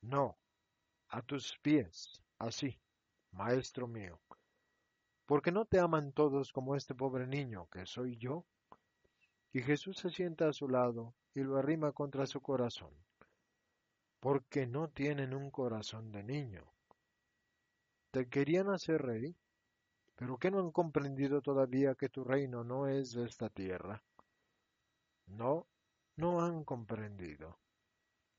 No, 0.01 0.37
a 1.07 1.21
tus 1.21 1.57
pies, 1.61 2.21
así, 2.37 2.77
maestro 3.31 3.87
mío. 3.87 4.19
¿Por 5.25 5.41
qué 5.41 5.53
no 5.53 5.63
te 5.63 5.79
aman 5.79 6.11
todos 6.11 6.51
como 6.51 6.75
este 6.75 6.93
pobre 6.93 7.25
niño 7.25 7.69
que 7.69 7.85
soy 7.85 8.17
yo? 8.17 8.45
Y 9.53 9.61
Jesús 9.61 9.95
se 9.99 10.09
sienta 10.09 10.49
a 10.49 10.53
su 10.53 10.67
lado 10.67 11.15
y 11.33 11.43
lo 11.43 11.55
arrima 11.55 11.93
contra 11.93 12.25
su 12.25 12.41
corazón. 12.41 12.93
Porque 14.19 14.67
no 14.67 14.89
tienen 14.89 15.33
un 15.33 15.49
corazón 15.49 16.11
de 16.11 16.23
niño. 16.23 16.72
¿Te 18.13 18.29
querían 18.29 18.69
hacer 18.69 19.01
rey? 19.01 19.35
¿Pero 20.15 20.37
qué 20.37 20.51
no 20.51 20.59
han 20.59 20.69
comprendido 20.69 21.41
todavía 21.41 21.95
que 21.95 22.09
tu 22.09 22.23
reino 22.23 22.63
no 22.63 22.87
es 22.87 23.13
de 23.13 23.25
esta 23.25 23.49
tierra? 23.49 24.03
No, 25.25 25.65
no 26.17 26.45
han 26.45 26.63
comprendido. 26.63 27.57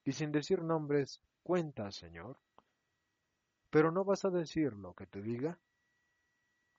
Y 0.05 0.13
sin 0.13 0.31
decir 0.31 0.63
nombres, 0.63 1.21
cuenta, 1.43 1.91
Señor. 1.91 2.39
Pero 3.71 3.91
no 3.91 4.05
vas 4.05 4.25
a 4.25 4.31
decir 4.31 4.75
lo 4.75 4.95
que 4.95 5.09
te 5.09 5.21
diga. 5.21 5.59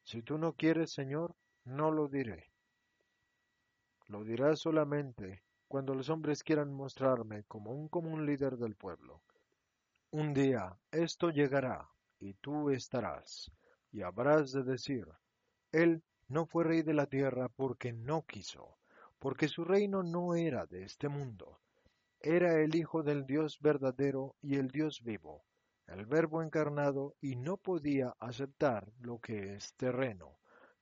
Si 0.05 0.21
tú 0.21 0.37
no 0.37 0.53
quieres, 0.53 0.93
Señor, 0.93 1.35
no 1.65 1.91
lo 1.91 2.07
diré. 2.07 2.49
Lo 4.07 4.23
dirás 4.23 4.61
solamente 4.61 5.43
cuando 5.67 5.95
los 5.95 6.07
hombres 6.07 6.43
quieran 6.43 6.71
mostrarme 6.71 7.43
como 7.43 7.71
un 7.71 7.89
común 7.89 8.25
líder 8.25 8.55
del 8.55 8.75
pueblo. 8.75 9.21
Un 10.11 10.33
día 10.33 10.77
esto 10.91 11.29
llegará 11.29 11.89
y 12.20 12.34
tú 12.36 12.70
estarás 12.70 13.51
y 13.91 14.01
habrás 14.01 14.51
de 14.51 14.63
decir, 14.63 15.07
Él 15.72 16.03
no 16.28 16.45
fue 16.45 16.63
rey 16.63 16.82
de 16.82 16.93
la 16.93 17.05
tierra 17.05 17.49
porque 17.49 17.93
no 17.93 18.24
quiso, 18.24 18.78
porque 19.20 19.47
su 19.47 19.63
reino 19.63 20.03
no 20.03 20.36
era 20.36 20.66
de 20.66 20.84
este 20.84 21.07
mundo. 21.07 21.59
Era 22.20 22.59
el 22.59 22.76
Hijo 22.76 23.03
del 23.03 23.26
Dios 23.26 23.59
verdadero 23.61 24.36
y 24.41 24.55
el 24.55 24.70
Dios 24.70 25.01
vivo, 25.03 25.45
el 25.88 26.05
Verbo 26.05 26.41
encarnado, 26.41 27.16
y 27.22 27.36
no 27.36 27.57
podía 27.57 28.16
aceptar 28.20 28.91
lo 28.99 29.20
que 29.20 29.53
es 29.53 29.74
terreno. 29.76 30.39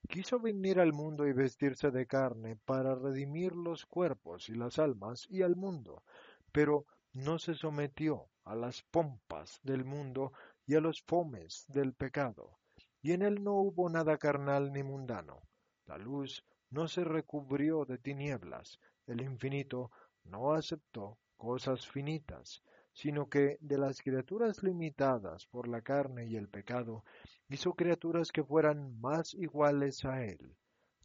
Quiso 0.10 0.40
venir 0.40 0.80
al 0.80 0.94
mundo 0.94 1.28
y 1.28 1.34
vestirse 1.34 1.92
de 1.92 2.08
carne 2.08 2.58
para 2.66 2.96
redimir 2.96 3.56
los 3.56 3.86
cuerpos 3.86 4.50
y 4.50 4.56
las 4.56 4.80
almas 4.80 5.28
y 5.30 5.42
al 5.42 5.56
mundo, 5.56 6.04
pero 6.52 6.86
no 7.14 7.38
se 7.38 7.54
sometió 7.54 8.28
a 8.44 8.56
las 8.56 8.82
pompas 8.84 9.60
del 9.64 9.86
mundo 9.86 10.34
y 10.66 10.76
a 10.76 10.80
los 10.82 11.01
fomes 11.03 11.66
del 11.68 11.93
pecado 11.93 12.57
y 13.03 13.11
en 13.11 13.22
él 13.22 13.43
no 13.43 13.55
hubo 13.55 13.89
nada 13.89 14.18
carnal 14.18 14.72
ni 14.72 14.82
mundano. 14.82 15.41
La 15.86 15.97
luz 15.97 16.43
no 16.70 16.88
se 16.88 17.03
recubrió 17.03 17.84
de 17.84 17.97
tinieblas, 17.97 18.80
el 19.05 19.22
infinito 19.22 19.91
no 20.24 20.53
aceptó 20.53 21.18
cosas 21.36 21.86
finitas, 21.86 22.64
sino 22.93 23.28
que 23.28 23.57
de 23.59 23.78
las 23.78 24.01
criaturas 24.01 24.64
limitadas 24.64 25.45
por 25.47 25.68
la 25.68 25.82
carne 25.82 26.28
y 26.28 26.38
el 26.38 26.47
pecado, 26.47 27.03
hizo 27.49 27.74
criaturas 27.74 28.32
que 28.32 28.43
fueran 28.43 28.97
más 29.01 29.34
iguales 29.34 30.05
a 30.05 30.24
él. 30.24 30.55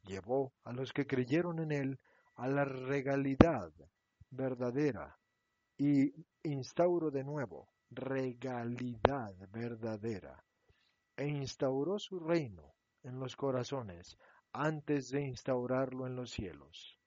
Llevó 0.04 0.52
a 0.62 0.72
los 0.72 0.92
que 0.92 1.06
creyeron 1.06 1.58
en 1.58 1.72
él 1.72 1.98
a 2.36 2.46
la 2.46 2.64
regalidad 2.64 3.72
verdadera 4.30 5.18
y 5.76 6.14
instauró 6.44 7.10
de 7.10 7.24
nuevo 7.24 7.68
regalidad 7.90 9.34
verdadera 9.50 10.44
e 11.16 11.26
instauró 11.26 11.98
su 11.98 12.20
reino 12.20 12.74
en 13.02 13.18
los 13.18 13.36
corazones 13.36 14.18
antes 14.52 15.10
de 15.10 15.22
instaurarlo 15.22 16.06
en 16.06 16.16
los 16.16 16.30
cielos, 16.30 16.98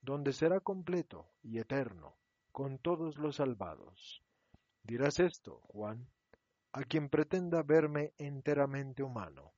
donde 0.00 0.32
será 0.32 0.60
completo 0.60 1.30
y 1.42 1.58
eterno 1.58 2.16
con 2.52 2.78
todos 2.78 3.18
los 3.18 3.36
salvados. 3.36 4.22
Dirás 4.82 5.20
esto, 5.20 5.60
Juan, 5.68 6.08
a 6.72 6.82
quien 6.84 7.08
pretenda 7.08 7.62
verme 7.62 8.12
enteramente 8.18 9.02
humano, 9.02 9.52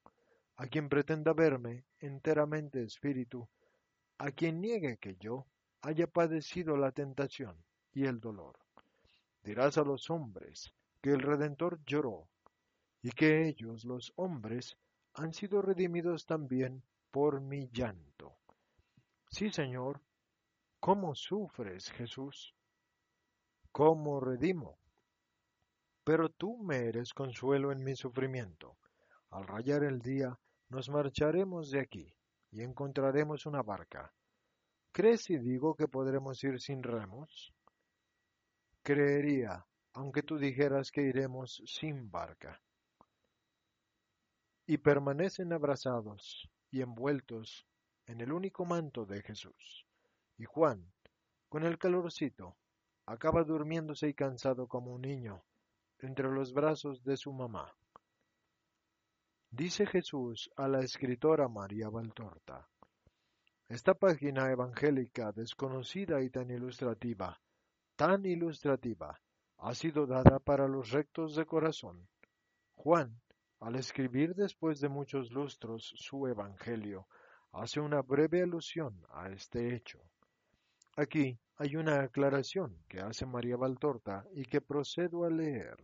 a 0.57 0.67
quien 0.67 0.89
pretenda 0.89 1.33
verme 1.33 1.85
enteramente 1.99 2.83
espíritu, 2.83 3.49
a 4.19 4.31
quien 4.33 4.61
niegue 4.61 4.99
que 4.99 5.17
yo 5.17 5.47
haya 5.83 6.07
padecido 6.07 6.77
la 6.77 6.93
tentación 6.93 7.65
y 7.93 8.05
el 8.05 8.21
dolor. 8.21 8.60
Dirás 9.43 9.79
a 9.79 9.83
los 9.83 10.11
hombres 10.11 10.73
que 11.01 11.11
el 11.11 11.21
Redentor 11.21 11.81
lloró 11.87 12.29
y 13.03 13.11
que 13.11 13.49
ellos, 13.49 13.85
los 13.85 14.13
hombres, 14.17 14.77
han 15.15 15.33
sido 15.33 15.63
redimidos 15.63 16.27
también 16.27 16.83
por 17.11 17.41
mi 17.41 17.69
llanto. 17.69 18.37
Sí, 19.31 19.51
Señor, 19.51 20.01
¿cómo 20.79 21.15
sufres, 21.15 21.91
Jesús? 21.93 22.55
¿Cómo 23.73 24.21
redimo? 24.21 24.79
Pero 26.05 26.29
tú 26.29 26.59
me 26.59 26.89
eres 26.89 27.15
consuelo 27.15 27.73
en 27.73 27.83
mi 27.83 27.95
sufrimiento. 27.95 28.77
Al 29.31 29.47
rayar 29.47 29.85
el 29.85 30.01
día, 30.01 30.39
nos 30.69 30.89
marcharemos 30.89 31.71
de 31.71 31.81
aquí 31.81 32.13
y 32.51 32.63
encontraremos 32.63 33.47
una 33.47 33.63
barca. 33.63 34.13
¿Crees 34.93 35.23
si 35.23 35.39
digo 35.39 35.75
que 35.77 35.87
podremos 35.87 36.43
ir 36.43 36.61
sin 36.61 36.83
remos? 36.83 37.55
Creería, 38.93 39.65
aunque 39.93 40.25
tú 40.25 40.37
dijeras 40.37 40.91
que 40.91 41.03
iremos 41.03 41.63
sin 41.65 42.11
barca 42.11 42.61
y 44.67 44.79
permanecen 44.79 45.53
abrazados 45.53 46.51
y 46.73 46.83
envueltos 46.83 47.69
en 48.07 48.21
el 48.21 48.33
único 48.33 48.65
manto 48.65 49.07
de 49.07 49.23
Jesús. 49.23 49.87
Y 50.39 50.45
Juan, 50.45 50.93
con 51.49 51.63
el 51.63 51.79
calorcito, 51.79 52.57
acaba 53.07 53.45
durmiéndose 53.45 54.09
y 54.09 54.15
cansado 54.15 54.67
como 54.67 54.93
un 54.93 55.03
niño 55.03 55.45
entre 56.01 56.29
los 56.29 56.53
brazos 56.53 57.05
de 57.05 57.17
su 57.17 57.33
mamá. 57.33 57.73
Dice 59.53 59.87
Jesús 59.87 60.51
a 60.57 60.67
la 60.67 60.81
escritora 60.81 61.47
María 61.47 61.89
Valtorta. 61.91 62.69
Esta 63.69 63.95
página 63.95 64.51
evangélica 64.51 65.31
desconocida 65.31 66.21
y 66.25 66.31
tan 66.31 66.51
ilustrativa, 66.51 67.41
tan 68.01 68.25
ilustrativa, 68.25 69.21
ha 69.59 69.75
sido 69.75 70.07
dada 70.07 70.39
para 70.39 70.67
los 70.67 70.91
rectos 70.91 71.37
de 71.37 71.45
corazón. 71.45 72.09
Juan, 72.75 73.21
al 73.59 73.77
escribir 73.77 74.35
después 74.35 74.81
de 74.81 74.89
muchos 74.89 75.31
lustros 75.31 75.93
su 75.97 76.27
Evangelio, 76.27 77.07
hace 77.53 77.79
una 77.79 78.01
breve 78.01 78.43
alusión 78.43 79.05
a 79.11 79.29
este 79.29 79.75
hecho. 79.75 80.01
Aquí 80.97 81.39
hay 81.57 81.77
una 81.77 82.01
aclaración 82.01 82.75
que 82.89 83.01
hace 83.01 83.27
María 83.27 83.59
Valtorta 83.59 84.25
y 84.33 84.47
que 84.47 84.63
procedo 84.63 85.27
a 85.27 85.29
leer. 85.29 85.77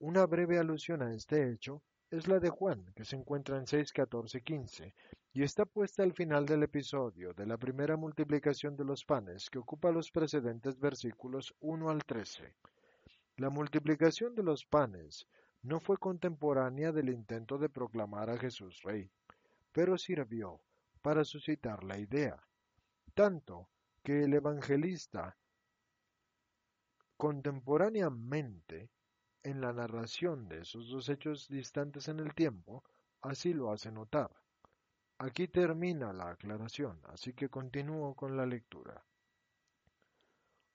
Una 0.00 0.26
breve 0.26 0.58
alusión 0.58 1.00
a 1.00 1.14
este 1.14 1.50
hecho 1.50 1.80
es 2.10 2.28
la 2.28 2.38
de 2.40 2.50
Juan, 2.50 2.92
que 2.94 3.06
se 3.06 3.16
encuentra 3.16 3.56
en 3.56 3.66
6, 3.66 3.90
14, 3.94 4.42
15, 4.42 4.94
y 5.32 5.44
está 5.44 5.64
puesta 5.64 6.02
al 6.02 6.12
final 6.12 6.44
del 6.44 6.64
episodio 6.64 7.32
de 7.34 7.46
la 7.46 7.56
primera 7.56 7.96
multiplicación 7.96 8.76
de 8.76 8.84
los 8.84 9.04
panes 9.04 9.48
que 9.48 9.58
ocupa 9.58 9.92
los 9.92 10.10
precedentes 10.10 10.78
versículos 10.80 11.54
1 11.60 11.88
al 11.88 12.04
13. 12.04 12.52
La 13.36 13.48
multiplicación 13.48 14.34
de 14.34 14.42
los 14.42 14.64
panes 14.64 15.28
no 15.62 15.78
fue 15.78 15.98
contemporánea 15.98 16.90
del 16.90 17.10
intento 17.10 17.58
de 17.58 17.68
proclamar 17.68 18.28
a 18.28 18.38
Jesús 18.38 18.82
rey, 18.82 19.08
pero 19.72 19.96
sirvió 19.96 20.60
para 21.00 21.24
suscitar 21.24 21.84
la 21.84 21.98
idea, 21.98 22.42
tanto 23.14 23.68
que 24.02 24.24
el 24.24 24.34
evangelista 24.34 25.36
contemporáneamente 27.16 28.90
en 29.44 29.60
la 29.60 29.72
narración 29.72 30.48
de 30.48 30.62
esos 30.62 30.88
dos 30.88 31.08
hechos 31.08 31.48
distantes 31.48 32.08
en 32.08 32.18
el 32.18 32.34
tiempo, 32.34 32.82
así 33.20 33.54
lo 33.54 33.70
hace 33.70 33.92
notar. 33.92 34.30
Aquí 35.22 35.48
termina 35.48 36.14
la 36.14 36.30
aclaración, 36.30 36.98
así 37.12 37.34
que 37.34 37.50
continúo 37.50 38.14
con 38.14 38.38
la 38.38 38.46
lectura. 38.46 39.04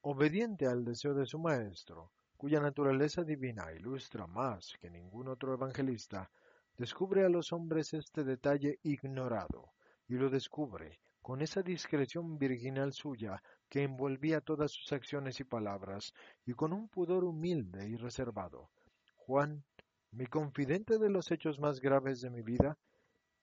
Obediente 0.02 0.68
al 0.68 0.86
deseo 0.86 1.16
de 1.16 1.26
su 1.26 1.40
maestro, 1.40 2.12
cuya 2.38 2.60
naturaleza 2.60 3.24
divina 3.24 3.74
ilustra 3.74 4.28
más 4.28 4.78
que 4.80 4.92
ningún 4.92 5.30
otro 5.30 5.56
evangelista, 5.56 6.30
descubre 6.78 7.26
a 7.26 7.30
los 7.30 7.52
hombres 7.54 7.96
este 7.96 8.24
detalle 8.24 8.78
ignorado, 8.84 9.72
y 10.08 10.14
lo 10.14 10.30
descubre 10.30 11.00
con 11.24 11.42
esa 11.42 11.64
discreción 11.64 12.38
virginal 12.38 12.94
suya 12.94 13.42
que 13.68 13.82
envolvía 13.82 14.42
todas 14.42 14.70
sus 14.70 14.94
acciones 14.94 15.40
y 15.40 15.44
palabras, 15.44 16.14
y 16.46 16.54
con 16.54 16.72
un 16.72 16.88
pudor 16.88 17.24
humilde 17.24 17.90
y 17.90 17.96
reservado. 17.96 18.70
Juan, 19.16 19.64
mi 20.12 20.28
confidente 20.28 21.00
de 21.00 21.10
los 21.10 21.32
hechos 21.32 21.60
más 21.60 21.82
graves 21.82 22.22
de 22.22 22.30
mi 22.30 22.44
vida, 22.44 22.78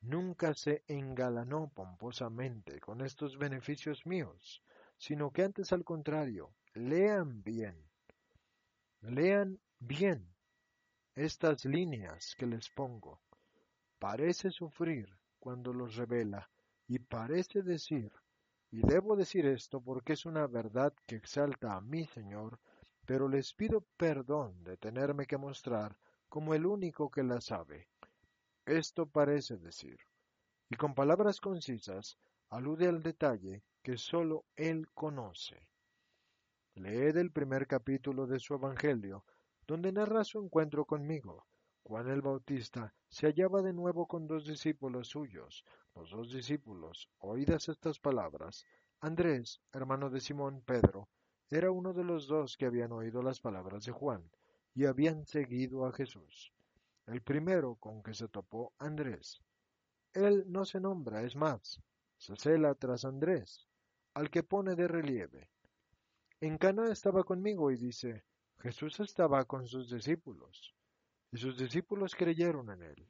nunca 0.02 0.52
se 0.54 0.82
engalanó 0.88 1.70
pomposamente 1.74 2.80
con 2.80 3.00
estos 3.00 3.38
beneficios 3.38 4.04
míos, 4.04 4.62
sino 4.98 5.30
que 5.32 5.42
antes 5.42 5.72
al 5.72 5.84
contrario, 5.84 6.52
lean 6.74 7.42
bien, 7.42 7.76
lean 9.00 9.58
bien 9.78 10.26
estas 11.14 11.64
líneas 11.64 12.34
que 12.36 12.46
les 12.46 12.68
pongo. 12.70 13.20
Parece 13.98 14.50
sufrir 14.50 15.08
cuando 15.38 15.72
los 15.72 15.96
revela 15.96 16.50
y 16.88 16.98
parece 16.98 17.62
decir 17.62 18.12
y 18.70 18.80
debo 18.80 19.16
decir 19.16 19.44
esto 19.44 19.82
porque 19.82 20.14
es 20.14 20.24
una 20.24 20.46
verdad 20.46 20.94
que 21.06 21.16
exalta 21.16 21.76
a 21.76 21.80
mi 21.82 22.06
Señor, 22.06 22.58
pero 23.04 23.28
les 23.28 23.52
pido 23.52 23.82
perdón 23.98 24.64
de 24.64 24.78
tenerme 24.78 25.26
que 25.26 25.36
mostrar 25.36 25.96
como 26.28 26.54
el 26.54 26.64
único 26.64 27.10
que 27.10 27.22
la 27.22 27.42
sabe. 27.42 27.91
Esto 28.66 29.06
parece 29.06 29.56
decir, 29.56 29.98
y 30.70 30.76
con 30.76 30.94
palabras 30.94 31.40
concisas 31.40 32.16
alude 32.48 32.86
al 32.86 33.02
detalle 33.02 33.64
que 33.82 33.96
sólo 33.96 34.44
Él 34.54 34.86
conoce. 34.94 35.66
Lee 36.74 37.10
el 37.18 37.32
primer 37.32 37.66
capítulo 37.66 38.26
de 38.28 38.38
su 38.38 38.54
Evangelio, 38.54 39.24
donde 39.66 39.90
narra 39.90 40.22
su 40.22 40.38
encuentro 40.38 40.84
conmigo. 40.84 41.44
Juan 41.82 42.08
el 42.08 42.22
Bautista 42.22 42.94
se 43.08 43.26
hallaba 43.26 43.62
de 43.62 43.72
nuevo 43.72 44.06
con 44.06 44.28
dos 44.28 44.46
discípulos 44.46 45.08
suyos, 45.08 45.64
los 45.96 46.10
dos 46.10 46.32
discípulos, 46.32 47.10
oídas 47.18 47.68
estas 47.68 47.98
palabras, 47.98 48.64
Andrés, 49.00 49.60
hermano 49.72 50.08
de 50.08 50.20
Simón 50.20 50.62
Pedro, 50.64 51.08
era 51.50 51.72
uno 51.72 51.92
de 51.92 52.04
los 52.04 52.28
dos 52.28 52.56
que 52.56 52.66
habían 52.66 52.92
oído 52.92 53.22
las 53.22 53.40
palabras 53.40 53.84
de 53.84 53.92
Juan 53.92 54.30
y 54.72 54.86
habían 54.86 55.26
seguido 55.26 55.84
a 55.84 55.92
Jesús. 55.92 56.52
El 57.06 57.22
primero 57.22 57.76
con 57.76 58.02
que 58.02 58.14
se 58.14 58.28
topó 58.28 58.72
Andrés. 58.78 59.40
Él 60.12 60.44
no 60.46 60.64
se 60.64 60.80
nombra, 60.80 61.22
es 61.22 61.36
más, 61.36 61.80
se 62.16 62.36
cela 62.36 62.74
tras 62.74 63.04
Andrés, 63.04 63.66
al 64.14 64.30
que 64.30 64.42
pone 64.42 64.74
de 64.74 64.88
relieve. 64.88 65.48
En 66.40 66.58
Cana 66.58 66.90
estaba 66.90 67.24
conmigo 67.24 67.70
y 67.70 67.76
dice, 67.76 68.24
Jesús 68.58 69.00
estaba 69.00 69.44
con 69.44 69.66
sus 69.66 69.90
discípulos, 69.90 70.74
y 71.30 71.38
sus 71.38 71.56
discípulos 71.56 72.14
creyeron 72.14 72.70
en 72.70 72.82
él 72.82 73.08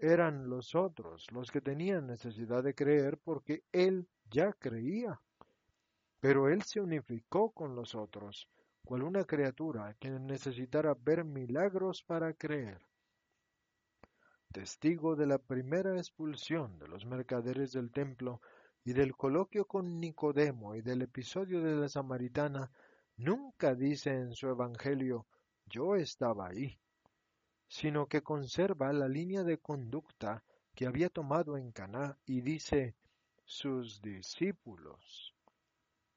eran 0.00 0.48
los 0.48 0.74
otros 0.74 1.30
los 1.30 1.50
que 1.50 1.60
tenían 1.60 2.06
necesidad 2.06 2.62
de 2.62 2.74
creer 2.74 3.18
porque 3.18 3.64
él 3.70 4.08
ya 4.30 4.52
creía. 4.54 5.20
Pero 6.20 6.48
él 6.48 6.62
se 6.62 6.80
unificó 6.80 7.50
con 7.50 7.74
los 7.74 7.94
otros, 7.94 8.48
cual 8.84 9.02
una 9.02 9.24
criatura 9.24 9.94
que 10.00 10.10
necesitara 10.10 10.94
ver 10.94 11.24
milagros 11.24 12.02
para 12.02 12.32
creer. 12.32 12.80
Testigo 14.52 15.16
de 15.16 15.26
la 15.26 15.38
primera 15.38 15.96
expulsión 15.96 16.78
de 16.78 16.88
los 16.88 17.06
mercaderes 17.06 17.72
del 17.72 17.90
templo 17.90 18.40
y 18.84 18.92
del 18.92 19.16
coloquio 19.16 19.66
con 19.66 20.00
Nicodemo 20.00 20.74
y 20.74 20.82
del 20.82 21.02
episodio 21.02 21.62
de 21.62 21.76
la 21.76 21.88
samaritana, 21.88 22.70
nunca 23.16 23.74
dice 23.74 24.10
en 24.10 24.34
su 24.34 24.48
evangelio 24.48 25.26
yo 25.66 25.94
estaba 25.94 26.48
ahí 26.48 26.78
sino 27.70 28.08
que 28.08 28.20
conserva 28.20 28.92
la 28.92 29.06
línea 29.06 29.44
de 29.44 29.58
conducta 29.58 30.42
que 30.74 30.88
había 30.88 31.08
tomado 31.08 31.56
en 31.56 31.70
Caná 31.70 32.18
y 32.26 32.40
dice 32.40 32.96
sus 33.44 34.02
discípulos. 34.02 35.36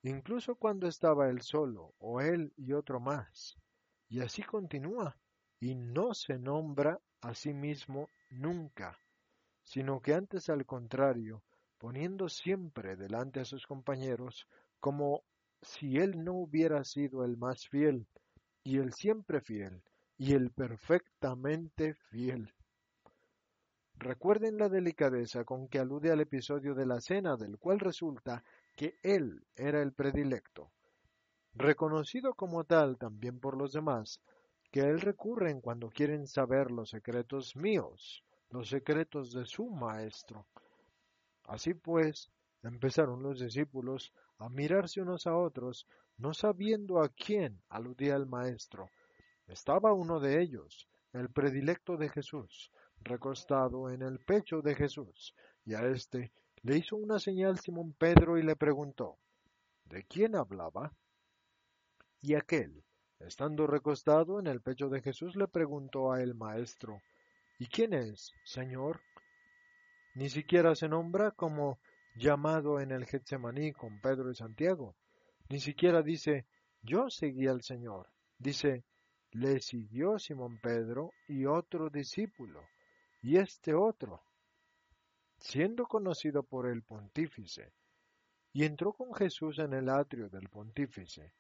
Incluso 0.02 0.56
cuando 0.56 0.88
estaba 0.88 1.30
él 1.30 1.44
solo, 1.44 1.94
o 2.00 2.22
él 2.22 2.52
y 2.58 2.74
otro 2.74 3.00
más. 3.00 3.56
Y 4.10 4.22
así 4.22 4.42
continúa, 4.42 5.16
y 5.60 5.76
no 5.76 6.16
se 6.16 6.40
nombra 6.40 7.00
a 7.22 7.36
sí 7.36 7.54
mismo 7.54 8.10
nunca, 8.34 8.98
sino 9.64 10.02
que 10.02 10.14
antes 10.14 10.50
al 10.50 10.66
contrario, 10.66 11.44
poniendo 11.78 12.30
siempre 12.30 12.96
delante 12.96 13.40
a 13.40 13.46
sus 13.46 13.66
compañeros, 13.66 14.48
como 14.80 15.24
si 15.62 15.98
él 15.98 16.24
no 16.24 16.34
hubiera 16.34 16.84
sido 16.84 17.24
el 17.24 17.38
más 17.38 17.68
fiel, 17.68 18.08
y 18.64 18.78
el 18.78 18.94
siempre 18.94 19.42
fiel, 19.42 19.82
y 20.18 20.34
el 20.34 20.52
perfectamente 20.52 21.96
fiel. 22.10 22.54
Recuerden 23.96 24.58
la 24.58 24.70
delicadeza 24.70 25.44
con 25.44 25.68
que 25.68 25.80
alude 25.80 26.12
al 26.12 26.22
episodio 26.22 26.74
de 26.74 26.86
la 26.86 27.00
cena, 27.00 27.36
del 27.38 27.58
cual 27.58 27.80
resulta 27.80 28.44
que 28.76 28.98
él 29.04 29.46
era 29.56 29.82
el 29.82 29.94
predilecto, 29.94 30.72
reconocido 31.54 32.34
como 32.34 32.64
tal 32.64 32.98
también 32.98 33.40
por 33.40 33.58
los 33.58 33.72
demás, 33.72 34.20
que 34.74 34.80
él 34.80 35.02
recurren 35.02 35.62
cuando 35.62 35.92
quieren 35.92 36.26
saber 36.26 36.72
los 36.72 36.90
secretos 36.90 37.56
míos, 37.56 38.24
los 38.50 38.70
secretos 38.70 39.32
de 39.32 39.46
su 39.46 39.70
maestro. 39.70 40.48
Así 41.44 41.76
pues, 41.76 42.32
empezaron 42.64 43.22
los 43.22 43.40
discípulos 43.40 44.12
a 44.40 44.50
mirarse 44.50 45.00
unos 45.00 45.28
a 45.28 45.38
otros, 45.38 45.86
no 46.18 46.34
sabiendo 46.34 47.04
a 47.04 47.10
quién 47.10 47.62
aludía 47.70 48.16
el 48.16 48.26
maestro, 48.26 48.90
estaba 49.46 49.94
uno 49.94 50.20
de 50.20 50.42
ellos, 50.42 50.88
el 51.12 51.30
predilecto 51.30 51.96
de 51.96 52.10
Jesús, 52.10 52.72
recostado 53.04 53.92
en 53.92 54.02
el 54.02 54.18
pecho 54.18 54.64
de 54.64 54.74
Jesús, 54.74 55.36
y 55.66 55.76
a 55.76 55.86
éste 55.86 56.32
le 56.64 56.78
hizo 56.78 56.96
una 56.96 57.20
señal 57.20 57.60
Simón 57.60 57.94
Pedro 57.94 58.40
y 58.40 58.42
le 58.42 58.56
preguntó, 58.56 59.20
¿de 59.86 60.04
quién 60.06 60.36
hablaba? 60.36 60.92
Y 62.22 62.34
aquel, 62.34 62.84
estando 63.28 63.68
recostado 63.68 64.40
en 64.40 64.48
el 64.48 64.62
pecho 64.62 64.90
de 64.90 65.02
Jesús, 65.02 65.36
le 65.36 65.48
preguntó 65.48 66.12
a 66.12 66.22
el 66.22 66.36
maestro, 66.36 67.02
¿y 67.60 67.68
quién 67.68 67.94
es, 67.94 68.34
Señor? 68.44 69.02
Ni 70.16 70.30
siquiera 70.30 70.76
se 70.76 70.88
nombra 70.88 71.32
como 71.32 71.80
llamado 72.16 72.80
en 72.80 72.92
el 72.92 73.06
Getsemaní 73.06 73.74
con 73.74 74.00
Pedro 74.00 74.32
y 74.32 74.36
Santiago. 74.36 74.96
Ni 75.50 75.60
siquiera 75.60 76.02
dice, 76.02 76.46
yo 76.82 77.10
seguí 77.10 77.48
al 77.48 77.64
Señor. 77.64 78.10
Dice, 78.38 78.84
le 79.32 79.60
siguió 79.62 80.20
Simón 80.20 80.60
Pedro 80.60 81.12
y 81.28 81.46
otro 81.46 81.90
discípulo, 81.90 82.62
y 83.22 83.38
este 83.38 83.74
otro, 83.74 84.22
siendo 85.38 85.86
conocido 85.86 86.44
por 86.44 86.68
el 86.68 86.84
pontífice, 86.84 87.74
y 88.52 88.66
entró 88.66 88.94
con 88.94 89.14
Jesús 89.14 89.58
en 89.58 89.74
el 89.74 89.90
atrio 89.90 90.30
del 90.30 90.50
pontífice. 90.50 91.34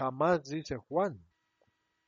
Jamás 0.00 0.44
dice 0.44 0.78
Juan, 0.78 1.20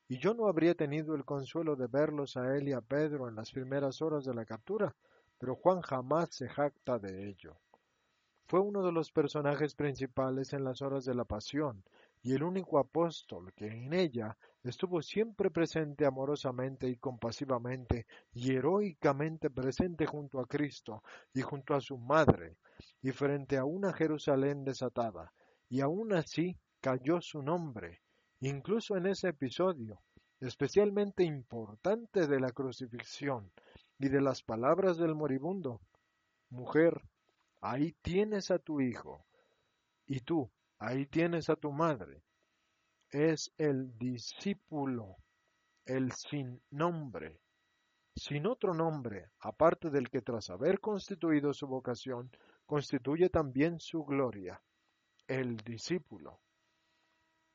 y 0.09 0.17
yo 0.17 0.33
no 0.33 0.49
habría 0.49 0.75
tenido 0.75 1.15
el 1.15 1.27
consuelo 1.27 1.77
de 1.77 1.89
verlos 1.89 2.39
a 2.39 2.57
él 2.57 2.67
y 2.71 2.73
a 2.73 2.81
Pedro 2.81 3.29
en 3.29 3.35
las 3.35 3.53
primeras 3.53 4.01
horas 4.01 4.25
de 4.25 4.33
la 4.33 4.47
captura, 4.47 4.97
pero 5.39 5.57
Juan 5.57 5.83
jamás 5.83 6.31
se 6.35 6.49
jacta 6.49 6.99
de 6.99 7.29
ello. 7.29 7.59
Fue 8.47 8.61
uno 8.61 8.83
de 8.83 8.93
los 8.93 9.13
personajes 9.13 9.75
principales 9.75 10.55
en 10.55 10.65
las 10.65 10.81
horas 10.81 11.05
de 11.05 11.15
la 11.15 11.27
pasión, 11.27 11.85
y 12.23 12.33
el 12.33 12.45
único 12.45 12.79
apóstol 12.79 13.53
que 13.53 13.67
en 13.67 13.93
ella 13.93 14.39
estuvo 14.65 15.03
siempre 15.03 15.51
presente 15.51 16.07
amorosamente 16.07 16.89
y 16.89 16.97
compasivamente 16.97 18.07
y 18.33 18.55
heroicamente 18.55 19.51
presente 19.51 20.07
junto 20.07 20.41
a 20.41 20.47
Cristo 20.47 21.03
y 21.35 21.43
junto 21.43 21.75
a 21.75 21.83
su 21.83 21.99
madre 21.99 22.57
y 23.03 23.11
frente 23.11 23.59
a 23.59 23.67
una 23.67 23.93
Jerusalén 23.93 24.65
desatada, 24.65 25.35
y 25.69 25.83
aún 25.83 26.15
así 26.15 26.57
cayó 26.83 27.21
su 27.21 27.43
nombre, 27.43 28.03
incluso 28.41 28.97
en 28.97 29.07
ese 29.07 29.29
episodio, 29.29 30.03
especialmente 30.41 31.23
importante 31.23 32.27
de 32.27 32.41
la 32.41 32.51
crucifixión 32.51 33.53
y 34.01 34.09
de 34.09 34.21
las 34.21 34.43
palabras 34.43 34.99
del 34.99 35.15
moribundo. 35.15 35.81
Mujer, 36.51 37.01
ahí 37.61 37.95
tienes 38.03 38.51
a 38.51 38.59
tu 38.59 38.81
hijo, 38.81 39.25
y 40.07 40.21
tú, 40.21 40.51
ahí 40.81 41.07
tienes 41.07 41.49
a 41.51 41.55
tu 41.55 41.71
madre. 41.71 42.25
Es 43.11 43.53
el 43.59 43.97
discípulo, 43.97 45.19
el 45.87 46.11
sin 46.11 46.61
nombre, 46.71 47.39
sin 48.17 48.45
otro 48.49 48.75
nombre, 48.75 49.31
aparte 49.39 49.89
del 49.89 50.11
que 50.11 50.21
tras 50.21 50.51
haber 50.51 50.81
constituido 50.81 51.55
su 51.55 51.69
vocación, 51.69 52.29
constituye 52.67 53.29
también 53.29 53.79
su 53.79 54.05
gloria, 54.05 54.61
el 55.29 55.59
discípulo. 55.59 56.41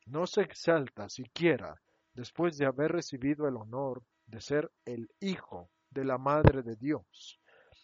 No 0.09 0.25
se 0.25 0.41
exalta 0.41 1.09
siquiera 1.09 1.81
después 2.13 2.57
de 2.57 2.65
haber 2.65 2.93
recibido 2.93 3.45
el 3.45 3.57
honor 3.57 4.03
de 4.25 4.39
ser 4.39 4.71
el 4.85 5.09
Hijo 5.19 5.69
de 5.89 6.05
la 6.05 6.17
Madre 6.17 6.63
de 6.63 6.77
Dios. 6.77 7.41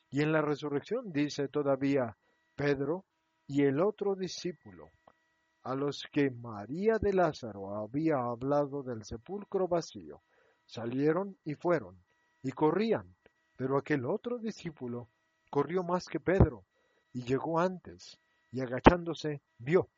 Y 0.10 0.22
en 0.22 0.32
la 0.32 0.42
resurrección 0.42 1.12
dice 1.12 1.50
todavía 1.50 2.16
Pedro 2.56 3.04
y 3.46 3.64
el 3.64 3.82
otro 3.82 4.16
discípulo, 4.16 4.92
a 5.64 5.76
los 5.76 6.08
que 6.14 6.32
María 6.32 6.98
de 6.98 7.12
Lázaro 7.12 7.76
había 7.76 8.16
hablado 8.20 8.84
del 8.84 9.04
sepulcro 9.04 9.68
vacío, 9.68 10.22
salieron 10.66 11.38
y 11.44 11.56
fueron, 11.56 12.02
y 12.42 12.52
corrían, 12.52 13.18
pero 13.58 13.78
aquel 13.78 14.06
otro 14.06 14.38
discípulo 14.38 15.10
corrió 15.50 15.84
más 15.84 16.06
que 16.06 16.22
Pedro, 16.22 16.64
y 17.12 17.24
llegó 17.24 17.60
antes, 17.60 18.18
y 18.50 18.62
agachándose 18.62 19.42
vio, 19.58 19.90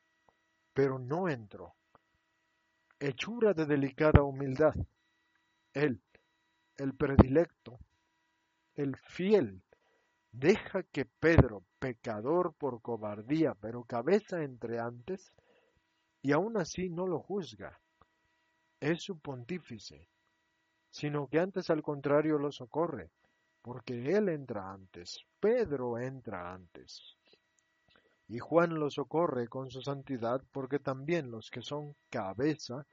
pero 0.73 0.97
no 0.97 1.29
entró. 1.29 1.75
Hechura 3.07 3.53
de 3.53 3.67
delicada 3.67 4.23
humildad. 4.23 4.73
Él, 5.73 6.01
el 6.75 6.95
predilecto, 6.95 7.77
el 8.73 8.97
fiel, 8.97 9.61
deja 10.31 10.81
que 10.81 11.05
Pedro, 11.05 11.63
pecador 11.77 12.55
por 12.55 12.81
cobardía, 12.81 13.53
pero 13.53 13.83
cabeza 13.83 14.41
entre 14.41 14.79
antes, 14.79 15.31
y 16.23 16.31
aún 16.31 16.57
así 16.57 16.89
no 16.89 17.05
lo 17.05 17.19
juzga. 17.19 17.79
Es 18.79 19.03
su 19.03 19.19
pontífice, 19.19 20.09
sino 20.89 21.27
que 21.27 21.39
antes 21.39 21.69
al 21.69 21.83
contrario 21.83 22.39
lo 22.39 22.51
socorre, 22.51 23.11
porque 23.61 24.15
él 24.15 24.29
entra 24.29 24.71
antes, 24.71 25.19
Pedro 25.39 25.99
entra 25.99 26.51
antes. 26.51 27.15
Y 28.27 28.39
Juan 28.39 28.73
lo 28.73 28.89
socorre 28.89 29.47
con 29.47 29.69
su 29.69 29.83
santidad, 29.83 30.41
porque 30.51 30.79
también 30.79 31.29
los 31.29 31.51
que 31.51 31.61
son 31.61 31.95
cabeza 32.09 32.87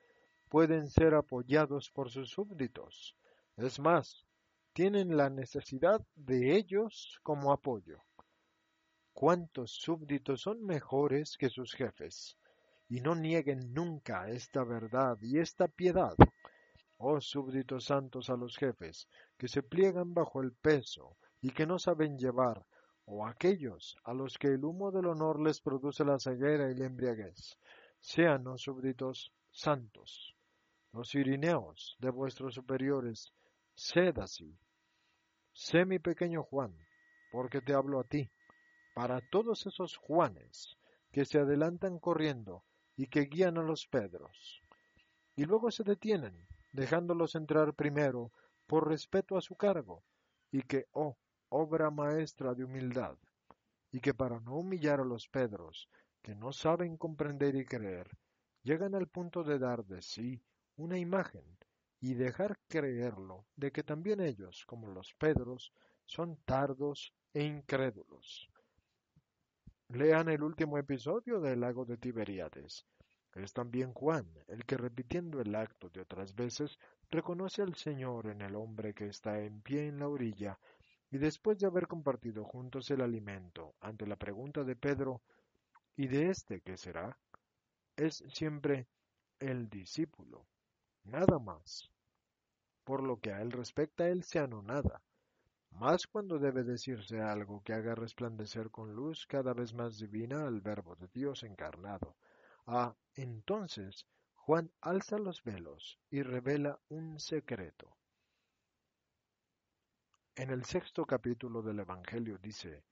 pueden 0.52 0.86
ser 0.86 1.14
apoyados 1.14 1.90
por 1.90 2.10
sus 2.10 2.28
súbditos. 2.28 3.16
Es 3.56 3.80
más, 3.80 4.26
tienen 4.74 5.16
la 5.16 5.30
necesidad 5.30 6.02
de 6.14 6.54
ellos 6.54 7.18
como 7.22 7.54
apoyo. 7.54 8.02
¿Cuántos 9.14 9.72
súbditos 9.72 10.42
son 10.42 10.62
mejores 10.62 11.38
que 11.38 11.48
sus 11.48 11.72
jefes? 11.72 12.36
Y 12.90 13.00
no 13.00 13.14
nieguen 13.14 13.72
nunca 13.72 14.28
esta 14.28 14.62
verdad 14.62 15.16
y 15.22 15.38
esta 15.38 15.68
piedad 15.68 16.14
oh 16.98 17.18
súbditos 17.18 17.86
santos 17.86 18.28
a 18.28 18.36
los 18.36 18.58
jefes, 18.58 19.08
que 19.38 19.48
se 19.48 19.62
pliegan 19.62 20.12
bajo 20.12 20.42
el 20.42 20.52
peso 20.52 21.16
y 21.40 21.50
que 21.50 21.66
no 21.66 21.78
saben 21.78 22.18
llevar, 22.18 22.64
o 23.06 23.26
aquellos 23.26 23.96
a 24.04 24.12
los 24.12 24.36
que 24.36 24.48
el 24.48 24.64
humo 24.66 24.92
del 24.92 25.06
honor 25.06 25.40
les 25.40 25.62
produce 25.62 26.04
la 26.04 26.18
ceguera 26.20 26.70
y 26.70 26.74
la 26.76 26.86
embriaguez, 26.86 27.56
sean 27.98 28.44
los 28.44 28.60
súbditos 28.60 29.32
santos. 29.50 30.36
Los 30.94 31.14
irineos 31.14 31.96
de 32.00 32.10
vuestros 32.10 32.54
superiores, 32.54 33.32
sed 33.74 34.18
así. 34.18 34.58
Sé 35.54 35.86
mi 35.86 35.98
pequeño 35.98 36.42
Juan, 36.42 36.76
porque 37.30 37.62
te 37.62 37.72
hablo 37.72 37.98
a 37.98 38.04
ti, 38.04 38.30
para 38.94 39.22
todos 39.30 39.66
esos 39.66 39.96
Juanes 39.96 40.76
que 41.10 41.24
se 41.24 41.38
adelantan 41.38 41.98
corriendo 41.98 42.62
y 42.94 43.06
que 43.06 43.22
guían 43.22 43.56
a 43.56 43.62
los 43.62 43.86
Pedros, 43.86 44.60
y 45.34 45.46
luego 45.46 45.70
se 45.70 45.82
detienen 45.82 46.46
dejándolos 46.72 47.36
entrar 47.36 47.72
primero 47.72 48.30
por 48.66 48.86
respeto 48.86 49.38
a 49.38 49.40
su 49.40 49.56
cargo, 49.56 50.04
y 50.50 50.60
que, 50.60 50.88
oh, 50.92 51.16
obra 51.48 51.90
maestra 51.90 52.52
de 52.52 52.64
humildad, 52.64 53.16
y 53.90 54.00
que 54.00 54.12
para 54.12 54.40
no 54.40 54.56
humillar 54.56 55.00
a 55.00 55.06
los 55.06 55.26
Pedros, 55.28 55.88
que 56.20 56.34
no 56.34 56.52
saben 56.52 56.98
comprender 56.98 57.56
y 57.56 57.64
creer, 57.64 58.10
llegan 58.62 58.94
al 58.94 59.08
punto 59.08 59.42
de 59.42 59.58
dar 59.58 59.86
de 59.86 60.02
sí 60.02 60.42
una 60.76 60.98
imagen 60.98 61.44
y 62.00 62.14
dejar 62.14 62.58
creerlo 62.68 63.46
de 63.56 63.70
que 63.70 63.82
también 63.82 64.20
ellos, 64.20 64.64
como 64.66 64.88
los 64.88 65.14
Pedros, 65.14 65.72
son 66.04 66.36
tardos 66.44 67.14
e 67.32 67.44
incrédulos. 67.44 68.50
Lean 69.88 70.28
el 70.28 70.42
último 70.42 70.78
episodio 70.78 71.40
del 71.40 71.60
lago 71.60 71.84
de 71.84 71.98
Tiberíades, 71.98 72.86
es 73.34 73.52
también 73.52 73.94
Juan 73.94 74.26
el 74.48 74.66
que 74.66 74.76
repitiendo 74.76 75.40
el 75.40 75.54
acto 75.54 75.88
de 75.88 76.02
otras 76.02 76.34
veces 76.34 76.78
reconoce 77.10 77.62
al 77.62 77.74
Señor 77.74 78.26
en 78.26 78.42
el 78.42 78.54
hombre 78.56 78.92
que 78.94 79.06
está 79.06 79.40
en 79.40 79.62
pie 79.62 79.86
en 79.86 80.00
la 80.00 80.08
orilla 80.08 80.58
y 81.10 81.18
después 81.18 81.58
de 81.58 81.66
haber 81.66 81.86
compartido 81.86 82.44
juntos 82.44 82.90
el 82.90 83.00
alimento 83.00 83.74
ante 83.80 84.06
la 84.06 84.16
pregunta 84.16 84.64
de 84.64 84.76
Pedro 84.76 85.22
¿y 85.96 86.08
de 86.08 86.28
éste 86.28 86.60
qué 86.60 86.76
será? 86.76 87.18
es 87.96 88.24
siempre 88.28 88.86
el 89.38 89.68
discípulo, 89.68 90.46
nada 91.04 91.38
más. 91.38 91.90
Por 92.84 93.02
lo 93.02 93.20
que 93.20 93.32
a 93.32 93.40
él 93.40 93.52
respecta, 93.52 94.08
él 94.08 94.24
se 94.24 94.38
anonada, 94.38 95.02
más 95.70 96.06
cuando 96.06 96.38
debe 96.38 96.64
decirse 96.64 97.20
algo 97.20 97.62
que 97.62 97.72
haga 97.72 97.94
resplandecer 97.94 98.70
con 98.70 98.94
luz 98.94 99.26
cada 99.26 99.54
vez 99.54 99.72
más 99.72 99.98
divina 99.98 100.46
al 100.46 100.60
Verbo 100.60 100.96
de 100.96 101.08
Dios 101.08 101.42
encarnado, 101.42 102.16
Ah, 102.66 102.94
entonces 103.14 104.06
Juan 104.34 104.70
alza 104.80 105.18
los 105.18 105.42
velos 105.42 105.98
y 106.10 106.22
revela 106.22 106.78
un 106.88 107.18
secreto. 107.18 107.96
En 110.36 110.50
el 110.50 110.64
sexto 110.64 111.04
capítulo 111.04 111.62
del 111.62 111.80
Evangelio 111.80 112.38
dice, 112.38 112.84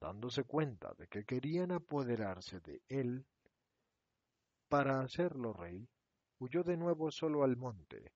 dándose 0.00 0.44
cuenta 0.44 0.94
de 0.94 1.08
que 1.08 1.24
querían 1.24 1.72
apoderarse 1.72 2.60
de 2.60 2.82
él 2.88 3.26
para 4.68 5.00
hacerlo 5.00 5.52
rey, 5.52 5.88
huyó 6.40 6.62
de 6.62 6.76
nuevo 6.76 7.10
solo 7.10 7.42
al 7.42 7.56
monte, 7.56 8.12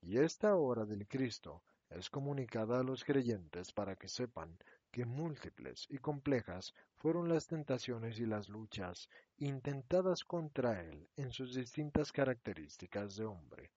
y 0.00 0.18
esta 0.18 0.54
hora 0.54 0.84
del 0.84 1.06
Cristo 1.08 1.62
es 1.90 2.10
comunicada 2.10 2.80
a 2.80 2.82
los 2.82 3.04
creyentes 3.04 3.72
para 3.72 3.96
que 3.96 4.08
sepan 4.08 4.56
que 4.90 5.04
múltiples 5.04 5.86
y 5.90 5.98
complejas 5.98 6.74
fueron 6.94 7.28
las 7.28 7.46
tentaciones 7.46 8.18
y 8.18 8.26
las 8.26 8.48
luchas 8.48 9.08
intentadas 9.38 10.24
contra 10.24 10.80
él 10.82 11.08
en 11.16 11.32
sus 11.32 11.54
distintas 11.54 12.12
características 12.12 13.16
de 13.16 13.24
hombre, 13.24 13.70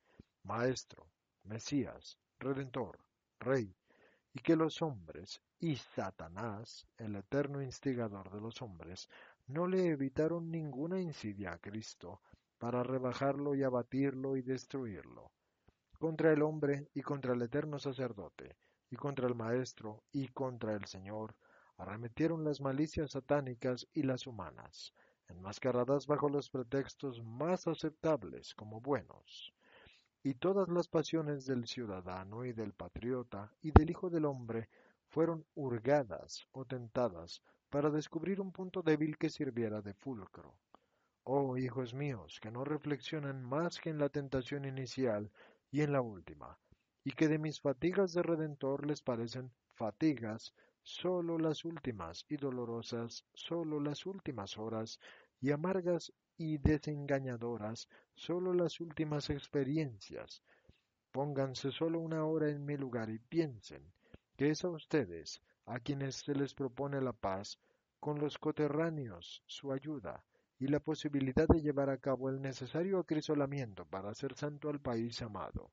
maestro, 0.43 1.07
Mesías, 1.43 2.17
Redentor, 2.39 2.99
Rey, 3.39 3.75
y 4.33 4.39
que 4.39 4.55
los 4.55 4.81
hombres 4.81 5.41
y 5.59 5.75
Satanás, 5.75 6.87
el 6.97 7.15
eterno 7.15 7.61
instigador 7.61 8.31
de 8.31 8.39
los 8.39 8.61
hombres, 8.61 9.09
no 9.47 9.67
le 9.67 9.87
evitaron 9.87 10.51
ninguna 10.51 11.01
insidia 11.01 11.53
a 11.53 11.57
Cristo 11.57 12.21
para 12.59 12.83
rebajarlo 12.83 13.55
y 13.55 13.63
abatirlo 13.63 14.37
y 14.37 14.43
destruirlo. 14.43 15.31
Contra 15.97 16.31
el 16.31 16.43
hombre 16.43 16.87
y 16.93 17.01
contra 17.01 17.33
el 17.33 17.41
eterno 17.41 17.79
sacerdote, 17.79 18.55
y 18.91 18.95
contra 18.95 19.27
el 19.27 19.35
Maestro 19.35 20.03
y 20.11 20.27
contra 20.27 20.73
el 20.73 20.85
Señor, 20.85 21.35
arremetieron 21.77 22.43
las 22.43 22.59
malicias 22.59 23.11
satánicas 23.11 23.87
y 23.93 24.03
las 24.03 24.27
humanas, 24.27 24.93
enmascaradas 25.29 26.05
bajo 26.05 26.27
los 26.27 26.49
pretextos 26.49 27.23
más 27.23 27.67
aceptables 27.67 28.53
como 28.55 28.81
buenos. 28.81 29.53
Y 30.21 30.33
todas 30.33 30.67
las 30.67 30.89
pasiones 30.89 31.45
del 31.45 31.65
ciudadano 31.65 32.43
y 32.43 32.51
del 32.51 32.73
patriota 32.73 33.53
y 33.61 33.71
del 33.71 33.89
Hijo 33.89 34.09
del 34.09 34.25
Hombre 34.25 34.67
fueron 35.07 35.45
hurgadas 35.55 36.45
o 36.51 36.65
tentadas 36.65 37.41
para 37.69 37.89
descubrir 37.89 38.41
un 38.41 38.51
punto 38.51 38.81
débil 38.81 39.17
que 39.17 39.29
sirviera 39.29 39.81
de 39.81 39.93
fulcro. 39.93 40.55
Oh 41.31 41.57
hijos 41.57 41.93
míos, 41.93 42.39
que 42.41 42.49
no 42.49 42.63
reflexionan 42.63 43.43
más 43.43 43.79
que 43.79 43.91
en 43.91 43.99
la 43.99 44.09
tentación 44.09 44.65
inicial 44.65 45.29
y 45.69 45.81
en 45.81 45.91
la 45.91 46.01
última, 46.01 46.57
y 47.03 47.11
que 47.11 47.27
de 47.27 47.37
mis 47.37 47.61
fatigas 47.61 48.13
de 48.13 48.23
redentor 48.23 48.87
les 48.87 49.03
parecen 49.03 49.51
fatigas 49.75 50.55
sólo 50.81 51.37
las 51.37 51.65
últimas 51.65 52.25
y 52.29 52.37
dolorosas 52.37 53.25
sólo 53.35 53.79
las 53.79 54.07
últimas 54.07 54.57
horas 54.57 54.99
y 55.39 55.51
amargas 55.51 56.11
y 56.35 56.57
desengañadoras 56.57 57.87
solo 58.15 58.51
las 58.51 58.79
últimas 58.79 59.29
experiencias. 59.29 60.41
Pónganse 61.11 61.69
solo 61.69 61.99
una 61.99 62.25
hora 62.25 62.49
en 62.49 62.65
mi 62.65 62.75
lugar 62.75 63.11
y 63.11 63.19
piensen 63.19 63.83
que 64.35 64.49
es 64.49 64.63
a 64.63 64.69
ustedes 64.69 65.43
a 65.67 65.79
quienes 65.79 66.15
se 66.15 66.33
les 66.33 66.55
propone 66.55 66.99
la 66.99 67.13
paz 67.13 67.59
con 67.99 68.17
los 68.17 68.39
coterráneos, 68.39 69.43
su 69.45 69.71
ayuda 69.71 70.23
y 70.59 70.67
la 70.67 70.81
posibilidad 70.81 71.47
de 71.47 71.61
llevar 71.61 71.89
a 71.89 71.97
cabo 71.97 72.29
el 72.29 72.41
necesario 72.41 72.99
acrisolamiento 72.99 73.85
para 73.85 74.09
hacer 74.09 74.35
santo 74.35 74.69
al 74.69 74.81
país 74.81 75.21
amado. 75.21 75.71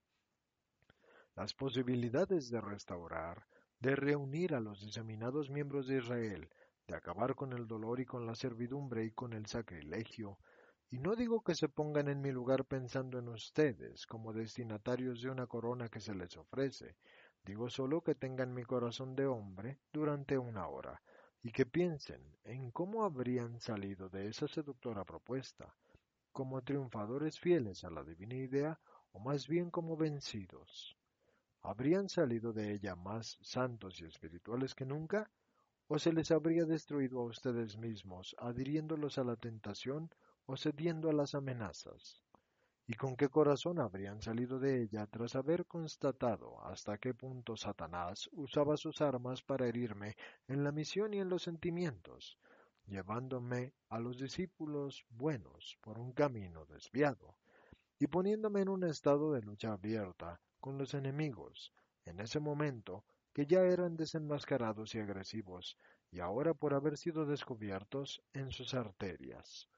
Las 1.34 1.54
posibilidades 1.54 2.48
de 2.50 2.60
restaurar, 2.60 3.46
de 3.80 3.96
reunir 3.96 4.54
a 4.54 4.60
los 4.60 4.80
diseminados 4.80 5.50
miembros 5.50 5.88
de 5.88 5.98
Israel, 5.98 6.48
de 6.86 6.96
acabar 6.96 7.34
con 7.34 7.52
el 7.52 7.66
dolor 7.66 7.98
y 7.98 8.06
con 8.06 8.26
la 8.26 8.36
servidumbre 8.36 9.04
y 9.04 9.10
con 9.10 9.32
el 9.32 9.46
sacrilegio, 9.46 10.38
y 10.88 10.98
no 10.98 11.16
digo 11.16 11.42
que 11.42 11.56
se 11.56 11.68
pongan 11.68 12.06
en 12.06 12.20
mi 12.20 12.30
lugar 12.30 12.64
pensando 12.64 13.18
en 13.18 13.28
ustedes 13.28 14.06
como 14.06 14.32
destinatarios 14.32 15.20
de 15.20 15.30
una 15.30 15.48
corona 15.48 15.88
que 15.88 16.00
se 16.00 16.14
les 16.14 16.36
ofrece, 16.36 16.94
digo 17.44 17.68
solo 17.68 18.02
que 18.02 18.14
tengan 18.14 18.54
mi 18.54 18.62
corazón 18.62 19.16
de 19.16 19.26
hombre 19.26 19.80
durante 19.92 20.38
una 20.38 20.68
hora, 20.68 21.02
y 21.46 21.52
que 21.52 21.64
piensen 21.64 22.20
en 22.42 22.72
cómo 22.72 23.04
habrían 23.04 23.60
salido 23.60 24.08
de 24.08 24.26
esa 24.26 24.48
seductora 24.48 25.04
propuesta, 25.04 25.72
como 26.32 26.60
triunfadores 26.62 27.38
fieles 27.38 27.84
a 27.84 27.90
la 27.90 28.02
divina 28.02 28.34
idea 28.34 28.80
o 29.12 29.20
más 29.20 29.46
bien 29.46 29.70
como 29.70 29.96
vencidos. 29.96 30.96
¿Habrían 31.62 32.08
salido 32.08 32.52
de 32.52 32.72
ella 32.72 32.96
más 32.96 33.38
santos 33.42 34.00
y 34.00 34.06
espirituales 34.06 34.74
que 34.74 34.86
nunca? 34.86 35.30
¿O 35.86 36.00
se 36.00 36.12
les 36.12 36.32
habría 36.32 36.64
destruido 36.64 37.20
a 37.20 37.26
ustedes 37.26 37.78
mismos, 37.78 38.34
adhiriéndolos 38.40 39.16
a 39.18 39.22
la 39.22 39.36
tentación 39.36 40.10
o 40.46 40.56
cediendo 40.56 41.10
a 41.10 41.12
las 41.12 41.36
amenazas? 41.36 42.25
¿Y 42.88 42.94
con 42.94 43.16
qué 43.16 43.28
corazón 43.28 43.80
habrían 43.80 44.22
salido 44.22 44.60
de 44.60 44.80
ella 44.80 45.08
tras 45.08 45.34
haber 45.34 45.66
constatado 45.66 46.64
hasta 46.64 46.98
qué 46.98 47.14
punto 47.14 47.56
Satanás 47.56 48.30
usaba 48.32 48.76
sus 48.76 49.00
armas 49.00 49.42
para 49.42 49.66
herirme 49.66 50.14
en 50.46 50.62
la 50.62 50.70
misión 50.70 51.12
y 51.12 51.18
en 51.18 51.28
los 51.28 51.42
sentimientos, 51.42 52.38
llevándome 52.86 53.74
a 53.88 53.98
los 53.98 54.18
discípulos 54.18 55.04
buenos 55.10 55.76
por 55.80 55.98
un 55.98 56.12
camino 56.12 56.64
desviado, 56.66 57.34
y 57.98 58.06
poniéndome 58.06 58.60
en 58.60 58.68
un 58.68 58.84
estado 58.84 59.32
de 59.32 59.42
lucha 59.42 59.72
abierta 59.72 60.40
con 60.60 60.78
los 60.78 60.94
enemigos, 60.94 61.72
en 62.04 62.20
ese 62.20 62.38
momento 62.38 63.04
que 63.32 63.46
ya 63.46 63.62
eran 63.62 63.96
desenmascarados 63.96 64.94
y 64.94 65.00
agresivos, 65.00 65.76
y 66.12 66.20
ahora 66.20 66.54
por 66.54 66.72
haber 66.72 66.96
sido 66.96 67.26
descubiertos 67.26 68.22
en 68.32 68.52
sus 68.52 68.74
arterias? 68.74 69.68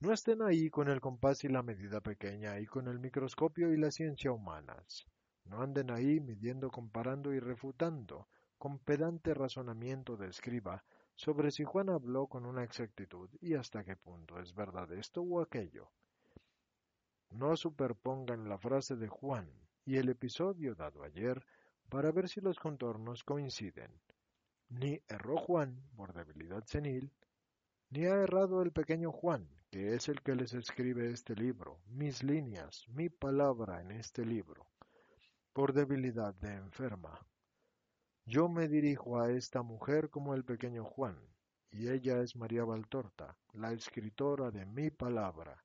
No 0.00 0.12
estén 0.12 0.42
ahí 0.42 0.70
con 0.70 0.88
el 0.88 1.00
compás 1.00 1.42
y 1.42 1.48
la 1.48 1.64
medida 1.64 2.00
pequeña 2.00 2.60
y 2.60 2.66
con 2.66 2.86
el 2.86 3.00
microscopio 3.00 3.72
y 3.72 3.76
la 3.76 3.90
ciencia 3.90 4.30
humanas. 4.30 5.08
No 5.44 5.60
anden 5.60 5.90
ahí 5.90 6.20
midiendo, 6.20 6.70
comparando 6.70 7.34
y 7.34 7.40
refutando, 7.40 8.28
con 8.58 8.78
pedante 8.78 9.34
razonamiento 9.34 10.16
de 10.16 10.28
escriba, 10.28 10.84
sobre 11.16 11.50
si 11.50 11.64
Juan 11.64 11.88
habló 11.88 12.28
con 12.28 12.46
una 12.46 12.62
exactitud 12.62 13.28
y 13.40 13.54
hasta 13.54 13.82
qué 13.82 13.96
punto 13.96 14.38
es 14.38 14.54
verdad 14.54 14.92
esto 14.92 15.22
o 15.22 15.40
aquello. 15.40 15.90
No 17.30 17.56
superpongan 17.56 18.48
la 18.48 18.56
frase 18.56 18.94
de 18.94 19.08
Juan 19.08 19.50
y 19.84 19.96
el 19.96 20.10
episodio 20.10 20.76
dado 20.76 21.02
ayer 21.02 21.44
para 21.88 22.12
ver 22.12 22.28
si 22.28 22.40
los 22.40 22.60
contornos 22.60 23.24
coinciden. 23.24 23.90
Ni 24.68 25.02
erró 25.08 25.38
Juan 25.38 25.82
por 25.96 26.12
debilidad 26.12 26.64
senil, 26.66 27.10
ni 27.90 28.04
ha 28.04 28.14
errado 28.14 28.62
el 28.62 28.70
pequeño 28.70 29.10
Juan, 29.10 29.57
que 29.70 29.94
es 29.94 30.08
el 30.08 30.22
que 30.22 30.34
les 30.34 30.54
escribe 30.54 31.10
este 31.10 31.34
libro, 31.34 31.78
mis 31.88 32.22
líneas, 32.22 32.86
mi 32.88 33.10
palabra 33.10 33.82
en 33.82 33.90
este 33.90 34.24
libro, 34.24 34.66
por 35.52 35.74
debilidad 35.74 36.34
de 36.34 36.54
enferma. 36.54 37.20
Yo 38.24 38.48
me 38.48 38.68
dirijo 38.68 39.20
a 39.20 39.30
esta 39.30 39.62
mujer 39.62 40.08
como 40.08 40.34
el 40.34 40.44
pequeño 40.44 40.84
Juan, 40.84 41.18
y 41.70 41.88
ella 41.88 42.22
es 42.22 42.34
María 42.34 42.64
Valtorta, 42.64 43.36
la 43.52 43.72
escritora 43.72 44.50
de 44.50 44.64
mi 44.64 44.90
palabra. 44.90 45.62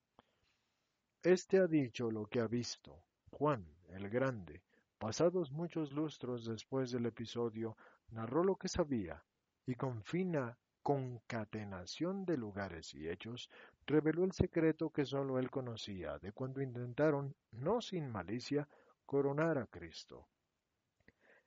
Este 1.22 1.60
ha 1.60 1.68
dicho 1.68 2.12
lo 2.12 2.26
que 2.26 2.42
ha 2.42 2.48
visto. 2.48 3.06
Juan, 3.32 3.66
el 3.88 4.10
Grande, 4.10 4.62
pasados 4.98 5.52
muchos 5.52 5.94
lustros 5.94 6.46
después 6.46 6.92
del 6.92 7.06
episodio, 7.06 7.78
narró 8.10 8.44
lo 8.44 8.58
que 8.58 8.68
sabía, 8.68 9.24
y 9.66 9.76
con 9.76 10.04
fina 10.04 10.58
concatenación 10.82 12.26
de 12.26 12.38
lugares 12.38 12.94
y 12.94 13.08
hechos, 13.08 13.50
reveló 13.86 14.24
el 14.24 14.32
secreto 14.32 14.90
que 14.90 15.06
sólo 15.06 15.40
él 15.40 15.50
conocía 15.50 16.18
de 16.20 16.32
cuando 16.32 16.62
intentaron, 16.62 17.36
no 17.52 17.82
sin 17.82 18.10
malicia, 18.10 18.68
coronar 19.06 19.58
a 19.58 19.68
Cristo. 19.68 20.28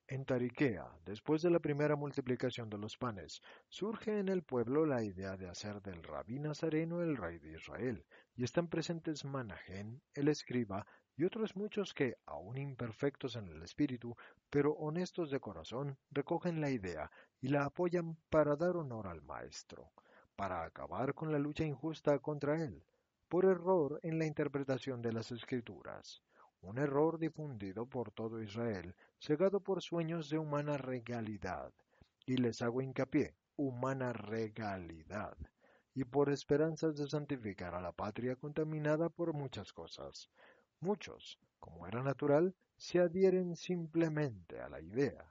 En 0.09 0.25
Tariquea, 0.25 0.87
después 1.05 1.43
de 1.43 1.51
la 1.51 1.59
primera 1.59 1.97
multiplicación 1.97 2.71
de 2.71 2.79
los 2.79 2.97
panes, 2.97 3.43
surge 3.69 4.21
en 4.21 4.29
el 4.29 4.45
pueblo 4.45 4.87
la 4.87 5.03
idea 5.03 5.37
de 5.37 5.49
hacer 5.49 5.83
del 5.83 6.05
rabí 6.05 6.39
nazareno 6.39 7.03
el 7.03 7.17
rey 7.17 7.41
de 7.41 7.55
Israel, 7.55 8.07
y 8.37 8.45
están 8.45 8.69
presentes 8.69 9.25
Manahen, 9.25 10.01
el 10.15 10.29
escriba, 10.29 10.87
y 11.17 11.25
otros 11.25 11.57
muchos 11.57 11.93
que, 11.93 12.19
aun 12.25 12.57
imperfectos 12.57 13.35
en 13.35 13.49
el 13.49 13.63
espíritu, 13.63 14.15
pero 14.49 14.75
honestos 14.75 15.31
de 15.31 15.41
corazón, 15.41 15.99
recogen 16.11 16.61
la 16.61 16.71
idea 16.71 17.11
y 17.41 17.49
la 17.49 17.65
apoyan 17.65 18.17
para 18.31 18.55
dar 18.55 18.77
honor 18.77 19.09
al 19.09 19.23
Maestro, 19.23 19.91
para 20.37 20.65
acabar 20.65 21.15
con 21.15 21.33
la 21.33 21.39
lucha 21.39 21.65
injusta 21.65 22.19
contra 22.21 22.63
él, 22.63 22.85
por 23.29 23.45
error 23.45 23.99
en 24.03 24.19
la 24.19 24.27
interpretación 24.27 25.03
de 25.03 25.13
las 25.13 25.33
Escrituras, 25.33 26.23
un 26.61 26.79
error 26.79 27.19
difundido 27.19 27.87
por 27.87 28.13
todo 28.13 28.43
Israel, 28.43 28.95
cegado 29.19 29.61
por 29.61 29.83
sueños 29.83 30.31
de 30.31 30.39
humana 30.39 30.77
regalidad, 30.77 31.73
y 32.27 32.37
les 32.37 32.63
hago 32.63 32.83
hincapié, 32.83 33.35
humana 33.57 34.13
regalidad, 34.13 35.37
y 35.95 36.05
por 36.05 36.31
esperanzas 36.31 36.97
de 36.97 37.09
santificar 37.09 37.75
a 37.75 37.81
la 37.81 37.93
patria 37.93 38.37
contaminada 38.37 39.09
por 39.09 39.33
muchas 39.33 39.73
cosas, 39.73 40.31
Muchos, 40.81 41.39
como 41.59 41.87
era 41.87 42.03
natural, 42.03 42.55
se 42.77 43.01
adhieren 43.01 43.57
simplemente 43.57 44.61
a 44.61 44.69
la 44.69 44.81
idea. 44.81 45.25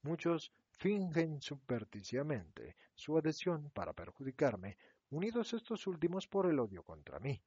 Muchos 0.00 0.50
fingen 0.70 1.42
supersticiamente 1.42 2.74
su 3.02 3.18
adhesión 3.18 3.70
para 3.74 3.92
perjudicarme, 3.92 4.78
unidos 5.10 5.52
estos 5.54 5.88
últimos 5.88 6.28
por 6.28 6.48
el 6.48 6.60
odio 6.60 6.84
contra 6.84 7.18
mí, 7.18 7.42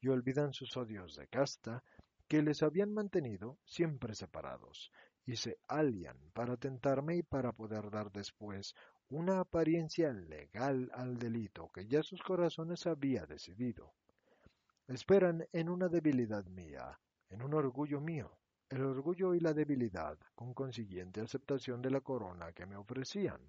y 0.00 0.06
olvidan 0.06 0.52
sus 0.52 0.76
odios 0.76 1.16
de 1.16 1.26
casta 1.26 1.82
que 2.28 2.40
les 2.40 2.62
habían 2.62 2.94
mantenido 2.94 3.58
siempre 3.64 4.14
separados, 4.14 4.92
y 5.26 5.34
se 5.34 5.58
alian 5.66 6.18
para 6.32 6.56
tentarme 6.56 7.16
y 7.16 7.22
para 7.24 7.52
poder 7.52 7.90
dar 7.90 8.12
después 8.12 8.76
una 9.08 9.40
apariencia 9.40 10.12
legal 10.12 10.88
al 10.94 11.18
delito 11.18 11.68
que 11.74 11.88
ya 11.88 12.04
sus 12.04 12.22
corazones 12.22 12.86
había 12.86 13.26
decidido. 13.26 13.92
Esperan 14.86 15.44
en 15.52 15.68
una 15.68 15.88
debilidad 15.88 16.44
mía, 16.46 17.00
en 17.28 17.42
un 17.42 17.54
orgullo 17.54 18.00
mío, 18.00 18.38
el 18.68 18.84
orgullo 18.84 19.34
y 19.34 19.40
la 19.40 19.52
debilidad, 19.52 20.16
con 20.36 20.54
consiguiente 20.54 21.20
aceptación 21.20 21.82
de 21.82 21.90
la 21.90 22.00
corona 22.00 22.52
que 22.52 22.66
me 22.66 22.76
ofrecían. 22.76 23.40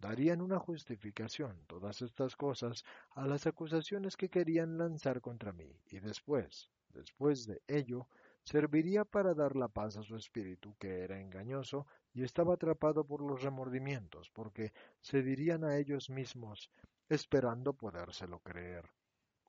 Darían 0.00 0.40
una 0.40 0.58
justificación 0.58 1.64
todas 1.66 2.00
estas 2.00 2.34
cosas 2.34 2.84
a 3.10 3.26
las 3.26 3.46
acusaciones 3.46 4.16
que 4.16 4.30
querían 4.30 4.78
lanzar 4.78 5.20
contra 5.20 5.52
mí, 5.52 5.78
y 5.90 6.00
después, 6.00 6.70
después 6.88 7.46
de 7.46 7.60
ello, 7.68 8.08
serviría 8.42 9.04
para 9.04 9.34
dar 9.34 9.56
la 9.56 9.68
paz 9.68 9.98
a 9.98 10.02
su 10.02 10.16
espíritu, 10.16 10.74
que 10.78 11.04
era 11.04 11.20
engañoso 11.20 11.86
y 12.14 12.22
estaba 12.22 12.54
atrapado 12.54 13.04
por 13.04 13.20
los 13.20 13.42
remordimientos, 13.42 14.30
porque 14.30 14.72
se 15.00 15.22
dirían 15.22 15.64
a 15.64 15.76
ellos 15.76 16.08
mismos, 16.08 16.70
esperando 17.10 17.74
podérselo 17.74 18.38
creer. 18.40 18.88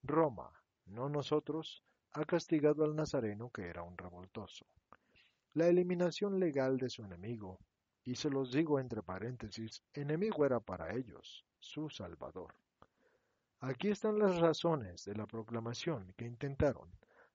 Roma, 0.04 0.52
no 0.86 1.08
nosotros, 1.08 1.82
ha 2.12 2.26
castigado 2.26 2.84
al 2.84 2.94
Nazareno 2.94 3.50
que 3.52 3.68
era 3.68 3.84
un 3.84 3.98
revoltoso. 3.98 4.66
La 5.54 5.68
eliminación 5.68 6.40
legal 6.40 6.78
de 6.78 6.90
su 6.90 7.04
enemigo, 7.04 7.58
y 8.04 8.16
se 8.16 8.30
los 8.30 8.52
digo 8.52 8.80
entre 8.80 9.04
paréntesis, 9.04 9.84
enemigo 9.94 10.46
era 10.46 10.60
para 10.60 10.94
ellos, 10.96 11.46
su 11.60 11.90
Salvador. 11.90 12.56
Aquí 13.60 13.90
están 13.90 14.18
las 14.18 14.40
razones 14.40 15.06
de 15.06 15.16
la 15.16 15.28
proclamación 15.28 16.14
que 16.18 16.26
intentaron. 16.26 16.92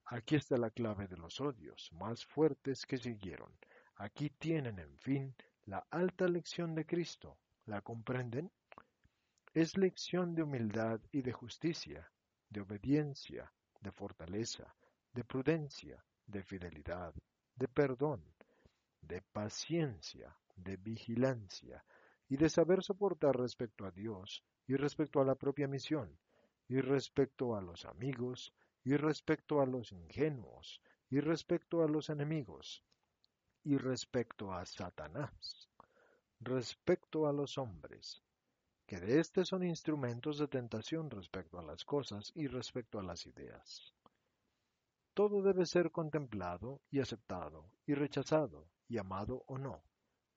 Aquí 0.06 0.34
está 0.34 0.56
la 0.56 0.70
clave 0.70 1.06
de 1.06 1.16
los 1.16 1.40
odios 1.40 1.92
más 1.92 2.24
fuertes 2.24 2.84
que 2.84 2.98
siguieron. 2.98 3.52
Aquí 3.96 4.30
tienen, 4.30 4.78
en 4.80 4.98
fin, 4.98 5.34
la 5.66 5.86
alta 5.90 6.26
lección 6.26 6.74
de 6.74 6.84
Cristo. 6.84 7.38
¿La 7.64 7.80
comprenden? 7.80 8.50
Es 9.54 9.76
lección 9.76 10.34
de 10.34 10.42
humildad 10.42 11.00
y 11.12 11.22
de 11.22 11.32
justicia, 11.32 12.10
de 12.50 12.60
obediencia, 12.60 13.52
de 13.80 13.92
fortaleza, 13.92 14.74
de 15.12 15.24
prudencia, 15.24 16.04
de 16.26 16.42
fidelidad, 16.42 17.14
de 17.54 17.68
perdón, 17.68 18.22
de 19.00 19.22
paciencia, 19.22 20.36
de 20.57 20.76
vigilancia 20.76 21.84
y 22.28 22.36
de 22.36 22.48
saber 22.48 22.82
soportar 22.82 23.36
respecto 23.36 23.84
a 23.84 23.90
Dios 23.90 24.42
y 24.66 24.74
respecto 24.74 25.20
a 25.20 25.24
la 25.24 25.36
propia 25.36 25.68
misión, 25.68 26.18
y 26.68 26.80
respecto 26.80 27.54
a 27.54 27.61
los 27.61 27.84
amigos, 27.84 28.52
y 28.82 28.96
respecto 28.96 29.61
a 29.61 29.66
los 29.66 29.92
ingenuos, 29.92 30.80
y 31.09 31.20
respecto 31.20 31.82
a 31.82 31.88
los 31.88 32.11
enemigos, 32.11 32.82
y 33.62 33.76
respecto 33.78 34.52
a 34.52 34.66
Satanás, 34.66 35.68
respecto 36.40 37.28
a 37.28 37.32
los 37.32 37.59
hombres, 37.59 38.22
que 38.86 39.00
de 39.00 39.20
éste 39.20 39.44
son 39.44 39.64
instrumentos 39.64 40.38
de 40.38 40.48
tentación 40.48 41.11
respecto 41.11 41.59
a 41.59 41.62
las 41.62 41.84
cosas 41.84 42.32
y 42.34 42.46
respecto 42.46 42.98
a 42.98 43.02
las 43.02 43.26
ideas. 43.26 43.92
Todo 45.14 45.42
debe 45.42 45.66
ser 45.66 45.90
contemplado 45.90 46.80
y 46.90 47.00
aceptado 47.00 47.70
y 47.86 47.94
rechazado 47.94 48.68
y 48.88 48.98
amado 48.98 49.44
o 49.46 49.59
no, 49.59 49.82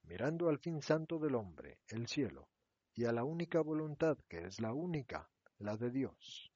mirando 0.10 0.50
al 0.50 0.58
fin 0.58 0.82
santo 0.82 1.20
del 1.20 1.36
hombre, 1.36 1.78
el 1.88 2.08
cielo, 2.08 2.50
y 2.96 3.06
a 3.06 3.12
la 3.12 3.24
única 3.24 3.62
voluntad 3.62 4.18
que 4.28 4.40
es 4.40 4.60
la 4.60 4.74
única, 4.74 5.30
la 5.60 5.78
de 5.78 5.92
Dios. 5.92 6.52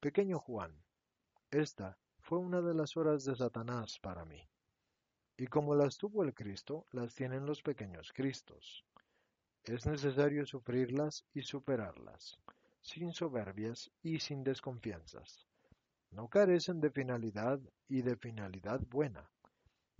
Pequeño 0.00 0.38
Juan, 0.38 0.76
esta 1.50 1.96
fue 2.20 2.38
una 2.38 2.60
de 2.60 2.74
las 2.74 2.96
horas 2.98 3.24
de 3.24 3.34
Satanás 3.34 3.98
para 4.00 4.26
mí. 4.26 4.46
Y 5.38 5.46
como 5.46 5.74
las 5.74 5.96
tuvo 5.96 6.24
el 6.24 6.34
Cristo, 6.34 6.86
las 6.92 7.14
tienen 7.14 7.46
los 7.46 7.62
pequeños 7.62 8.12
Cristos. 8.12 8.84
Es 9.64 9.86
necesario 9.86 10.44
sufrirlas 10.44 11.24
y 11.32 11.42
superarlas, 11.42 12.38
sin 12.82 13.12
soberbias 13.14 13.90
y 14.02 14.20
sin 14.20 14.44
desconfianzas. 14.44 15.46
No 16.10 16.28
carecen 16.28 16.80
de 16.80 16.90
finalidad 16.90 17.58
y 17.88 18.02
de 18.02 18.16
finalidad 18.16 18.80
buena. 18.90 19.31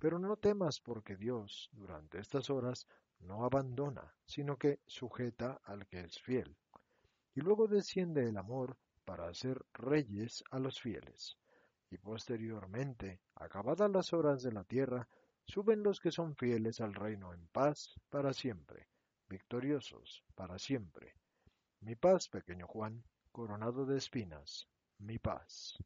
Pero 0.03 0.19
no 0.19 0.37
temas 0.37 0.81
porque 0.81 1.15
Dios, 1.17 1.71
durante 1.73 2.19
estas 2.19 2.51
horas, 2.51 2.89
no 3.21 3.45
abandona, 3.45 4.13
sino 4.27 4.57
que 4.57 4.81
sujeta 4.85 5.61
al 5.63 5.87
que 5.87 6.01
es 6.01 6.19
fiel. 6.21 6.57
Y 7.37 7.41
luego 7.41 7.69
desciende 7.69 8.29
el 8.29 8.37
amor 8.37 8.77
para 9.05 9.29
hacer 9.29 9.65
reyes 9.73 10.43
a 10.51 10.59
los 10.59 10.81
fieles. 10.81 11.39
Y 11.89 11.99
posteriormente, 11.99 13.21
acabadas 13.37 13.93
las 13.93 14.13
horas 14.13 14.43
de 14.43 14.51
la 14.51 14.65
tierra, 14.65 15.07
suben 15.47 15.85
los 15.85 16.01
que 16.01 16.11
son 16.11 16.35
fieles 16.35 16.81
al 16.81 16.95
reino 16.95 17.33
en 17.33 17.47
paz 17.53 17.95
para 18.11 18.33
siempre 18.33 18.89
victoriosos 19.33 20.23
para 20.35 20.59
siempre. 20.59 21.15
Mi 21.81 21.97
paz, 21.97 22.29
pequeño 22.29 22.67
Juan, 22.67 23.03
coronado 23.31 23.87
de 23.87 23.97
espinas, 23.97 24.69
mi 24.99 25.19
paz. 25.19 25.79